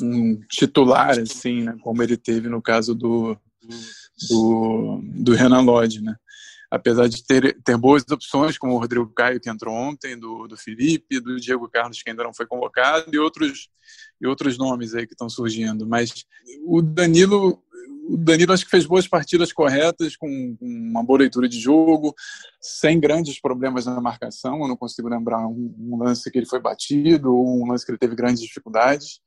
um 0.00 0.40
titular, 0.48 1.18
assim, 1.18 1.62
né, 1.62 1.76
como 1.82 2.02
ele 2.02 2.16
teve 2.16 2.48
no 2.48 2.62
caso 2.62 2.94
do, 2.94 3.36
do, 4.28 5.00
do 5.02 5.34
Renan 5.34 5.60
Lodge, 5.60 6.00
né? 6.00 6.16
Apesar 6.70 7.08
de 7.08 7.24
ter, 7.24 7.58
ter 7.62 7.78
boas 7.78 8.04
opções, 8.10 8.58
como 8.58 8.74
o 8.74 8.78
Rodrigo 8.78 9.10
Caio, 9.14 9.40
que 9.40 9.48
entrou 9.48 9.74
ontem, 9.74 10.18
do, 10.18 10.46
do 10.46 10.56
Felipe, 10.56 11.18
do 11.18 11.40
Diego 11.40 11.66
Carlos, 11.68 12.02
que 12.02 12.10
ainda 12.10 12.22
não 12.22 12.34
foi 12.34 12.46
convocado, 12.46 13.10
e 13.10 13.18
outros, 13.18 13.70
e 14.20 14.26
outros 14.26 14.58
nomes 14.58 14.94
aí 14.94 15.06
que 15.06 15.14
estão 15.14 15.30
surgindo. 15.30 15.86
Mas 15.86 16.26
o 16.66 16.82
Danilo 16.82 17.62
o 18.08 18.16
Danilo 18.16 18.54
acho 18.54 18.64
que 18.64 18.70
fez 18.70 18.86
boas 18.86 19.06
partidas 19.06 19.52
corretas, 19.52 20.16
com 20.16 20.56
uma 20.60 21.04
boa 21.04 21.18
leitura 21.18 21.46
de 21.46 21.60
jogo, 21.60 22.14
sem 22.58 22.98
grandes 22.98 23.38
problemas 23.38 23.84
na 23.84 24.00
marcação. 24.00 24.62
Eu 24.62 24.68
não 24.68 24.76
consigo 24.76 25.08
lembrar 25.08 25.46
um, 25.46 25.74
um 25.78 25.98
lance 25.98 26.30
que 26.30 26.38
ele 26.38 26.46
foi 26.46 26.58
batido 26.58 27.34
ou 27.34 27.62
um 27.62 27.70
lance 27.70 27.84
que 27.84 27.92
ele 27.92 27.98
teve 27.98 28.16
grandes 28.16 28.40
dificuldades. 28.40 29.20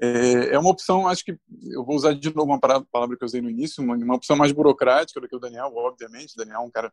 É, 0.00 0.54
é, 0.54 0.58
uma 0.58 0.70
opção, 0.70 1.06
acho 1.06 1.24
que 1.24 1.38
eu 1.70 1.84
vou 1.84 1.94
usar 1.94 2.14
de 2.14 2.34
novo 2.34 2.50
uma 2.50 2.58
palavra 2.58 3.16
que 3.16 3.22
eu 3.22 3.26
usei 3.26 3.42
no 3.42 3.50
início, 3.50 3.84
uma, 3.84 3.94
uma 3.94 4.16
opção 4.16 4.36
mais 4.36 4.50
burocrática 4.52 5.20
do 5.20 5.28
que 5.28 5.36
o 5.36 5.40
Daniel, 5.40 5.70
obviamente. 5.76 6.32
O 6.32 6.38
Daniel 6.38 6.62
é 6.62 6.64
um 6.64 6.70
cara 6.70 6.90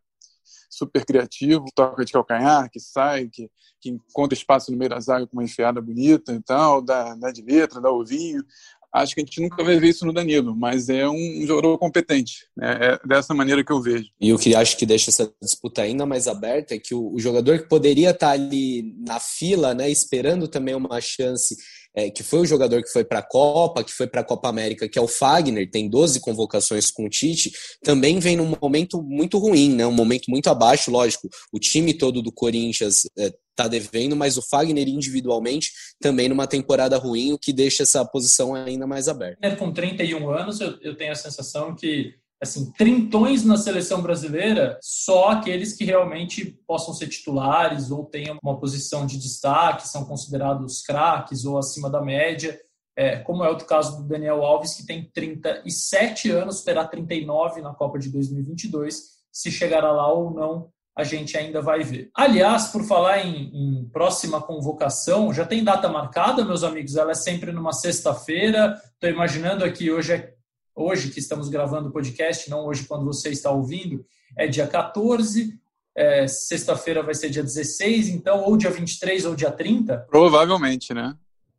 super 0.70 1.06
criativo, 1.06 1.66
toca 1.74 2.04
de 2.04 2.12
calcanhar, 2.12 2.70
que 2.70 2.80
sai, 2.80 3.28
que, 3.28 3.50
que 3.80 3.90
encontra 3.90 4.38
espaço 4.38 4.70
no 4.70 4.78
meio 4.78 4.90
da 4.90 5.00
zaga 5.00 5.26
com 5.26 5.38
uma 5.38 5.44
enfiada 5.44 5.82
bonita 5.82 6.34
e 6.34 6.42
tal, 6.42 6.82
dá, 6.82 7.16
dá 7.16 7.32
de 7.32 7.42
letra, 7.42 7.80
dá 7.80 7.90
ovinho 7.90 8.44
acho 8.94 9.16
que 9.16 9.22
a 9.22 9.24
gente 9.24 9.42
nunca 9.42 9.64
vai 9.64 9.80
ver 9.80 9.90
isso 9.90 10.06
no 10.06 10.14
Danilo, 10.14 10.56
mas 10.56 10.90
é 10.90 11.08
um 11.08 11.46
jogador 11.46 11.78
competente. 11.78 12.48
Né? 12.56 12.78
É 12.82 13.08
dessa 13.08 13.34
maneira 13.34 13.64
que 13.64 13.72
eu 13.72 13.82
vejo. 13.82 14.10
E 14.20 14.34
o 14.34 14.38
que 14.38 14.56
acho 14.56 14.78
que 14.78 14.86
deixa 14.86 15.10
essa 15.10 15.32
disputa 15.42 15.82
ainda 15.82 16.06
mais 16.06 16.28
aberta 16.28 16.76
é 16.76 16.80
que 16.80 16.94
o, 16.94 17.14
o 17.14 17.20
jogador 17.20 17.60
que 17.60 17.70
poderia 17.70 18.12
estar 18.12 18.32
ali 18.32 18.96
na 19.06 19.20
fila, 19.20 19.74
né, 19.74 19.90
esperando 19.90 20.48
também 20.48 20.76
uma 20.76 21.00
chance 21.00 21.56
é, 21.96 22.10
que 22.10 22.24
foi 22.24 22.40
o 22.40 22.46
jogador 22.46 22.82
que 22.82 22.92
foi 22.92 23.04
para 23.04 23.20
a 23.20 23.24
Copa, 23.24 23.84
que 23.84 23.92
foi 23.92 24.08
para 24.08 24.22
a 24.22 24.24
Copa 24.24 24.48
América, 24.48 24.88
que 24.88 24.98
é 24.98 25.02
o 25.02 25.08
Fagner, 25.08 25.70
tem 25.70 25.90
12 25.90 26.20
convocações 26.22 26.90
com 26.90 27.06
o 27.06 27.10
Tite, 27.10 27.52
também 27.84 28.20
vem 28.20 28.38
num 28.38 28.56
momento 28.62 29.02
muito 29.02 29.38
ruim, 29.38 29.76
né? 29.76 29.86
um 29.86 29.92
momento 29.92 30.30
muito 30.30 30.50
abaixo, 30.50 30.92
lógico. 30.92 31.28
O 31.52 31.60
time 31.60 31.94
todo 31.94 32.22
do 32.22 32.32
Corinthians 32.32 33.02
é, 33.18 33.32
tá 33.56 33.68
devendo, 33.68 34.16
mas 34.16 34.38
o 34.38 34.42
Fagner 34.42 34.88
individualmente 34.88 35.72
também 36.00 36.30
numa 36.30 36.48
temporada 36.48 36.98
ruim, 36.98 37.34
o 37.34 37.38
que 37.38 37.54
deixa 37.54 37.84
essa 37.84 38.04
posição 38.06 38.56
ainda 38.56 38.88
mais 38.88 39.08
aberta. 39.08 39.56
Com 39.56 39.72
31 39.72 40.30
anos, 40.30 40.60
eu, 40.60 40.78
eu 40.82 40.96
tenho 40.96 41.12
a 41.12 41.16
sensação 41.16 41.76
que 41.76 42.16
assim, 42.42 42.72
trintões 42.72 43.46
na 43.46 43.56
seleção 43.56 44.02
brasileira, 44.02 44.80
só 44.82 45.30
aqueles 45.30 45.74
que 45.74 45.86
realmente 45.86 46.60
possam 46.66 46.92
ser 46.92 47.08
titulares 47.08 47.92
ou 47.92 48.06
tenham 48.06 48.40
uma 48.42 48.60
posição 48.60 49.06
de 49.06 49.20
destaque, 49.20 49.88
são 49.88 50.06
considerados 50.06 50.82
craques 50.82 51.46
ou 51.46 51.60
acima 51.60 51.88
da 51.88 52.02
média, 52.02 52.60
é, 52.98 53.18
como 53.18 53.44
é 53.44 53.50
o 53.50 53.58
caso 53.58 53.98
do 53.98 54.08
Daniel 54.08 54.44
Alves, 54.44 54.74
que 54.74 54.86
tem 54.86 55.10
37 55.14 56.32
anos, 56.32 56.64
terá 56.64 56.86
39 56.86 57.62
na 57.62 57.74
Copa 57.74 58.00
de 58.00 58.10
2022. 58.10 59.22
Se 59.32 59.52
chegará 59.52 59.92
lá 59.92 60.12
ou 60.12 60.32
não, 60.32 60.70
a 60.96 61.04
gente 61.04 61.38
ainda 61.38 61.62
vai 61.62 61.84
ver. 61.84 62.10
Aliás, 62.14 62.68
por 62.68 62.84
falar 62.84 63.26
em, 63.26 63.52
em 63.54 63.90
próxima 63.90 64.42
convocação, 64.42 65.34
já 65.34 65.46
tem 65.46 65.64
data 65.64 65.88
marcada, 65.88 66.44
meus 66.44 66.64
amigos? 66.64 66.96
Ela 66.96 67.12
é 67.12 67.16
sempre 67.16 67.52
numa 67.52 67.72
sexta-feira. 67.72 68.80
Estou 68.94 69.10
imaginando 69.10 69.64
aqui, 69.64 69.90
hoje 69.90 70.14
é 70.14 70.34
hoje 70.76 71.10
que 71.10 71.20
estamos 71.20 71.50
gravando 71.50 71.90
o 71.90 71.92
podcast, 71.92 72.50
não 72.50 72.66
hoje 72.66 72.86
quando 72.86 73.06
você 73.06 73.30
está 73.30 73.52
ouvindo, 73.52 74.06
é 74.38 74.48
dia 74.48 74.68
14, 74.68 75.60
é, 75.96 76.28
sexta-feira 76.28 77.04
vai 77.04 77.14
ser 77.14 77.30
dia 77.30 77.44
16, 77.44 78.10
então, 78.10 78.44
ou 78.44 78.58
dia 78.58 78.72
23 78.72 79.26
ou 79.26 79.36
dia 79.36 79.52
30? 79.52 80.08
Provavelmente, 80.10 80.94
né? 80.94 81.16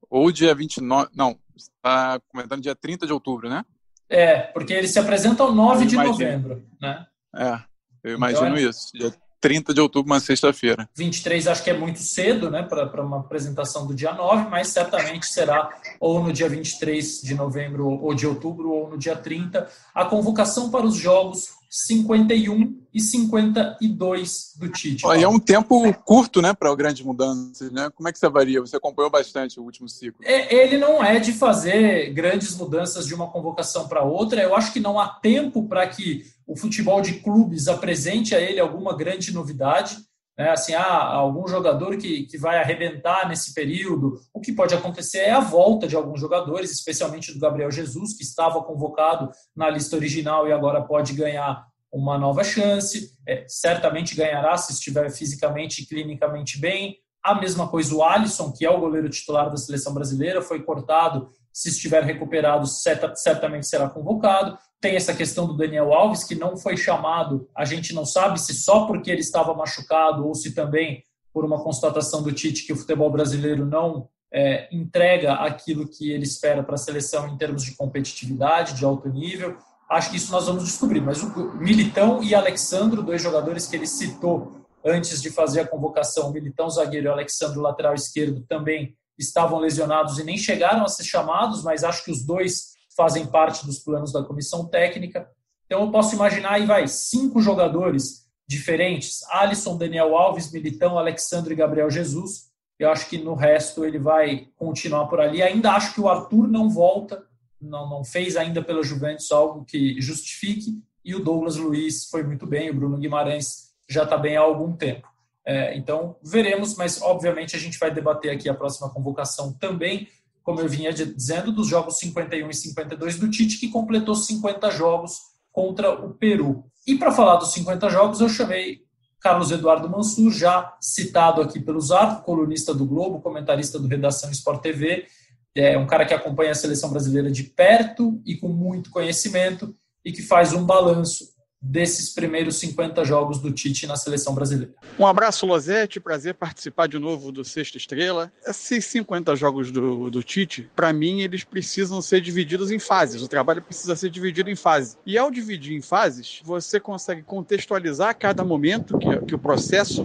Ou 0.09 0.33
dia 0.33 0.55
29, 0.55 1.11
não, 1.15 1.39
está 1.57 2.21
comentando 2.29 2.63
dia 2.63 2.75
30 2.75 3.07
de 3.07 3.13
outubro, 3.13 3.49
né? 3.49 3.65
É, 4.09 4.41
porque 4.41 4.73
eles 4.73 4.91
se 4.91 4.99
apresentam 4.99 5.55
9 5.55 5.87
de 5.87 5.97
novembro, 5.97 6.67
né? 6.81 7.07
É, 7.35 7.61
eu 8.03 8.15
imagino 8.15 8.59
então, 8.59 8.71
isso. 8.71 8.91
Dia 8.95 9.13
30 9.43 9.75
de 9.75 9.81
outubro, 9.81 10.13
uma 10.13 10.21
sexta-feira. 10.21 10.89
23 10.97 11.49
acho 11.49 11.65
que 11.65 11.71
é 11.71 11.77
muito 11.77 11.99
cedo, 11.99 12.49
né, 12.49 12.63
para 12.63 13.05
uma 13.05 13.19
apresentação 13.19 13.87
do 13.87 13.93
dia 13.93 14.13
9, 14.13 14.49
mas 14.49 14.69
certamente 14.69 15.27
será 15.27 15.69
ou 15.99 16.23
no 16.23 16.33
dia 16.33 16.49
23 16.49 17.21
de 17.21 17.35
novembro 17.35 17.89
ou 17.89 18.15
de 18.15 18.25
outubro 18.25 18.71
ou 18.71 18.89
no 18.89 18.97
dia 18.97 19.17
30 19.17 19.69
a 19.93 20.05
convocação 20.05 20.71
para 20.71 20.87
os 20.87 20.95
jogos 20.95 21.61
51 21.69 22.83
e 22.93 23.01
52 23.01 24.53
do 24.59 24.69
Tite. 24.69 25.07
Aí 25.09 25.23
é 25.23 25.29
um 25.29 25.41
tempo 25.41 25.93
curto, 26.05 26.43
né, 26.43 26.53
para 26.53 26.73
grandes 26.77 27.03
mudanças, 27.03 27.73
né? 27.73 27.89
Como 27.95 28.07
é 28.07 28.13
que 28.13 28.19
você 28.19 28.27
avalia? 28.27 28.61
Você 28.61 28.77
acompanhou 28.77 29.11
bastante 29.11 29.59
o 29.59 29.63
último 29.63 29.89
ciclo. 29.89 30.21
É, 30.23 30.55
ele 30.55 30.77
não 30.77 31.03
é 31.03 31.19
de 31.19 31.33
fazer 31.33 32.13
grandes 32.13 32.55
mudanças 32.55 33.07
de 33.07 33.15
uma 33.15 33.29
convocação 33.29 33.89
para 33.89 34.03
outra. 34.03 34.43
Eu 34.43 34.55
acho 34.55 34.71
que 34.71 34.81
não 34.81 35.01
há 35.01 35.09
tempo 35.09 35.67
para 35.67 35.87
que 35.87 36.27
o 36.53 36.57
futebol 36.57 37.01
de 37.01 37.15
clubes 37.15 37.67
apresente 37.67 38.35
a 38.35 38.41
ele 38.41 38.61
alguma 38.61 38.95
grande 38.95 39.33
novidade. 39.33 39.97
né? 40.37 40.51
Assim, 40.51 40.75
ah, 40.75 41.03
algum 41.03 41.49
jogador 41.49 41.97
que, 41.97 42.25
que 42.25 42.37
vai 42.37 42.59
arrebentar 42.59 43.27
nesse 43.27 43.55
período. 43.55 44.21
O 44.35 44.41
que 44.41 44.53
pode 44.53 44.75
acontecer 44.75 45.21
é 45.21 45.31
a 45.31 45.41
volta 45.41 45.89
de 45.89 45.97
alguns 45.97 46.21
jogadores, 46.21 46.71
especialmente 46.71 47.33
do 47.33 47.41
Gabriel 47.41 47.71
Jesus, 47.71 48.13
que 48.13 48.23
estava 48.23 48.63
convocado 48.63 49.31
na 49.57 49.71
lista 49.71 49.97
original 49.97 50.47
e 50.47 50.53
agora 50.53 50.83
pode 50.83 51.15
ganhar 51.15 51.65
uma 51.91 52.19
nova 52.19 52.45
chance. 52.45 53.17
É, 53.27 53.47
certamente 53.49 54.15
ganhará 54.15 54.55
se 54.59 54.75
estiver 54.75 55.11
fisicamente 55.11 55.83
e 55.83 55.87
clinicamente 55.87 56.61
bem. 56.61 56.99
A 57.23 57.35
mesma 57.35 57.67
coisa 57.67 57.95
o 57.95 58.03
Alisson, 58.03 58.53
que 58.53 58.67
é 58.67 58.71
o 58.71 58.81
goleiro 58.81 59.09
titular 59.09 59.49
da 59.49 59.57
seleção 59.57 59.95
brasileira, 59.95 60.43
foi 60.43 60.63
cortado. 60.63 61.31
Se 61.51 61.71
estiver 61.71 62.03
recuperado, 62.03 62.67
certamente 62.67 63.67
será 63.67 63.89
convocado. 63.89 64.59
Tem 64.83 64.97
essa 64.97 65.15
questão 65.15 65.47
do 65.47 65.57
Daniel 65.57 65.95
Alves, 65.95 66.25
que 66.25 66.35
não 66.35 66.57
foi 66.57 66.77
chamado. 66.77 67.49
A 67.57 67.65
gente 67.65 67.95
não 67.95 68.05
sabe 68.05 68.41
se 68.41 68.53
só 68.53 68.85
porque 68.85 69.13
ele 69.13 69.21
estava 69.21 69.55
machucado 69.55 70.27
ou 70.27 70.35
se 70.35 70.57
também 70.57 71.05
por 71.33 71.45
uma 71.45 71.63
constatação 71.63 72.21
do 72.21 72.33
Tite 72.33 72.67
que 72.67 72.73
o 72.73 72.77
futebol 72.77 73.09
brasileiro 73.09 73.65
não 73.65 74.09
é, 74.35 74.69
entrega 74.75 75.35
aquilo 75.35 75.89
que 75.89 76.11
ele 76.11 76.25
espera 76.25 76.65
para 76.65 76.75
a 76.75 76.79
seleção 76.79 77.29
em 77.29 77.37
termos 77.37 77.63
de 77.63 77.77
competitividade, 77.77 78.75
de 78.75 78.85
alto 78.85 79.09
nível. 79.09 79.57
Acho 79.89 80.11
que 80.11 80.17
isso 80.17 80.33
nós 80.33 80.47
vamos 80.47 80.65
descobrir. 80.65 81.01
Mas 81.01 81.23
o 81.23 81.53
Militão 81.59 82.21
e 82.21 82.35
Alexandro, 82.35 83.05
dois 83.05 83.23
jogadores 83.23 83.69
que 83.69 83.77
ele 83.77 83.87
citou 83.87 84.67
antes 84.85 85.23
de 85.23 85.31
fazer 85.31 85.61
a 85.61 85.67
convocação, 85.67 86.29
o 86.29 86.33
Militão 86.33 86.69
zagueiro 86.69 87.07
e 87.07 87.09
o 87.09 87.13
Alexandre 87.13 87.61
lateral 87.61 87.95
esquerdo 87.95 88.45
também 88.49 88.97
estavam 89.17 89.61
lesionados 89.61 90.19
e 90.19 90.25
nem 90.25 90.37
chegaram 90.37 90.83
a 90.85 90.89
ser 90.89 91.05
chamados, 91.05 91.63
mas 91.63 91.85
acho 91.85 92.05
que 92.05 92.11
os 92.11 92.25
dois 92.25 92.72
fazem 92.97 93.27
parte 93.27 93.65
dos 93.67 93.79
planos 93.79 94.13
da 94.13 94.23
comissão 94.23 94.67
técnica. 94.67 95.29
Então 95.67 95.83
eu 95.83 95.91
posso 95.91 96.15
imaginar 96.15 96.53
aí 96.53 96.67
vai 96.67 96.87
cinco 96.87 97.41
jogadores 97.41 98.27
diferentes: 98.47 99.23
Alisson, 99.31 99.77
Daniel 99.77 100.17
Alves, 100.17 100.53
Militão, 100.53 100.99
Alexandre 100.99 101.55
e 101.55 101.57
Gabriel 101.57 101.91
Jesus. 101.91 102.51
Eu 102.79 102.91
acho 102.91 103.09
que 103.09 103.19
no 103.19 103.35
resto 103.35 103.85
ele 103.85 103.99
vai 103.99 104.49
continuar 104.57 105.07
por 105.07 105.21
ali. 105.21 105.43
Ainda 105.43 105.73
acho 105.73 105.95
que 105.95 106.01
o 106.01 106.09
Arthur 106.09 106.49
não 106.49 106.69
volta, 106.69 107.25
não, 107.61 107.89
não 107.89 108.05
fez 108.05 108.37
ainda 108.37 108.63
pela 108.63 108.83
Juventus 108.83 109.31
algo 109.31 109.65
que 109.65 110.01
justifique. 110.01 110.83
E 111.05 111.15
o 111.15 111.23
Douglas 111.23 111.57
Luiz 111.57 112.07
foi 112.07 112.23
muito 112.23 112.47
bem, 112.47 112.71
o 112.71 112.75
Bruno 112.75 112.97
Guimarães 112.97 113.73
já 113.89 114.05
está 114.05 114.17
bem 114.17 114.37
há 114.37 114.41
algum 114.41 114.73
tempo. 114.73 115.09
É, 115.45 115.77
então, 115.77 116.17
veremos, 116.23 116.77
mas 116.77 117.03
obviamente 117.03 117.57
a 117.57 117.59
gente 117.59 117.79
vai 117.79 117.93
debater 117.93 118.31
aqui 118.31 118.49
a 118.49 118.55
próxima 118.55 118.91
convocação 118.91 119.53
também, 119.53 120.09
como 120.43 120.61
eu 120.61 120.69
vinha 120.69 120.93
dizendo, 120.93 121.53
dos 121.53 121.69
jogos 121.69 121.99
51 121.99 122.51
e 122.51 122.55
52 122.55 123.19
do 123.19 123.31
Tite, 123.31 123.59
que 123.59 123.69
completou 123.69 124.15
50 124.15 124.71
jogos 124.71 125.19
contra 125.51 125.91
o 125.91 126.15
Peru. 126.15 126.65
E 126.87 126.97
para 126.97 127.13
falar 127.13 127.37
dos 127.37 127.53
50 127.53 127.89
jogos, 127.91 128.21
eu 128.21 128.29
chamei 128.29 128.81
Carlos 129.21 129.51
Eduardo 129.51 129.89
Mansur, 129.89 130.33
já 130.33 130.77
citado 130.81 131.41
aqui 131.41 131.61
pelo 131.61 131.81
Zarco, 131.81 132.25
colunista 132.25 132.75
do 132.75 132.85
Globo, 132.85 133.21
comentarista 133.21 133.79
do 133.79 133.87
Redação 133.87 134.31
Sport 134.31 134.61
TV, 134.61 135.07
é 135.55 135.77
um 135.79 135.87
cara 135.87 136.07
que 136.07 136.15
acompanha 136.15 136.53
a 136.53 136.55
seleção 136.55 136.91
brasileira 136.91 137.31
de 137.31 137.45
perto 137.45 138.21
e 138.25 138.37
com 138.37 138.49
muito 138.49 138.91
conhecimento 138.91 139.75
e 140.05 140.11
que 140.11 140.23
faz 140.23 140.53
um 140.53 140.65
balanço 140.65 141.32
desses 141.63 142.11
primeiros 142.11 142.57
50 142.57 143.05
jogos 143.05 143.39
do 143.39 143.53
Tite 143.53 143.87
na 143.87 143.95
seleção 143.95 144.35
brasileira. 144.35 144.73
Um 144.99 145.07
abraço, 145.07 145.47
Lozete. 145.47 146.01
Prazer 146.01 146.35
participar 146.35 146.89
de 146.89 146.99
novo 146.99 147.31
do 147.31 147.45
Sexta 147.45 147.77
Estrela. 147.77 148.33
Esses 148.45 148.85
50 148.87 149.37
jogos 149.37 149.71
do, 149.71 150.11
do 150.11 150.23
Tite, 150.25 150.69
para 150.75 150.93
mim, 150.93 151.21
eles 151.21 151.45
precisam 151.45 152.03
ser 152.03 152.21
divididos 152.21 152.73
em 152.73 152.81
fases. 152.81 153.23
O 153.23 153.29
trabalho 153.29 153.63
precisa 153.63 153.95
ser 153.95 154.11
dividido 154.11 154.51
em 154.51 154.57
fases. 154.57 154.99
E 155.07 155.17
ao 155.17 155.31
dividir 155.31 155.77
em 155.77 155.81
fases, 155.81 156.41
você 156.45 156.81
consegue 156.81 157.23
contextualizar 157.23 158.19
cada 158.19 158.45
momento 158.45 158.99
que, 158.99 159.27
que 159.27 159.35
o 159.35 159.39
processo 159.39 160.05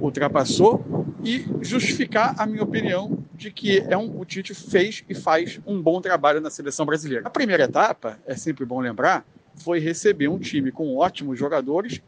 ultrapassou 0.00 0.82
e 1.22 1.46
justificar 1.60 2.34
a 2.38 2.46
minha 2.46 2.62
opinião 2.62 3.24
de 3.34 3.50
que 3.50 3.78
é 3.88 3.96
um, 3.96 4.20
o 4.20 4.24
Tite 4.24 4.54
fez 4.54 5.04
e 5.08 5.14
faz 5.14 5.60
um 5.66 5.80
bom 5.80 6.00
trabalho 6.00 6.40
na 6.40 6.50
seleção 6.50 6.86
brasileira. 6.86 7.26
A 7.26 7.30
primeira 7.30 7.64
etapa, 7.64 8.18
é 8.26 8.36
sempre 8.36 8.64
bom 8.64 8.80
lembrar, 8.80 9.24
foi 9.56 9.78
receber 9.78 10.28
um 10.28 10.38
time 10.38 10.70
com 10.70 10.96
ótimos 10.96 11.38
jogadores, 11.38 12.00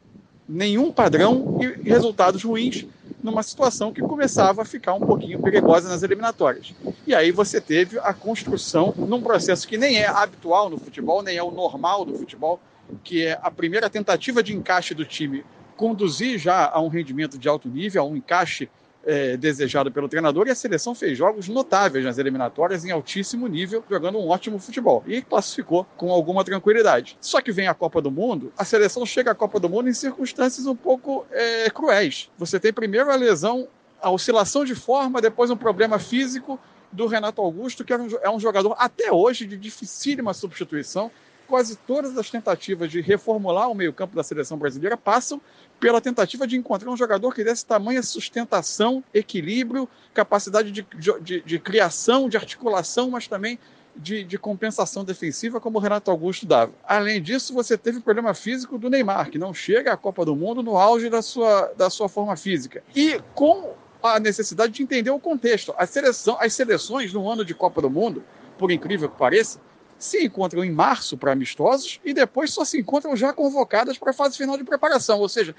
nenhum 0.48 0.92
padrão 0.92 1.58
e 1.60 1.88
resultados 1.88 2.42
ruins 2.42 2.86
numa 3.22 3.42
situação 3.42 3.92
que 3.92 4.00
começava 4.00 4.62
a 4.62 4.64
ficar 4.64 4.94
um 4.94 5.00
pouquinho 5.00 5.42
perigosa 5.42 5.88
nas 5.88 6.02
eliminatórias. 6.02 6.72
E 7.06 7.14
aí 7.14 7.32
você 7.32 7.60
teve 7.60 7.98
a 7.98 8.14
construção 8.14 8.94
num 8.96 9.20
processo 9.20 9.66
que 9.66 9.76
nem 9.76 9.98
é 9.98 10.06
habitual 10.06 10.70
no 10.70 10.78
futebol, 10.78 11.22
nem 11.22 11.36
é 11.36 11.42
o 11.42 11.50
normal 11.50 12.04
do 12.04 12.14
futebol, 12.14 12.60
que 13.02 13.24
é 13.24 13.38
a 13.42 13.50
primeira 13.50 13.90
tentativa 13.90 14.42
de 14.42 14.54
encaixe 14.54 14.94
do 14.94 15.04
time 15.04 15.44
conduzir 15.76 16.38
já 16.38 16.70
a 16.70 16.80
um 16.80 16.88
rendimento 16.88 17.36
de 17.36 17.48
alto 17.48 17.68
nível, 17.68 18.02
a 18.02 18.06
um 18.06 18.16
encaixe 18.16 18.68
é, 19.06 19.36
desejado 19.36 19.90
pelo 19.92 20.08
treinador 20.08 20.48
e 20.48 20.50
a 20.50 20.54
seleção 20.54 20.94
fez 20.94 21.16
jogos 21.16 21.48
notáveis 21.48 22.04
nas 22.04 22.18
eliminatórias 22.18 22.84
em 22.84 22.90
altíssimo 22.90 23.46
nível, 23.46 23.82
jogando 23.88 24.18
um 24.18 24.28
ótimo 24.28 24.58
futebol 24.58 25.04
e 25.06 25.22
classificou 25.22 25.86
com 25.96 26.10
alguma 26.10 26.44
tranquilidade. 26.44 27.16
Só 27.20 27.40
que 27.40 27.52
vem 27.52 27.68
a 27.68 27.74
Copa 27.74 28.02
do 28.02 28.10
Mundo, 28.10 28.52
a 28.58 28.64
seleção 28.64 29.06
chega 29.06 29.30
à 29.30 29.34
Copa 29.34 29.60
do 29.60 29.68
Mundo 29.68 29.88
em 29.88 29.94
circunstâncias 29.94 30.66
um 30.66 30.74
pouco 30.74 31.24
é, 31.30 31.70
cruéis. 31.70 32.28
Você 32.36 32.58
tem 32.58 32.72
primeiro 32.72 33.10
a 33.10 33.14
lesão, 33.14 33.68
a 34.02 34.10
oscilação 34.10 34.64
de 34.64 34.74
forma, 34.74 35.22
depois 35.22 35.50
um 35.50 35.56
problema 35.56 35.98
físico 36.00 36.58
do 36.90 37.06
Renato 37.06 37.40
Augusto, 37.40 37.84
que 37.84 37.92
é 37.92 38.30
um, 38.30 38.40
jogador 38.40 38.74
até 38.78 39.12
hoje 39.12 39.46
de 39.46 39.56
dificílima 39.56 40.32
substituição, 40.32 41.10
quase 41.46 41.76
todas 41.76 42.16
as 42.18 42.30
tentativas 42.30 42.90
de 42.90 43.00
reformular 43.00 43.70
o 43.70 43.74
meio-campo 43.74 44.16
da 44.16 44.22
seleção 44.22 44.58
brasileira 44.58 44.96
passam 44.96 45.40
pela 45.78 46.00
tentativa 46.00 46.46
de 46.46 46.56
encontrar 46.56 46.90
um 46.90 46.96
jogador 46.96 47.34
que 47.34 47.44
desse 47.44 47.64
tamanha 47.64 48.02
sustentação, 48.02 49.04
equilíbrio, 49.12 49.88
capacidade 50.14 50.72
de, 50.72 50.86
de, 51.20 51.40
de 51.40 51.58
criação, 51.58 52.28
de 52.28 52.36
articulação, 52.36 53.10
mas 53.10 53.28
também 53.28 53.58
de, 53.94 54.24
de, 54.24 54.38
compensação 54.38 55.04
defensiva, 55.04 55.60
como 55.60 55.78
o 55.78 55.80
Renato 55.80 56.10
Augusto 56.10 56.46
dava. 56.46 56.72
Além 56.84 57.20
disso, 57.22 57.54
você 57.54 57.78
teve 57.78 57.98
o 57.98 58.02
problema 58.02 58.34
físico 58.34 58.78
do 58.78 58.90
Neymar, 58.90 59.30
que 59.30 59.38
não 59.38 59.54
chega 59.54 59.92
à 59.92 59.96
Copa 59.96 60.24
do 60.24 60.36
Mundo 60.36 60.62
no 60.62 60.76
auge 60.76 61.08
da 61.08 61.22
sua, 61.22 61.72
da 61.76 61.88
sua 61.88 62.08
forma 62.08 62.36
física. 62.36 62.82
E 62.94 63.20
com 63.34 63.74
a 64.02 64.20
necessidade 64.20 64.72
de 64.74 64.82
entender 64.82 65.10
o 65.10 65.18
contexto. 65.18 65.74
A 65.76 65.86
seleção, 65.86 66.36
as 66.40 66.52
seleções 66.52 67.12
no 67.12 67.28
ano 67.28 67.44
de 67.44 67.54
Copa 67.54 67.80
do 67.80 67.90
Mundo, 67.90 68.22
por 68.58 68.70
incrível 68.70 69.08
que 69.08 69.18
pareça, 69.18 69.60
se 69.98 70.24
encontram 70.24 70.64
em 70.64 70.70
março 70.70 71.16
para 71.16 71.32
amistosos 71.32 72.00
e 72.04 72.12
depois 72.12 72.50
só 72.50 72.64
se 72.64 72.78
encontram 72.78 73.16
já 73.16 73.32
convocadas 73.32 73.98
para 73.98 74.10
a 74.10 74.14
fase 74.14 74.36
final 74.36 74.56
de 74.56 74.64
preparação. 74.64 75.18
Ou 75.20 75.28
seja, 75.28 75.54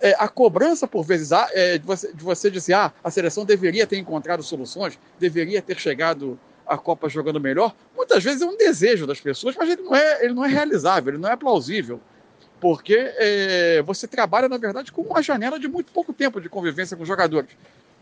é, 0.00 0.14
a 0.18 0.28
cobrança, 0.28 0.86
por 0.86 1.04
vezes, 1.04 1.30
é, 1.32 1.78
de, 1.78 1.86
você, 1.86 2.12
de 2.12 2.22
você 2.22 2.50
dizer 2.50 2.74
ah, 2.74 2.92
a 3.02 3.10
seleção 3.10 3.44
deveria 3.44 3.86
ter 3.86 3.98
encontrado 3.98 4.42
soluções, 4.42 4.98
deveria 5.18 5.62
ter 5.62 5.78
chegado 5.78 6.38
à 6.66 6.76
Copa 6.76 7.08
jogando 7.08 7.40
melhor, 7.40 7.74
muitas 7.94 8.22
vezes 8.22 8.42
é 8.42 8.46
um 8.46 8.56
desejo 8.56 9.06
das 9.06 9.20
pessoas, 9.20 9.54
mas 9.56 9.70
ele 9.70 9.82
não 9.82 9.94
é, 9.94 10.24
ele 10.24 10.34
não 10.34 10.44
é 10.44 10.48
realizável, 10.48 11.14
ele 11.14 11.22
não 11.22 11.30
é 11.30 11.36
plausível. 11.36 12.00
Porque 12.60 12.96
é, 12.98 13.82
você 13.82 14.08
trabalha, 14.08 14.48
na 14.48 14.56
verdade, 14.56 14.90
com 14.90 15.02
uma 15.02 15.22
janela 15.22 15.58
de 15.58 15.68
muito 15.68 15.92
pouco 15.92 16.12
tempo 16.12 16.40
de 16.40 16.48
convivência 16.48 16.96
com 16.96 17.02
os 17.02 17.08
jogadores. 17.08 17.50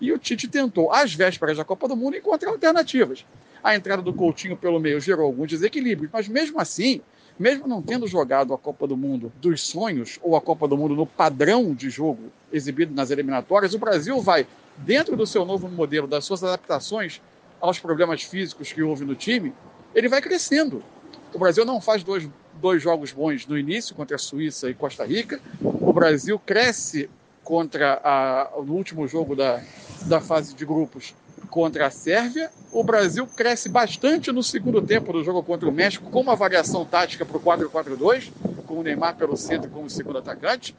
E 0.01 0.13
o 0.13 0.19
Tite 0.19 0.49
tentou, 0.49 0.93
às 0.93 1.15
vésperas 1.15 1.57
da 1.57 1.65
Copa 1.65 1.89
do 1.89 1.97
Mundo, 1.97 2.17
encontrar 2.17 2.51
alternativas. 2.51 3.25
A 3.65 3.75
entrada 3.75 4.03
do 4.03 4.13
Coutinho 4.13 4.59
pelo 4.59 4.79
meio 4.79 5.01
gerou 5.01 5.25
alguns 5.25 5.49
desequilíbrios, 5.49 6.11
mas 6.13 6.29
mesmo 6.29 6.61
assim, 6.61 7.01
mesmo 7.39 7.67
não 7.67 7.81
tendo 7.81 8.07
jogado 8.07 8.53
a 8.53 8.59
Copa 8.59 8.87
do 8.87 8.95
Mundo 8.95 9.33
dos 9.41 9.63
sonhos 9.63 10.19
ou 10.23 10.37
a 10.37 10.41
Copa 10.41 10.69
do 10.69 10.77
Mundo 10.77 10.95
no 10.95 11.07
padrão 11.07 11.73
de 11.73 11.89
jogo 11.89 12.31
exibido 12.53 12.95
nas 12.95 13.11
eliminatórias, 13.11 13.73
o 13.73 13.79
Brasil 13.79 14.21
vai, 14.21 14.47
dentro 14.77 15.17
do 15.17 15.27
seu 15.27 15.47
novo 15.47 15.67
modelo, 15.67 16.07
das 16.07 16.27
suas 16.27 16.45
adaptações 16.45 17.23
aos 17.59 17.79
problemas 17.79 18.23
físicos 18.23 18.71
que 18.71 18.83
houve 18.83 19.07
no 19.07 19.15
time, 19.15 19.55
ele 19.95 20.11
vai 20.11 20.21
crescendo. 20.21 20.85
O 21.33 21.39
Brasil 21.39 21.65
não 21.65 21.81
faz 21.81 22.05
dois, 22.05 22.29
dois 22.61 22.83
jogos 22.83 23.13
bons 23.13 23.47
no 23.47 23.57
início, 23.57 23.95
contra 23.95 24.17
a 24.17 24.19
Suíça 24.19 24.69
e 24.69 24.75
Costa 24.75 25.07
Rica. 25.07 25.41
O 25.63 25.91
Brasil 25.91 26.39
cresce 26.39 27.09
contra 27.43 27.99
a, 28.05 28.51
no 28.63 28.75
último 28.75 29.09
jogo 29.09 29.35
da, 29.35 29.63
da 30.07 30.21
fase 30.21 30.55
de 30.55 30.67
grupos 30.67 31.15
contra 31.55 31.87
a 31.87 31.91
Sérvia. 31.91 32.51
O 32.73 32.83
Brasil 32.83 33.25
cresce 33.29 33.69
bastante 33.69 34.33
no 34.33 34.43
segundo 34.43 34.83
tempo 34.83 35.13
do 35.13 35.23
jogo 35.23 35.41
contra 35.41 35.69
o 35.69 35.73
México, 35.73 36.11
com 36.11 36.21
uma 36.21 36.35
variação 36.35 36.85
tática 36.85 37.25
para 37.25 37.37
o 37.37 37.41
4-4-2, 37.41 38.33
com 38.67 38.81
o 38.81 38.83
Neymar 38.83 39.15
pelo 39.15 39.37
centro 39.37 39.71
como 39.71 39.89
segundo 39.89 40.19
atacante. 40.19 40.77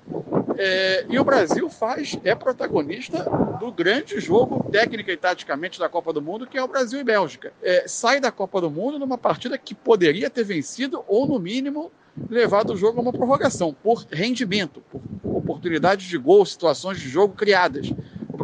É, 0.57 1.05
e 1.07 1.17
o 1.17 1.23
Brasil 1.23 1.69
faz, 1.69 2.17
é 2.25 2.35
protagonista 2.35 3.23
do 3.57 3.71
grande 3.71 4.19
jogo 4.19 4.69
técnica 4.69 5.13
e 5.13 5.15
taticamente 5.15 5.79
da 5.79 5.87
Copa 5.87 6.11
do 6.11 6.21
Mundo, 6.21 6.45
que 6.45 6.57
é 6.57 6.63
o 6.63 6.67
Brasil 6.67 6.99
e 6.99 7.05
Bélgica. 7.05 7.53
É, 7.63 7.85
sai 7.87 8.19
da 8.19 8.29
Copa 8.29 8.59
do 8.59 8.69
Mundo 8.69 8.99
numa 8.99 9.17
partida 9.17 9.57
que 9.57 9.73
poderia 9.73 10.29
ter 10.29 10.43
vencido, 10.43 11.05
ou 11.07 11.25
no 11.25 11.39
mínimo 11.39 11.89
levado 12.29 12.73
o 12.73 12.77
jogo 12.77 12.99
a 12.99 13.01
uma 13.01 13.13
prorrogação, 13.13 13.73
por 13.73 14.05
rendimento, 14.11 14.83
por 14.91 15.01
oportunidades 15.23 16.05
de 16.05 16.17
gol, 16.17 16.45
situações 16.45 16.99
de 16.99 17.07
jogo 17.07 17.33
criadas. 17.33 17.93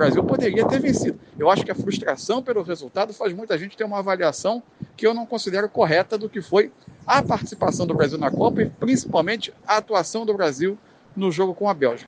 Brasil 0.02 0.24
poderia 0.24 0.68
ter 0.68 0.80
vencido. 0.80 1.20
Eu 1.38 1.48
acho 1.48 1.64
que 1.64 1.70
a 1.70 1.76
frustração 1.76 2.42
pelo 2.42 2.64
resultado 2.64 3.14
faz 3.14 3.32
muita 3.34 3.56
gente 3.56 3.78
ter 3.78 3.84
uma 3.84 4.00
avaliação 4.00 4.64
que 4.98 5.06
eu 5.06 5.14
não 5.14 5.28
considero 5.28 5.70
correta 5.70 6.18
do 6.18 6.28
que 6.28 6.42
foi 6.42 6.72
a 7.06 7.22
participação 7.22 7.86
do 7.86 7.94
Brasil 7.94 8.18
na 8.18 8.32
Copa 8.32 8.64
e 8.64 8.66
principalmente 8.70 9.54
a 9.66 9.78
atuação 9.78 10.26
do 10.26 10.34
Brasil 10.34 10.76
no 11.16 11.32
jogo 11.32 11.54
com 11.54 11.70
a 11.70 11.74
Bélgica. 11.76 12.06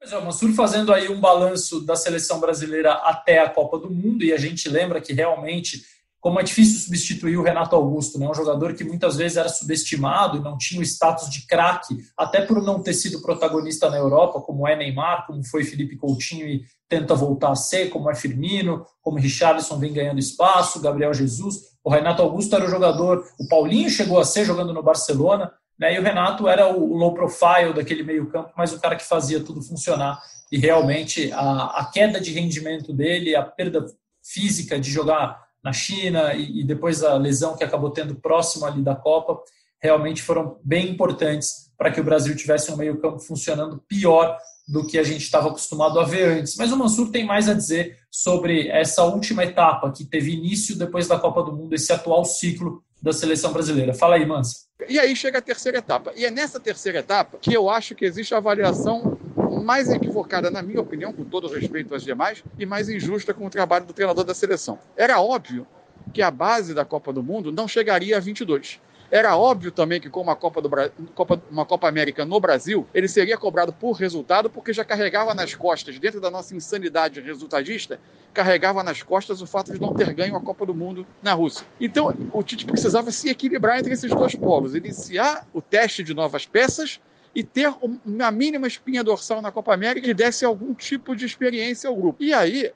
Pois 0.00 0.12
é, 0.12 0.20
Mansur 0.20 0.52
fazendo 0.54 0.92
aí 0.92 1.08
um 1.08 1.20
balanço 1.20 1.86
da 1.86 1.94
seleção 1.94 2.40
brasileira 2.40 2.94
até 2.94 3.38
a 3.38 3.48
Copa 3.48 3.78
do 3.78 3.88
Mundo, 3.88 4.24
e 4.24 4.32
a 4.32 4.36
gente 4.36 4.68
lembra 4.68 5.00
que 5.00 5.12
realmente 5.12 5.82
como 6.20 6.38
é 6.38 6.42
difícil 6.42 6.80
substituir 6.80 7.38
o 7.38 7.42
Renato 7.42 7.74
Augusto, 7.74 8.18
né? 8.18 8.28
um 8.28 8.34
jogador 8.34 8.74
que 8.74 8.84
muitas 8.84 9.16
vezes 9.16 9.38
era 9.38 9.48
subestimado 9.48 10.36
e 10.36 10.40
não 10.40 10.58
tinha 10.58 10.80
o 10.80 10.84
status 10.84 11.30
de 11.30 11.46
craque, 11.46 11.96
até 12.16 12.42
por 12.42 12.62
não 12.62 12.82
ter 12.82 12.92
sido 12.92 13.22
protagonista 13.22 13.88
na 13.88 13.96
Europa, 13.96 14.40
como 14.40 14.68
é 14.68 14.76
Neymar, 14.76 15.26
como 15.26 15.42
foi 15.42 15.64
Felipe 15.64 15.96
Coutinho 15.96 16.46
e 16.46 16.62
tenta 16.88 17.14
voltar 17.14 17.52
a 17.52 17.56
ser, 17.56 17.88
como 17.88 18.10
é 18.10 18.14
Firmino, 18.14 18.84
como 19.00 19.18
Richarlison 19.18 19.78
vem 19.78 19.92
ganhando 19.92 20.18
espaço, 20.18 20.80
Gabriel 20.80 21.14
Jesus. 21.14 21.70
O 21.82 21.90
Renato 21.90 22.20
Augusto 22.20 22.54
era 22.54 22.66
o 22.66 22.70
jogador, 22.70 23.24
o 23.38 23.48
Paulinho 23.48 23.88
chegou 23.88 24.18
a 24.18 24.24
ser 24.24 24.44
jogando 24.44 24.74
no 24.74 24.82
Barcelona, 24.82 25.50
né? 25.78 25.94
e 25.94 25.98
o 25.98 26.02
Renato 26.02 26.46
era 26.46 26.68
o 26.68 26.96
low 26.98 27.14
profile 27.14 27.72
daquele 27.72 28.02
meio-campo, 28.02 28.52
mas 28.54 28.74
o 28.74 28.80
cara 28.80 28.96
que 28.96 29.04
fazia 29.04 29.42
tudo 29.42 29.62
funcionar. 29.62 30.20
E 30.52 30.58
realmente 30.58 31.32
a, 31.32 31.80
a 31.80 31.90
queda 31.90 32.20
de 32.20 32.32
rendimento 32.32 32.92
dele, 32.92 33.34
a 33.34 33.42
perda 33.42 33.86
física 34.22 34.78
de 34.78 34.90
jogar 34.90 35.49
na 35.62 35.72
China 35.72 36.34
e, 36.34 36.60
e 36.60 36.64
depois 36.64 37.02
a 37.02 37.16
lesão 37.16 37.56
que 37.56 37.64
acabou 37.64 37.90
tendo 37.90 38.14
próximo 38.14 38.66
ali 38.66 38.82
da 38.82 38.94
Copa, 38.94 39.40
realmente 39.80 40.22
foram 40.22 40.58
bem 40.62 40.90
importantes 40.90 41.70
para 41.76 41.90
que 41.90 42.00
o 42.00 42.04
Brasil 42.04 42.36
tivesse 42.36 42.70
um 42.70 42.76
meio-campo 42.76 43.18
funcionando 43.18 43.82
pior 43.88 44.36
do 44.68 44.86
que 44.86 44.98
a 44.98 45.02
gente 45.02 45.22
estava 45.22 45.48
acostumado 45.48 45.98
a 45.98 46.04
ver 46.04 46.38
antes. 46.38 46.56
Mas 46.56 46.70
o 46.70 46.76
Mansur 46.76 47.10
tem 47.10 47.24
mais 47.24 47.48
a 47.48 47.54
dizer 47.54 47.98
sobre 48.10 48.68
essa 48.68 49.02
última 49.02 49.42
etapa 49.42 49.90
que 49.90 50.04
teve 50.04 50.32
início 50.32 50.76
depois 50.76 51.08
da 51.08 51.18
Copa 51.18 51.42
do 51.42 51.52
Mundo, 51.52 51.74
esse 51.74 51.92
atual 51.92 52.24
ciclo 52.24 52.82
da 53.02 53.12
seleção 53.12 53.52
brasileira. 53.52 53.94
Fala 53.94 54.16
aí, 54.16 54.26
Mansa. 54.26 54.66
E 54.88 54.98
aí 54.98 55.16
chega 55.16 55.38
a 55.38 55.42
terceira 55.42 55.78
etapa. 55.78 56.12
E 56.14 56.24
é 56.24 56.30
nessa 56.30 56.60
terceira 56.60 56.98
etapa 56.98 57.38
que 57.40 57.52
eu 57.52 57.68
acho 57.68 57.94
que 57.94 58.04
existe 58.04 58.34
a 58.34 58.38
avaliação 58.38 59.18
mais 59.58 59.90
equivocada, 59.90 60.50
na 60.50 60.62
minha 60.62 60.80
opinião, 60.80 61.12
com 61.12 61.24
todo 61.24 61.48
respeito 61.48 61.94
às 61.94 62.02
demais, 62.02 62.44
e 62.58 62.66
mais 62.66 62.88
injusta 62.88 63.34
com 63.34 63.46
o 63.46 63.50
trabalho 63.50 63.86
do 63.86 63.92
treinador 63.92 64.24
da 64.24 64.34
seleção. 64.34 64.78
Era 64.96 65.20
óbvio 65.20 65.66
que 66.12 66.22
a 66.22 66.30
base 66.30 66.74
da 66.74 66.84
Copa 66.84 67.12
do 67.12 67.22
Mundo 67.22 67.50
não 67.50 67.66
chegaria 67.66 68.16
a 68.16 68.20
22. 68.20 68.80
Era 69.10 69.36
óbvio 69.36 69.72
também 69.72 70.00
que, 70.00 70.08
com 70.08 70.20
uma 70.20 70.36
Copa, 70.36 70.62
do 70.62 70.68
Bra... 70.68 70.88
Copa, 71.16 71.42
uma 71.50 71.66
Copa 71.66 71.88
América 71.88 72.24
no 72.24 72.38
Brasil, 72.38 72.86
ele 72.94 73.08
seria 73.08 73.36
cobrado 73.36 73.72
por 73.72 73.92
resultado, 73.92 74.48
porque 74.48 74.72
já 74.72 74.84
carregava 74.84 75.34
nas 75.34 75.52
costas, 75.52 75.98
dentro 75.98 76.20
da 76.20 76.30
nossa 76.30 76.54
insanidade 76.54 77.20
resultadista, 77.20 77.98
carregava 78.32 78.84
nas 78.84 79.02
costas 79.02 79.42
o 79.42 79.46
fato 79.46 79.72
de 79.72 79.80
não 79.80 79.92
ter 79.92 80.12
ganho 80.14 80.36
a 80.36 80.40
Copa 80.40 80.64
do 80.64 80.72
Mundo 80.72 81.04
na 81.20 81.32
Rússia. 81.32 81.66
Então, 81.80 82.14
o 82.32 82.42
Tite 82.44 82.64
precisava 82.64 83.10
se 83.10 83.28
equilibrar 83.28 83.80
entre 83.80 83.92
esses 83.92 84.10
dois 84.10 84.36
polos, 84.36 84.76
iniciar 84.76 85.44
o 85.52 85.60
teste 85.60 86.04
de 86.04 86.14
novas 86.14 86.46
peças 86.46 87.00
e 87.34 87.44
ter 87.44 87.72
uma 88.04 88.30
mínima 88.30 88.66
espinha 88.66 89.04
dorsal 89.04 89.40
na 89.40 89.52
Copa 89.52 89.72
América 89.72 90.06
que 90.06 90.14
desse 90.14 90.44
algum 90.44 90.74
tipo 90.74 91.14
de 91.14 91.24
experiência 91.24 91.88
ao 91.88 91.96
grupo. 91.96 92.22
E 92.22 92.34
aí, 92.34 92.72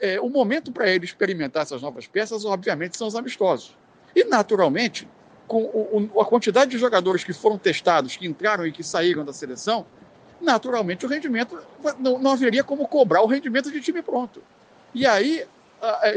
é, 0.00 0.20
o 0.20 0.28
momento 0.28 0.70
para 0.70 0.88
ele 0.88 1.04
experimentar 1.04 1.62
essas 1.62 1.82
novas 1.82 2.06
peças, 2.06 2.44
obviamente, 2.44 2.96
são 2.96 3.06
os 3.06 3.16
amistosos. 3.16 3.76
E, 4.14 4.24
naturalmente, 4.24 5.08
com 5.46 5.62
o, 5.62 6.20
a 6.20 6.24
quantidade 6.24 6.70
de 6.70 6.78
jogadores 6.78 7.24
que 7.24 7.32
foram 7.32 7.58
testados, 7.58 8.16
que 8.16 8.26
entraram 8.26 8.66
e 8.66 8.72
que 8.72 8.82
saíram 8.82 9.24
da 9.24 9.32
seleção, 9.32 9.86
naturalmente 10.40 11.06
o 11.06 11.08
rendimento 11.08 11.58
não, 11.98 12.18
não 12.18 12.32
haveria 12.32 12.62
como 12.62 12.86
cobrar 12.86 13.22
o 13.22 13.26
rendimento 13.26 13.70
de 13.70 13.80
time 13.80 14.02
pronto. 14.02 14.42
E 14.94 15.06
aí, 15.06 15.44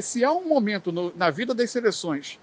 se 0.02 0.24
há 0.24 0.32
um 0.32 0.48
momento 0.48 0.92
no, 0.92 1.16
na 1.16 1.30
vida 1.30 1.54
das 1.54 1.70
seleções 1.70 2.40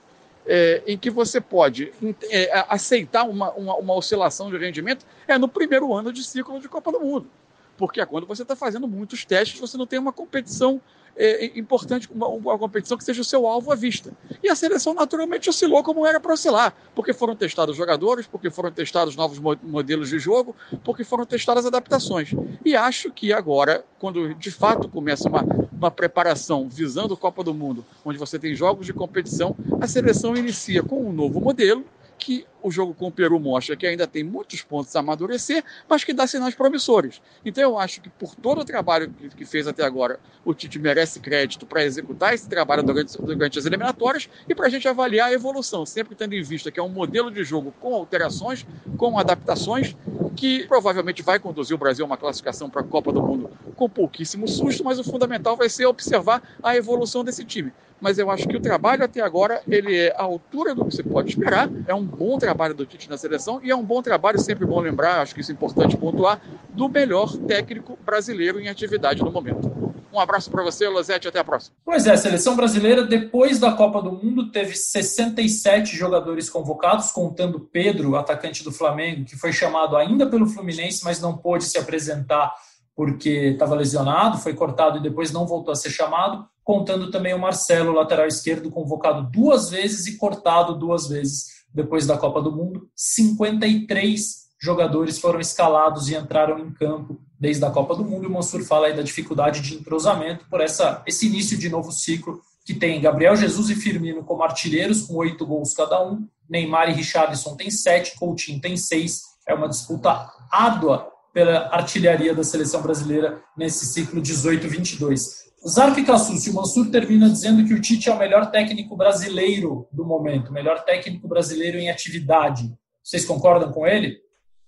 é, 0.47 0.83
em 0.87 0.97
que 0.97 1.11
você 1.11 1.41
pode 1.41 1.93
é, 2.31 2.65
aceitar 2.69 3.25
uma, 3.25 3.51
uma, 3.53 3.77
uma, 3.77 3.95
oscilação 3.95 4.51
de 4.51 4.57
rendimento 4.57 5.05
é 5.27 5.37
no 5.37 5.49
primeiro 5.49 5.93
ano 5.93 6.13
de 6.13 6.23
ciclo 6.23 6.61
de 6.61 6.69
Copa 6.69 6.93
do 6.93 7.01
Mundo. 7.01 7.29
Porque 7.77 8.01
é 8.01 8.07
quando 8.07 8.27
você 8.27 8.43
está 8.43 8.57
fazendo 8.57 8.89
muitos 8.89 9.25
testes, 9.25 9.61
você 9.61 9.77
não 9.77 9.87
tem 9.87 9.99
uma 9.99 10.13
competição 10.13 10.81
é, 11.17 11.59
importante, 11.59 12.09
uma, 12.13 12.29
uma, 12.29 12.59
competição 12.59 12.97
que 12.97 13.05
seja 13.05 13.23
o 13.23 13.25
seu 13.25 13.47
alvo 13.47 13.73
à 13.73 13.75
vista. 13.75 14.13
E 14.43 14.49
a 14.49 14.55
seleção 14.55 14.93
naturalmente 14.93 15.49
oscilou 15.49 15.83
como 15.83 16.07
era 16.07 16.21
para 16.21 16.33
oscilar, 16.33 16.75
porque 16.95 17.13
foram 17.13 17.35
testados 17.35 17.77
jogadores, 17.77 18.27
porque 18.27 18.51
foram 18.51 18.71
testados 18.71 19.17
novos 19.17 19.39
modelos 19.39 20.11
de 20.11 20.19
jogo, 20.19 20.55
porque 20.85 21.05
foram 21.05 21.25
testadas 21.25 21.65
adaptações. 21.65 22.31
E 22.65 22.77
acho 22.77 23.11
que 23.11 23.33
agora, 23.33 23.85
quando 23.99 24.35
de 24.35 24.51
fato 24.51 24.89
começa 24.89 25.29
uma, 25.29 25.43
uma 25.73 25.91
preparação 25.91 26.69
visando 26.69 27.15
a 27.15 27.17
Copa 27.17 27.43
do 27.43 27.55
Mundo, 27.55 27.85
onde 28.05 28.19
você 28.19 28.39
tem 28.39 28.55
jogos 28.55 28.85
de 28.85 28.93
competição, 28.93 29.57
a 29.81 29.87
seleção 29.87 30.37
inicia 30.37 30.83
com 30.83 31.09
um 31.09 31.13
novo 31.13 31.41
modelo 31.41 31.85
que 32.19 32.47
o 32.67 32.71
jogo 32.71 32.93
com 32.93 33.07
o 33.07 33.13
Peru 33.13 33.39
mostra 33.39 33.77
que 33.77 33.87
ainda 33.87 34.09
tem 34.09 34.25
muitos 34.25 34.61
pontos 34.61 34.95
a 34.97 34.99
amadurecer, 34.99 35.63
mas 35.89 36.03
que 36.03 36.13
dá 36.13 36.27
sinais 36.27 36.53
promissores. 36.53 37.23
Então 37.45 37.63
eu 37.63 37.79
acho 37.79 38.01
que 38.01 38.11
por 38.11 38.35
todo 38.35 38.61
o 38.61 38.65
trabalho 38.65 39.09
que, 39.37 39.45
fez 39.45 39.69
até 39.69 39.85
agora, 39.85 40.19
o 40.45 40.53
Tite 40.53 40.77
merece 40.77 41.21
crédito 41.21 41.65
para 41.65 41.85
executar 41.85 42.35
esse 42.35 42.49
trabalho 42.49 42.83
durante, 42.83 43.17
durante 43.23 43.57
as 43.57 43.67
eliminatórias 43.67 44.29
e 44.49 44.55
para 44.55 44.67
a 44.67 44.69
gente 44.69 44.89
avaliar 44.89 45.29
a 45.29 45.33
evolução, 45.33 45.87
sempre 45.87 46.17
tendo 46.17 46.35
em 46.35 46.43
vista 46.43 46.73
que 46.73 46.81
é 46.81 46.83
um 46.83 46.89
modelo 46.89 47.31
de 47.31 47.45
jogo 47.45 47.73
com 47.81 47.95
alterações, 47.95 48.67
com 48.97 49.17
adaptações, 49.17 49.97
que 50.35 50.67
provavelmente 50.67 51.23
vai 51.23 51.39
conduzir 51.39 51.77
o 51.77 51.79
Brasil 51.79 52.05
a 52.05 52.09
uma 52.09 52.17
classificação 52.17 52.69
para 52.69 52.81
a 52.81 52.85
Copa 52.85 53.13
do 53.13 53.23
Mundo 53.23 53.49
com 53.77 53.89
pouquíssimo 53.89 54.49
susto, 54.49 54.83
mas 54.83 54.99
o 54.99 55.05
fundamental 55.05 55.57
vai 55.57 55.69
ser 55.69 55.87
observar 55.87 56.43
a 56.63 56.75
evolução 56.75 57.23
desse 57.23 57.45
time. 57.45 57.73
Mas 58.01 58.19
eu 58.19 58.31
acho 58.31 58.47
que 58.47 58.57
o 58.57 58.61
trabalho 58.61 59.05
até 59.05 59.21
agora 59.21 59.63
ele 59.69 59.97
é 59.97 60.15
à 60.17 60.23
altura 60.23 60.75
do 60.75 60.85
que 60.85 60.95
você 60.95 61.03
pode 61.03 61.31
esperar, 61.31 61.71
é 61.87 61.95
um 61.95 62.05
bom 62.05 62.39
trabalho 62.39 62.56
do 62.75 62.87
Tite 62.87 63.09
na 63.11 63.19
seleção 63.19 63.61
e 63.63 63.71
é 63.71 63.77
um 63.77 63.85
bom 63.85 64.03
trabalho, 64.03 64.39
sempre 64.39 64.65
bom 64.65 64.81
lembrar, 64.81 65.21
acho 65.21 65.35
que 65.35 65.41
isso 65.41 65.51
é 65.51 65.55
importante 65.55 65.97
pontuar, 65.97 66.41
do 66.71 66.89
melhor 66.89 67.37
técnico 67.37 67.99
brasileiro 68.05 68.59
em 68.61 68.69
atividade 68.69 69.23
no 69.23 69.31
momento. 69.31 69.71
Um 70.13 70.19
abraço 70.21 70.51
para 70.51 70.63
você, 70.63 70.89
Lozete, 70.89 71.29
até 71.29 71.41
a 71.41 71.45
próxima. 71.45 71.77
Pois 71.85 72.07
é, 72.07 72.13
a 72.13 72.17
seleção 72.17 72.57
brasileira, 72.57 73.05
depois 73.05 73.59
da 73.59 73.73
Copa 73.73 74.01
do 74.01 74.13
Mundo, 74.13 74.51
teve 74.51 74.75
67 74.75 75.95
jogadores 75.95 76.49
convocados, 76.49 77.13
contando 77.13 77.61
Pedro, 77.61 78.17
atacante 78.17 78.65
do 78.65 78.73
Flamengo, 78.73 79.27
que 79.27 79.37
foi 79.37 79.53
chamado 79.53 79.95
ainda 79.95 80.27
pelo 80.27 80.47
Fluminense, 80.47 81.05
mas 81.05 81.21
não 81.21 81.37
pôde 81.37 81.65
se 81.65 81.77
apresentar 81.77 82.51
porque 82.95 83.29
estava 83.29 83.75
lesionado, 83.75 84.39
foi 84.39 84.55
cortado 84.55 84.97
e 84.97 85.03
depois 85.03 85.31
não 85.31 85.47
voltou 85.47 85.71
a 85.71 85.77
ser 85.77 85.91
chamado, 85.91 86.47
contando 86.65 87.11
também 87.11 87.35
o 87.35 87.39
Marcelo, 87.39 87.93
lateral 87.93 88.27
esquerdo, 88.27 88.71
convocado 88.71 89.31
duas 89.31 89.69
vezes 89.69 90.07
e 90.07 90.17
cortado 90.17 90.75
duas 90.75 91.07
vezes 91.09 91.56
depois 91.73 92.07
da 92.07 92.17
Copa 92.17 92.41
do 92.41 92.53
Mundo. 92.53 92.89
53 92.95 94.47
jogadores 94.61 95.19
foram 95.19 95.41
escalados 95.41 96.09
e 96.09 96.17
entraram 96.17 96.59
em 96.59 96.73
campo 96.73 97.21
desde 97.39 97.65
a 97.65 97.71
Copa 97.71 97.95
do 97.95 98.05
Mundo. 98.05 98.29
O 98.29 98.33
Mansur 98.33 98.65
fala 98.65 98.87
aí 98.87 98.97
da 98.97 99.03
dificuldade 99.03 99.61
de 99.61 99.75
entrosamento 99.75 100.47
por 100.49 100.61
essa, 100.61 101.03
esse 101.07 101.27
início 101.27 101.57
de 101.59 101.69
novo 101.69 101.93
ciclo 101.93 102.41
que 102.65 102.75
tem 102.75 103.01
Gabriel 103.01 103.37
Jesus 103.37 103.71
e 103.71 103.77
Firmino 103.77 104.25
como 104.25 104.43
artilheiros, 104.43 105.03
com 105.03 105.15
oito 105.15 105.47
gols 105.47 105.73
cada 105.73 106.05
um. 106.05 106.27
Neymar 106.49 106.91
e 106.91 106.95
Richarlison 106.95 107.55
têm 107.57 107.71
sete, 107.71 108.19
Coutinho 108.19 108.61
tem 108.61 108.77
seis. 108.77 109.23
É 109.47 109.55
uma 109.55 109.69
disputa 109.69 110.29
árdua 110.51 111.09
pela 111.33 111.69
artilharia 111.69 112.35
da 112.35 112.43
seleção 112.43 112.83
brasileira 112.83 113.41
nesse 113.57 113.87
ciclo 113.87 114.21
18-22. 114.21 115.47
Zarco 115.69 115.99
e 115.99 116.05
Cassus, 116.05 116.47
o 116.47 116.55
Mansur 116.55 116.91
termina 116.91 117.29
dizendo 117.29 117.65
que 117.67 117.75
o 117.75 117.81
Tite 117.81 118.09
é 118.09 118.13
o 118.13 118.19
melhor 118.19 118.51
técnico 118.51 118.97
brasileiro 118.97 119.89
do 119.93 120.05
momento, 120.05 120.53
melhor 120.53 120.85
técnico 120.85 121.27
brasileiro 121.27 121.79
em 121.79 121.91
atividade. 121.91 122.73
Vocês 123.03 123.25
concordam 123.25 123.73
com 123.73 123.87
ele? 123.87 124.19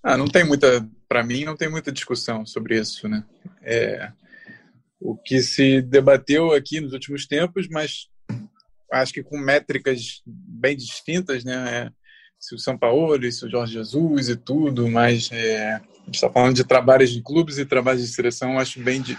Ah, 0.03 0.16
não 0.16 0.26
tem 0.26 0.45
muita, 0.45 0.89
para 1.09 1.24
mim, 1.24 1.45
não 1.45 1.57
tem 1.57 1.68
muita 1.68 1.93
discussão 1.93 2.47
sobre 2.47 2.78
isso, 2.78 3.09
né? 3.09 3.24
É, 3.62 4.12
o 5.01 5.16
que 5.16 5.41
se 5.43 5.82
debateu 5.82 6.53
aqui 6.53 6.80
nos 6.80 6.93
últimos 6.93 7.26
tempos, 7.26 7.68
mas 7.68 8.09
acho 8.93 9.12
que 9.12 9.22
com 9.22 9.39
métricas 9.39 10.22
bem 10.26 10.76
distintas, 10.76 11.45
né? 11.45 11.86
É, 11.86 11.91
se 12.39 12.55
o 12.55 12.59
São 12.59 12.78
Paulo, 12.78 13.20
se 13.30 13.45
o 13.45 13.51
Jorge 13.51 13.74
Jesus 13.74 14.28
e 14.28 14.36
tudo, 14.36 14.89
mas 14.89 15.28
é, 15.32 15.80
gente 16.09 16.16
está 16.16 16.30
falando 16.30 16.57
de 16.57 16.64
trabalhos 16.64 17.11
de 17.11 17.22
clubes 17.22 17.59
e 17.59 17.66
trabalhos 17.66 18.03
de 18.03 18.09
seleção, 18.09 18.59
acho 18.59 18.80
bem 18.80 19.01
di 19.01 19.16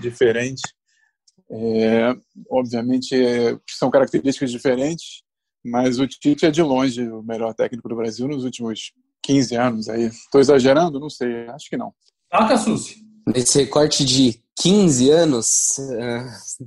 diferente. 0.00 0.62
É, 1.52 2.16
obviamente, 2.48 3.14
é, 3.14 3.58
são 3.68 3.90
características 3.90 4.50
diferentes, 4.50 5.22
mas 5.64 5.98
o 5.98 6.06
Tite 6.06 6.46
é 6.46 6.50
de 6.50 6.62
longe 6.62 7.02
o 7.08 7.22
melhor 7.22 7.54
técnico 7.54 7.88
do 7.88 7.96
Brasil 7.96 8.28
nos 8.28 8.44
últimos 8.44 8.92
15 9.22 9.56
anos. 9.56 9.88
Aí, 9.88 10.04
estou 10.04 10.40
exagerando? 10.40 11.00
Não 11.00 11.10
sei, 11.10 11.48
acho 11.48 11.68
que 11.68 11.76
não. 11.76 11.92
Ah, 12.30 12.48
Cassucci. 12.48 13.04
Nesse 13.26 13.58
recorte 13.58 14.04
de 14.04 14.40
15 14.60 15.10
anos, 15.10 15.78
é, 15.78 16.26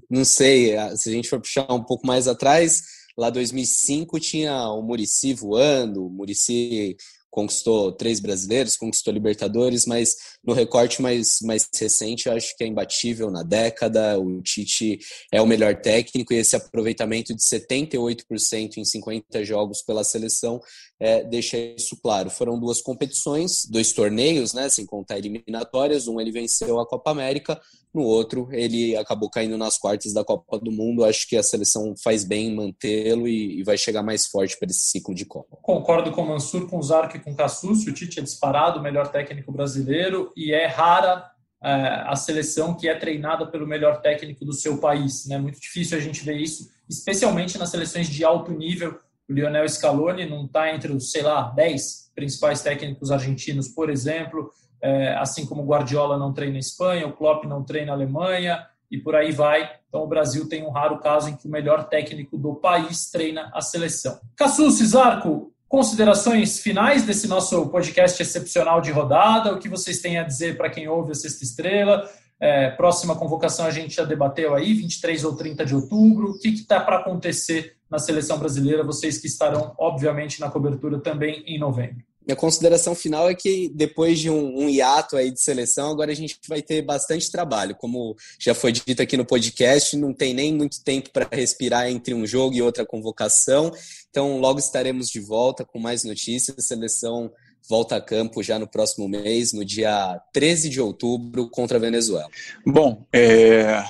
não 0.09 0.25
sei, 0.25 0.75
se 0.97 1.09
a 1.09 1.11
gente 1.11 1.29
for 1.29 1.39
puxar 1.39 1.71
um 1.71 1.83
pouco 1.83 2.05
mais 2.05 2.27
atrás, 2.27 2.83
lá 3.17 3.29
2005 3.29 4.19
tinha 4.19 4.67
o 4.69 4.81
Murici 4.81 5.33
voando, 5.33 6.05
o 6.05 6.09
Murici 6.09 6.95
conquistou 7.33 7.91
três 7.91 8.19
brasileiros, 8.19 8.77
conquistou 8.77 9.11
Libertadores, 9.11 9.87
mas 9.87 10.15
no 10.45 10.53
recorte 10.53 11.01
mais, 11.01 11.39
mais 11.41 11.67
recente, 11.73 12.27
eu 12.27 12.33
acho 12.33 12.55
que 12.55 12.63
é 12.63 12.67
imbatível 12.67 13.31
na 13.31 13.41
década. 13.41 14.19
O 14.19 14.39
Tite 14.43 14.99
é 15.31 15.41
o 15.41 15.47
melhor 15.47 15.81
técnico 15.81 16.31
e 16.31 16.37
esse 16.37 16.55
aproveitamento 16.55 17.33
de 17.33 17.41
78% 17.41 18.77
em 18.77 18.85
50 18.85 19.43
jogos 19.43 19.81
pela 19.81 20.03
seleção 20.03 20.61
é, 20.99 21.23
deixa 21.23 21.57
isso 21.57 21.97
claro. 22.01 22.29
Foram 22.29 22.59
duas 22.59 22.81
competições, 22.81 23.65
dois 23.65 23.91
torneios, 23.91 24.53
né, 24.53 24.69
sem 24.69 24.85
contar 24.85 25.17
eliminatórias. 25.17 26.07
Um 26.07 26.19
ele 26.19 26.31
venceu 26.31 26.79
a 26.79 26.87
Copa 26.87 27.11
América, 27.11 27.59
no 27.93 28.03
outro 28.03 28.47
ele 28.51 28.95
acabou 28.95 29.29
caindo 29.29 29.57
nas 29.57 29.77
quartas 29.77 30.13
da 30.13 30.23
Copa 30.23 30.59
do 30.59 30.71
Mundo. 30.71 31.03
Acho 31.03 31.27
que 31.27 31.35
a 31.35 31.43
seleção 31.43 31.93
faz 32.01 32.23
bem 32.23 32.47
em 32.47 32.55
mantê-lo 32.55 33.27
e, 33.27 33.59
e, 33.59 33.63
vai 33.63 33.77
chegar 33.77 34.01
mais 34.01 34.25
forte 34.27 34.57
para 34.57 34.69
esse 34.69 34.89
ciclo 34.89 35.13
de 35.13 35.25
Copa. 35.25 35.57
Concordo 35.61 36.11
com 36.11 36.21
o 36.21 36.27
Mansur, 36.27 36.67
com 36.67 36.77
o 36.77 36.83
Zarco 36.83 37.17
e 37.17 37.19
com 37.19 37.31
o 37.31 37.35
Cassucci. 37.35 37.89
O 37.89 37.93
Tite 37.93 38.19
é 38.19 38.23
disparado 38.23 38.79
o 38.79 38.83
melhor 38.83 39.11
técnico 39.11 39.51
brasileiro 39.51 40.31
e 40.35 40.53
é 40.53 40.65
rara 40.65 41.31
é, 41.63 42.03
a 42.05 42.15
seleção 42.15 42.75
que 42.75 42.89
é 42.89 42.95
treinada 42.95 43.45
pelo 43.45 43.65
melhor 43.65 44.01
técnico 44.01 44.43
do 44.43 44.53
seu 44.53 44.77
país. 44.77 45.25
É 45.27 45.29
né? 45.29 45.37
muito 45.37 45.59
difícil 45.59 45.97
a 45.97 46.01
gente 46.01 46.23
ver 46.23 46.37
isso, 46.37 46.69
especialmente 46.89 47.57
nas 47.57 47.69
seleções 47.69 48.09
de 48.09 48.23
alto 48.23 48.51
nível. 48.51 48.99
O 49.29 49.33
Lionel 49.33 49.67
Scaloni 49.67 50.29
não 50.29 50.45
está 50.45 50.73
entre 50.73 50.91
os, 50.91 51.11
sei 51.11 51.21
lá, 51.21 51.51
10 51.55 52.11
principais 52.13 52.61
técnicos 52.61 53.11
argentinos, 53.11 53.67
por 53.67 53.89
exemplo 53.89 54.51
é, 54.83 55.15
assim 55.15 55.45
como 55.45 55.63
o 55.63 55.65
Guardiola 55.65 56.17
não 56.17 56.33
treina 56.33 56.57
em 56.57 56.59
Espanha, 56.59 57.07
o 57.07 57.13
Klopp 57.13 57.45
não 57.45 57.63
treina 57.63 57.87
na 57.87 57.93
Alemanha 57.93 58.67
e 58.91 58.97
por 58.97 59.15
aí 59.15 59.31
vai. 59.31 59.71
Então 59.87 60.03
o 60.03 60.07
Brasil 60.07 60.47
tem 60.49 60.61
um 60.61 60.69
raro 60.69 60.99
caso 60.99 61.29
em 61.29 61.37
que 61.37 61.47
o 61.47 61.51
melhor 61.51 61.85
técnico 61.85 62.37
do 62.37 62.55
país 62.55 63.09
treina 63.09 63.49
a 63.53 63.61
seleção. 63.61 64.19
Cassu 64.35 64.69
Cisarco, 64.71 65.53
considerações 65.69 66.59
finais 66.59 67.03
desse 67.03 67.29
nosso 67.29 67.69
podcast 67.69 68.21
excepcional 68.21 68.81
de 68.81 68.91
rodada, 68.91 69.53
o 69.53 69.57
que 69.57 69.69
vocês 69.69 70.01
têm 70.01 70.19
a 70.19 70.23
dizer 70.23 70.57
para 70.57 70.69
quem 70.69 70.85
ouve 70.89 71.13
a 71.13 71.15
Sexta 71.15 71.45
Estrela? 71.45 72.09
É, 72.37 72.71
próxima 72.71 73.15
convocação 73.15 73.65
a 73.65 73.71
gente 73.71 73.95
já 73.95 74.03
debateu 74.03 74.53
aí, 74.53 74.73
23 74.73 75.23
ou 75.23 75.37
30 75.37 75.65
de 75.65 75.75
outubro. 75.75 76.31
O 76.31 76.39
que 76.39 76.49
está 76.49 76.81
para 76.81 76.97
acontecer 76.97 77.77
na 77.93 77.99
seleção 77.99 78.39
brasileira? 78.39 78.83
Vocês 78.83 79.19
que 79.19 79.27
estarão, 79.27 79.75
obviamente, 79.77 80.39
na 80.39 80.49
cobertura 80.49 80.99
também 80.99 81.43
em 81.45 81.59
novembro. 81.59 82.03
Minha 82.25 82.35
consideração 82.35 82.95
final 82.95 83.29
é 83.29 83.35
que 83.35 83.69
depois 83.75 84.17
de 84.17 84.31
um, 84.31 84.63
um, 84.63 84.69
hiato 84.69 85.15
aí 85.15 85.29
de 85.29 85.39
seleção, 85.39 85.91
agora 85.91 86.11
a 86.11 86.15
gente 86.15 86.39
vai 86.47 86.61
ter 86.61 86.81
bastante 86.81 87.29
trabalho. 87.29 87.75
Como 87.75 88.15
já 88.39 88.55
foi 88.55 88.71
dito 88.71 89.01
aqui 89.01 89.15
no 89.15 89.25
podcast, 89.25 89.95
não 89.95 90.11
tem 90.11 90.33
nem 90.33 90.53
muito 90.53 90.83
tempo 90.83 91.11
para 91.11 91.27
respirar 91.31 91.87
entre 91.87 92.15
um 92.15 92.25
jogo 92.25 92.55
e 92.55 92.61
outra 92.61 92.85
convocação. 92.85 93.71
Então, 94.09 94.39
logo 94.39 94.57
estaremos 94.57 95.09
de 95.09 95.19
volta 95.19 95.63
com 95.63 95.77
mais 95.77 96.03
notícias. 96.03 96.57
A 96.57 96.61
seleção 96.61 97.31
volta 97.69 97.97
a 97.97 98.01
campo 98.01 98.41
já 98.41 98.57
no 98.57 98.67
próximo 98.67 99.07
mês, 99.07 99.53
no 99.53 99.63
dia 99.63 100.19
13 100.33 100.69
de 100.69 100.81
outubro, 100.81 101.47
contra 101.49 101.77
a 101.77 101.81
Venezuela. 101.81 102.29
Bom, 102.65 103.05
é... 103.13 103.83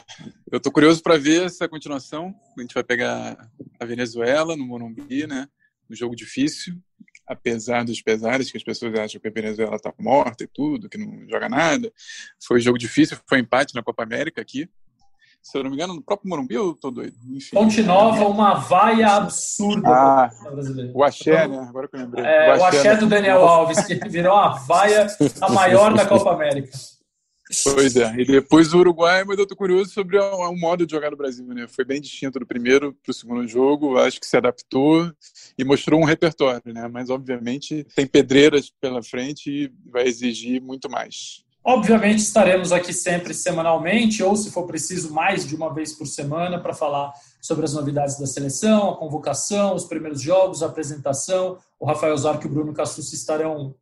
eu 0.53 0.57
estou 0.57 0.71
curioso 0.71 1.01
para 1.01 1.17
ver 1.17 1.45
essa 1.45 1.67
continuação. 1.67 2.33
A 2.55 2.61
gente 2.61 2.75
vai 2.75 2.83
pegar 2.83 3.35
a 3.79 3.85
Venezuela 3.85 4.55
no 4.55 4.65
Morumbi, 4.65 5.25
né? 5.25 5.47
Um 5.89 5.95
jogo 5.95 6.15
difícil 6.15 6.75
apesar 7.25 7.85
dos 7.85 8.01
pesares, 8.01 8.51
que 8.51 8.57
as 8.57 8.63
pessoas 8.63 8.93
acham 8.99 9.19
que 9.19 9.27
a 9.27 9.31
Venezuela 9.31 9.77
está 9.77 9.93
morta 9.97 10.43
e 10.43 10.47
tudo, 10.47 10.89
que 10.89 10.97
não 10.97 11.27
joga 11.29 11.47
nada. 11.47 11.91
Foi 12.45 12.57
um 12.57 12.61
jogo 12.61 12.77
difícil, 12.77 13.17
foi 13.25 13.37
um 13.37 13.41
empate 13.41 13.73
na 13.73 13.81
Copa 13.81 14.03
América 14.03 14.41
aqui. 14.41 14.69
Se 15.41 15.57
eu 15.57 15.63
não 15.63 15.71
me 15.71 15.75
engano, 15.75 15.93
no 15.93 16.01
próprio 16.01 16.29
Morumbi 16.29 16.55
eu 16.55 16.73
tô 16.73 16.89
doido. 16.89 17.15
Enfim. 17.29 17.55
Ponte 17.55 17.81
Nova, 17.81 18.25
uma 18.27 18.55
vaia 18.55 19.09
absurda. 19.11 19.89
Ah, 19.89 20.29
o 20.93 21.03
Axé, 21.03 21.47
né? 21.47 21.65
Agora 21.67 21.87
que 21.87 21.95
eu 21.97 21.99
lembrei. 21.99 22.25
É, 22.25 22.57
o 22.57 22.63
Axé, 22.63 22.95
do 22.95 23.07
Daniel 23.07 23.45
Alves, 23.45 23.85
que 23.85 23.95
virou 24.07 24.33
uma 24.33 24.53
vaia 24.59 25.07
a 25.41 25.49
maior 25.49 25.93
da 25.93 26.05
Copa 26.05 26.31
América. 26.31 26.71
Pois 27.63 27.95
é, 27.97 28.15
e 28.17 28.25
depois 28.25 28.73
o 28.73 28.79
Uruguai, 28.79 29.25
mas 29.25 29.37
eu 29.37 29.45
tô 29.45 29.55
curioso 29.55 29.91
sobre 29.91 30.17
o, 30.17 30.55
modo 30.55 30.85
de 30.85 30.93
jogar 30.93 31.11
no 31.11 31.17
Brasil, 31.17 31.45
né? 31.47 31.67
Foi 31.67 31.83
bem 31.83 31.99
distinto 31.99 32.39
do 32.39 32.47
primeiro 32.47 32.93
para 33.03 33.11
o 33.11 33.13
segundo 33.13 33.45
jogo, 33.47 33.97
acho 33.97 34.19
que 34.19 34.25
se 34.25 34.37
adaptou 34.37 35.11
e 35.57 35.63
mostrou 35.65 35.99
um 35.99 36.05
repertório, 36.05 36.73
né? 36.73 36.87
Mas 36.87 37.09
obviamente 37.09 37.85
tem 37.95 38.07
pedreiras 38.07 38.71
pela 38.79 39.03
frente 39.03 39.49
e 39.51 39.71
vai 39.91 40.07
exigir 40.07 40.61
muito 40.61 40.89
mais. 40.89 41.43
Obviamente 41.65 42.19
estaremos 42.19 42.71
aqui 42.71 42.93
sempre 42.93 43.33
semanalmente, 43.33 44.23
ou 44.23 44.35
se 44.35 44.51
for 44.51 44.65
preciso, 44.65 45.13
mais 45.13 45.45
de 45.45 45.55
uma 45.55 45.73
vez 45.73 45.93
por 45.93 46.05
semana, 46.05 46.59
para 46.59 46.73
falar 46.73 47.13
sobre 47.41 47.65
as 47.65 47.73
novidades 47.73 48.17
da 48.17 48.25
seleção, 48.25 48.89
a 48.89 48.97
convocação, 48.97 49.75
os 49.75 49.85
primeiros 49.85 50.21
jogos, 50.21 50.63
a 50.63 50.67
apresentação. 50.67 51.57
O 51.79 51.85
Rafael 51.85 52.17
Zarco 52.17 52.45
e 52.45 52.47
o 52.47 52.53
Bruno 52.53 52.73
Cassucci 52.73 53.15
estarão 53.15 53.75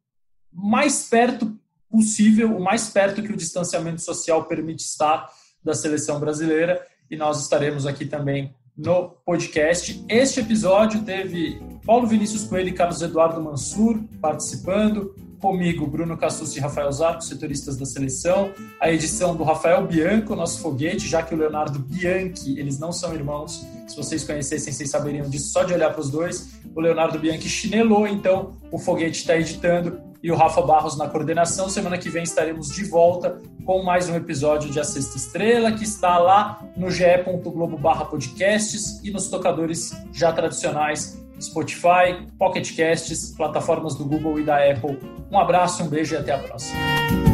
mais 0.51 1.07
perto 1.07 1.55
possível, 1.91 2.55
o 2.55 2.63
mais 2.63 2.89
perto 2.89 3.21
que 3.21 3.33
o 3.33 3.37
distanciamento 3.37 4.01
social 4.01 4.45
permite 4.45 4.83
estar 4.83 5.29
da 5.63 5.73
seleção 5.73 6.19
brasileira. 6.19 6.81
E 7.09 7.17
nós 7.17 7.41
estaremos 7.41 7.85
aqui 7.85 8.05
também 8.05 8.55
no 8.75 9.09
podcast. 9.25 10.03
Este 10.07 10.39
episódio 10.39 11.03
teve 11.03 11.61
Paulo 11.85 12.07
Vinícius 12.07 12.45
Coelho 12.45 12.69
e 12.69 12.73
Carlos 12.73 13.01
Eduardo 13.01 13.41
Mansur 13.41 13.99
participando, 14.21 15.13
comigo, 15.39 15.87
Bruno 15.87 16.15
Cassus 16.17 16.55
e 16.55 16.59
Rafael 16.59 16.91
Zarco, 16.91 17.23
setoristas 17.23 17.75
da 17.75 17.85
seleção, 17.85 18.53
a 18.79 18.91
edição 18.91 19.35
do 19.35 19.43
Rafael 19.43 19.85
Bianco, 19.87 20.35
nosso 20.35 20.61
foguete, 20.61 21.07
já 21.07 21.23
que 21.23 21.33
o 21.33 21.37
Leonardo 21.37 21.79
Bianchi, 21.79 22.59
eles 22.59 22.77
não 22.77 22.91
são 22.91 23.13
irmãos, 23.13 23.65
se 23.87 23.97
vocês 23.97 24.23
conhecessem, 24.23 24.71
vocês 24.71 24.89
saberiam 24.89 25.27
disso 25.27 25.51
só 25.51 25.63
de 25.63 25.73
olhar 25.73 25.91
para 25.91 25.99
os 25.99 26.11
dois. 26.11 26.51
O 26.75 26.79
Leonardo 26.79 27.19
Bianchi 27.19 27.49
chinelou, 27.49 28.07
então 28.07 28.55
o 28.71 28.77
foguete 28.77 29.19
está 29.19 29.35
editando 29.35 30.10
e 30.23 30.31
o 30.31 30.35
Rafa 30.35 30.61
Barros 30.61 30.97
na 30.97 31.07
coordenação. 31.07 31.69
Semana 31.69 31.97
que 31.97 32.09
vem 32.09 32.23
estaremos 32.23 32.69
de 32.69 32.83
volta 32.85 33.39
com 33.65 33.83
mais 33.83 34.09
um 34.09 34.15
episódio 34.15 34.69
de 34.69 34.79
A 34.79 34.83
Sexta 34.83 35.17
Estrela, 35.17 35.71
que 35.71 35.83
está 35.83 36.17
lá 36.17 36.61
no 36.75 36.89
ge.globo 36.91 37.79
podcasts 38.09 38.99
e 39.03 39.11
nos 39.11 39.29
tocadores 39.29 39.91
já 40.11 40.31
tradicionais 40.31 41.21
Spotify, 41.39 42.27
Pocket 42.37 42.75
Casts, 42.75 43.33
plataformas 43.35 43.95
do 43.95 44.05
Google 44.05 44.39
e 44.39 44.43
da 44.43 44.57
Apple. 44.57 44.99
Um 45.31 45.39
abraço, 45.39 45.83
um 45.83 45.87
beijo 45.87 46.13
e 46.13 46.17
até 46.17 46.33
a 46.33 46.37
próxima. 46.37 47.30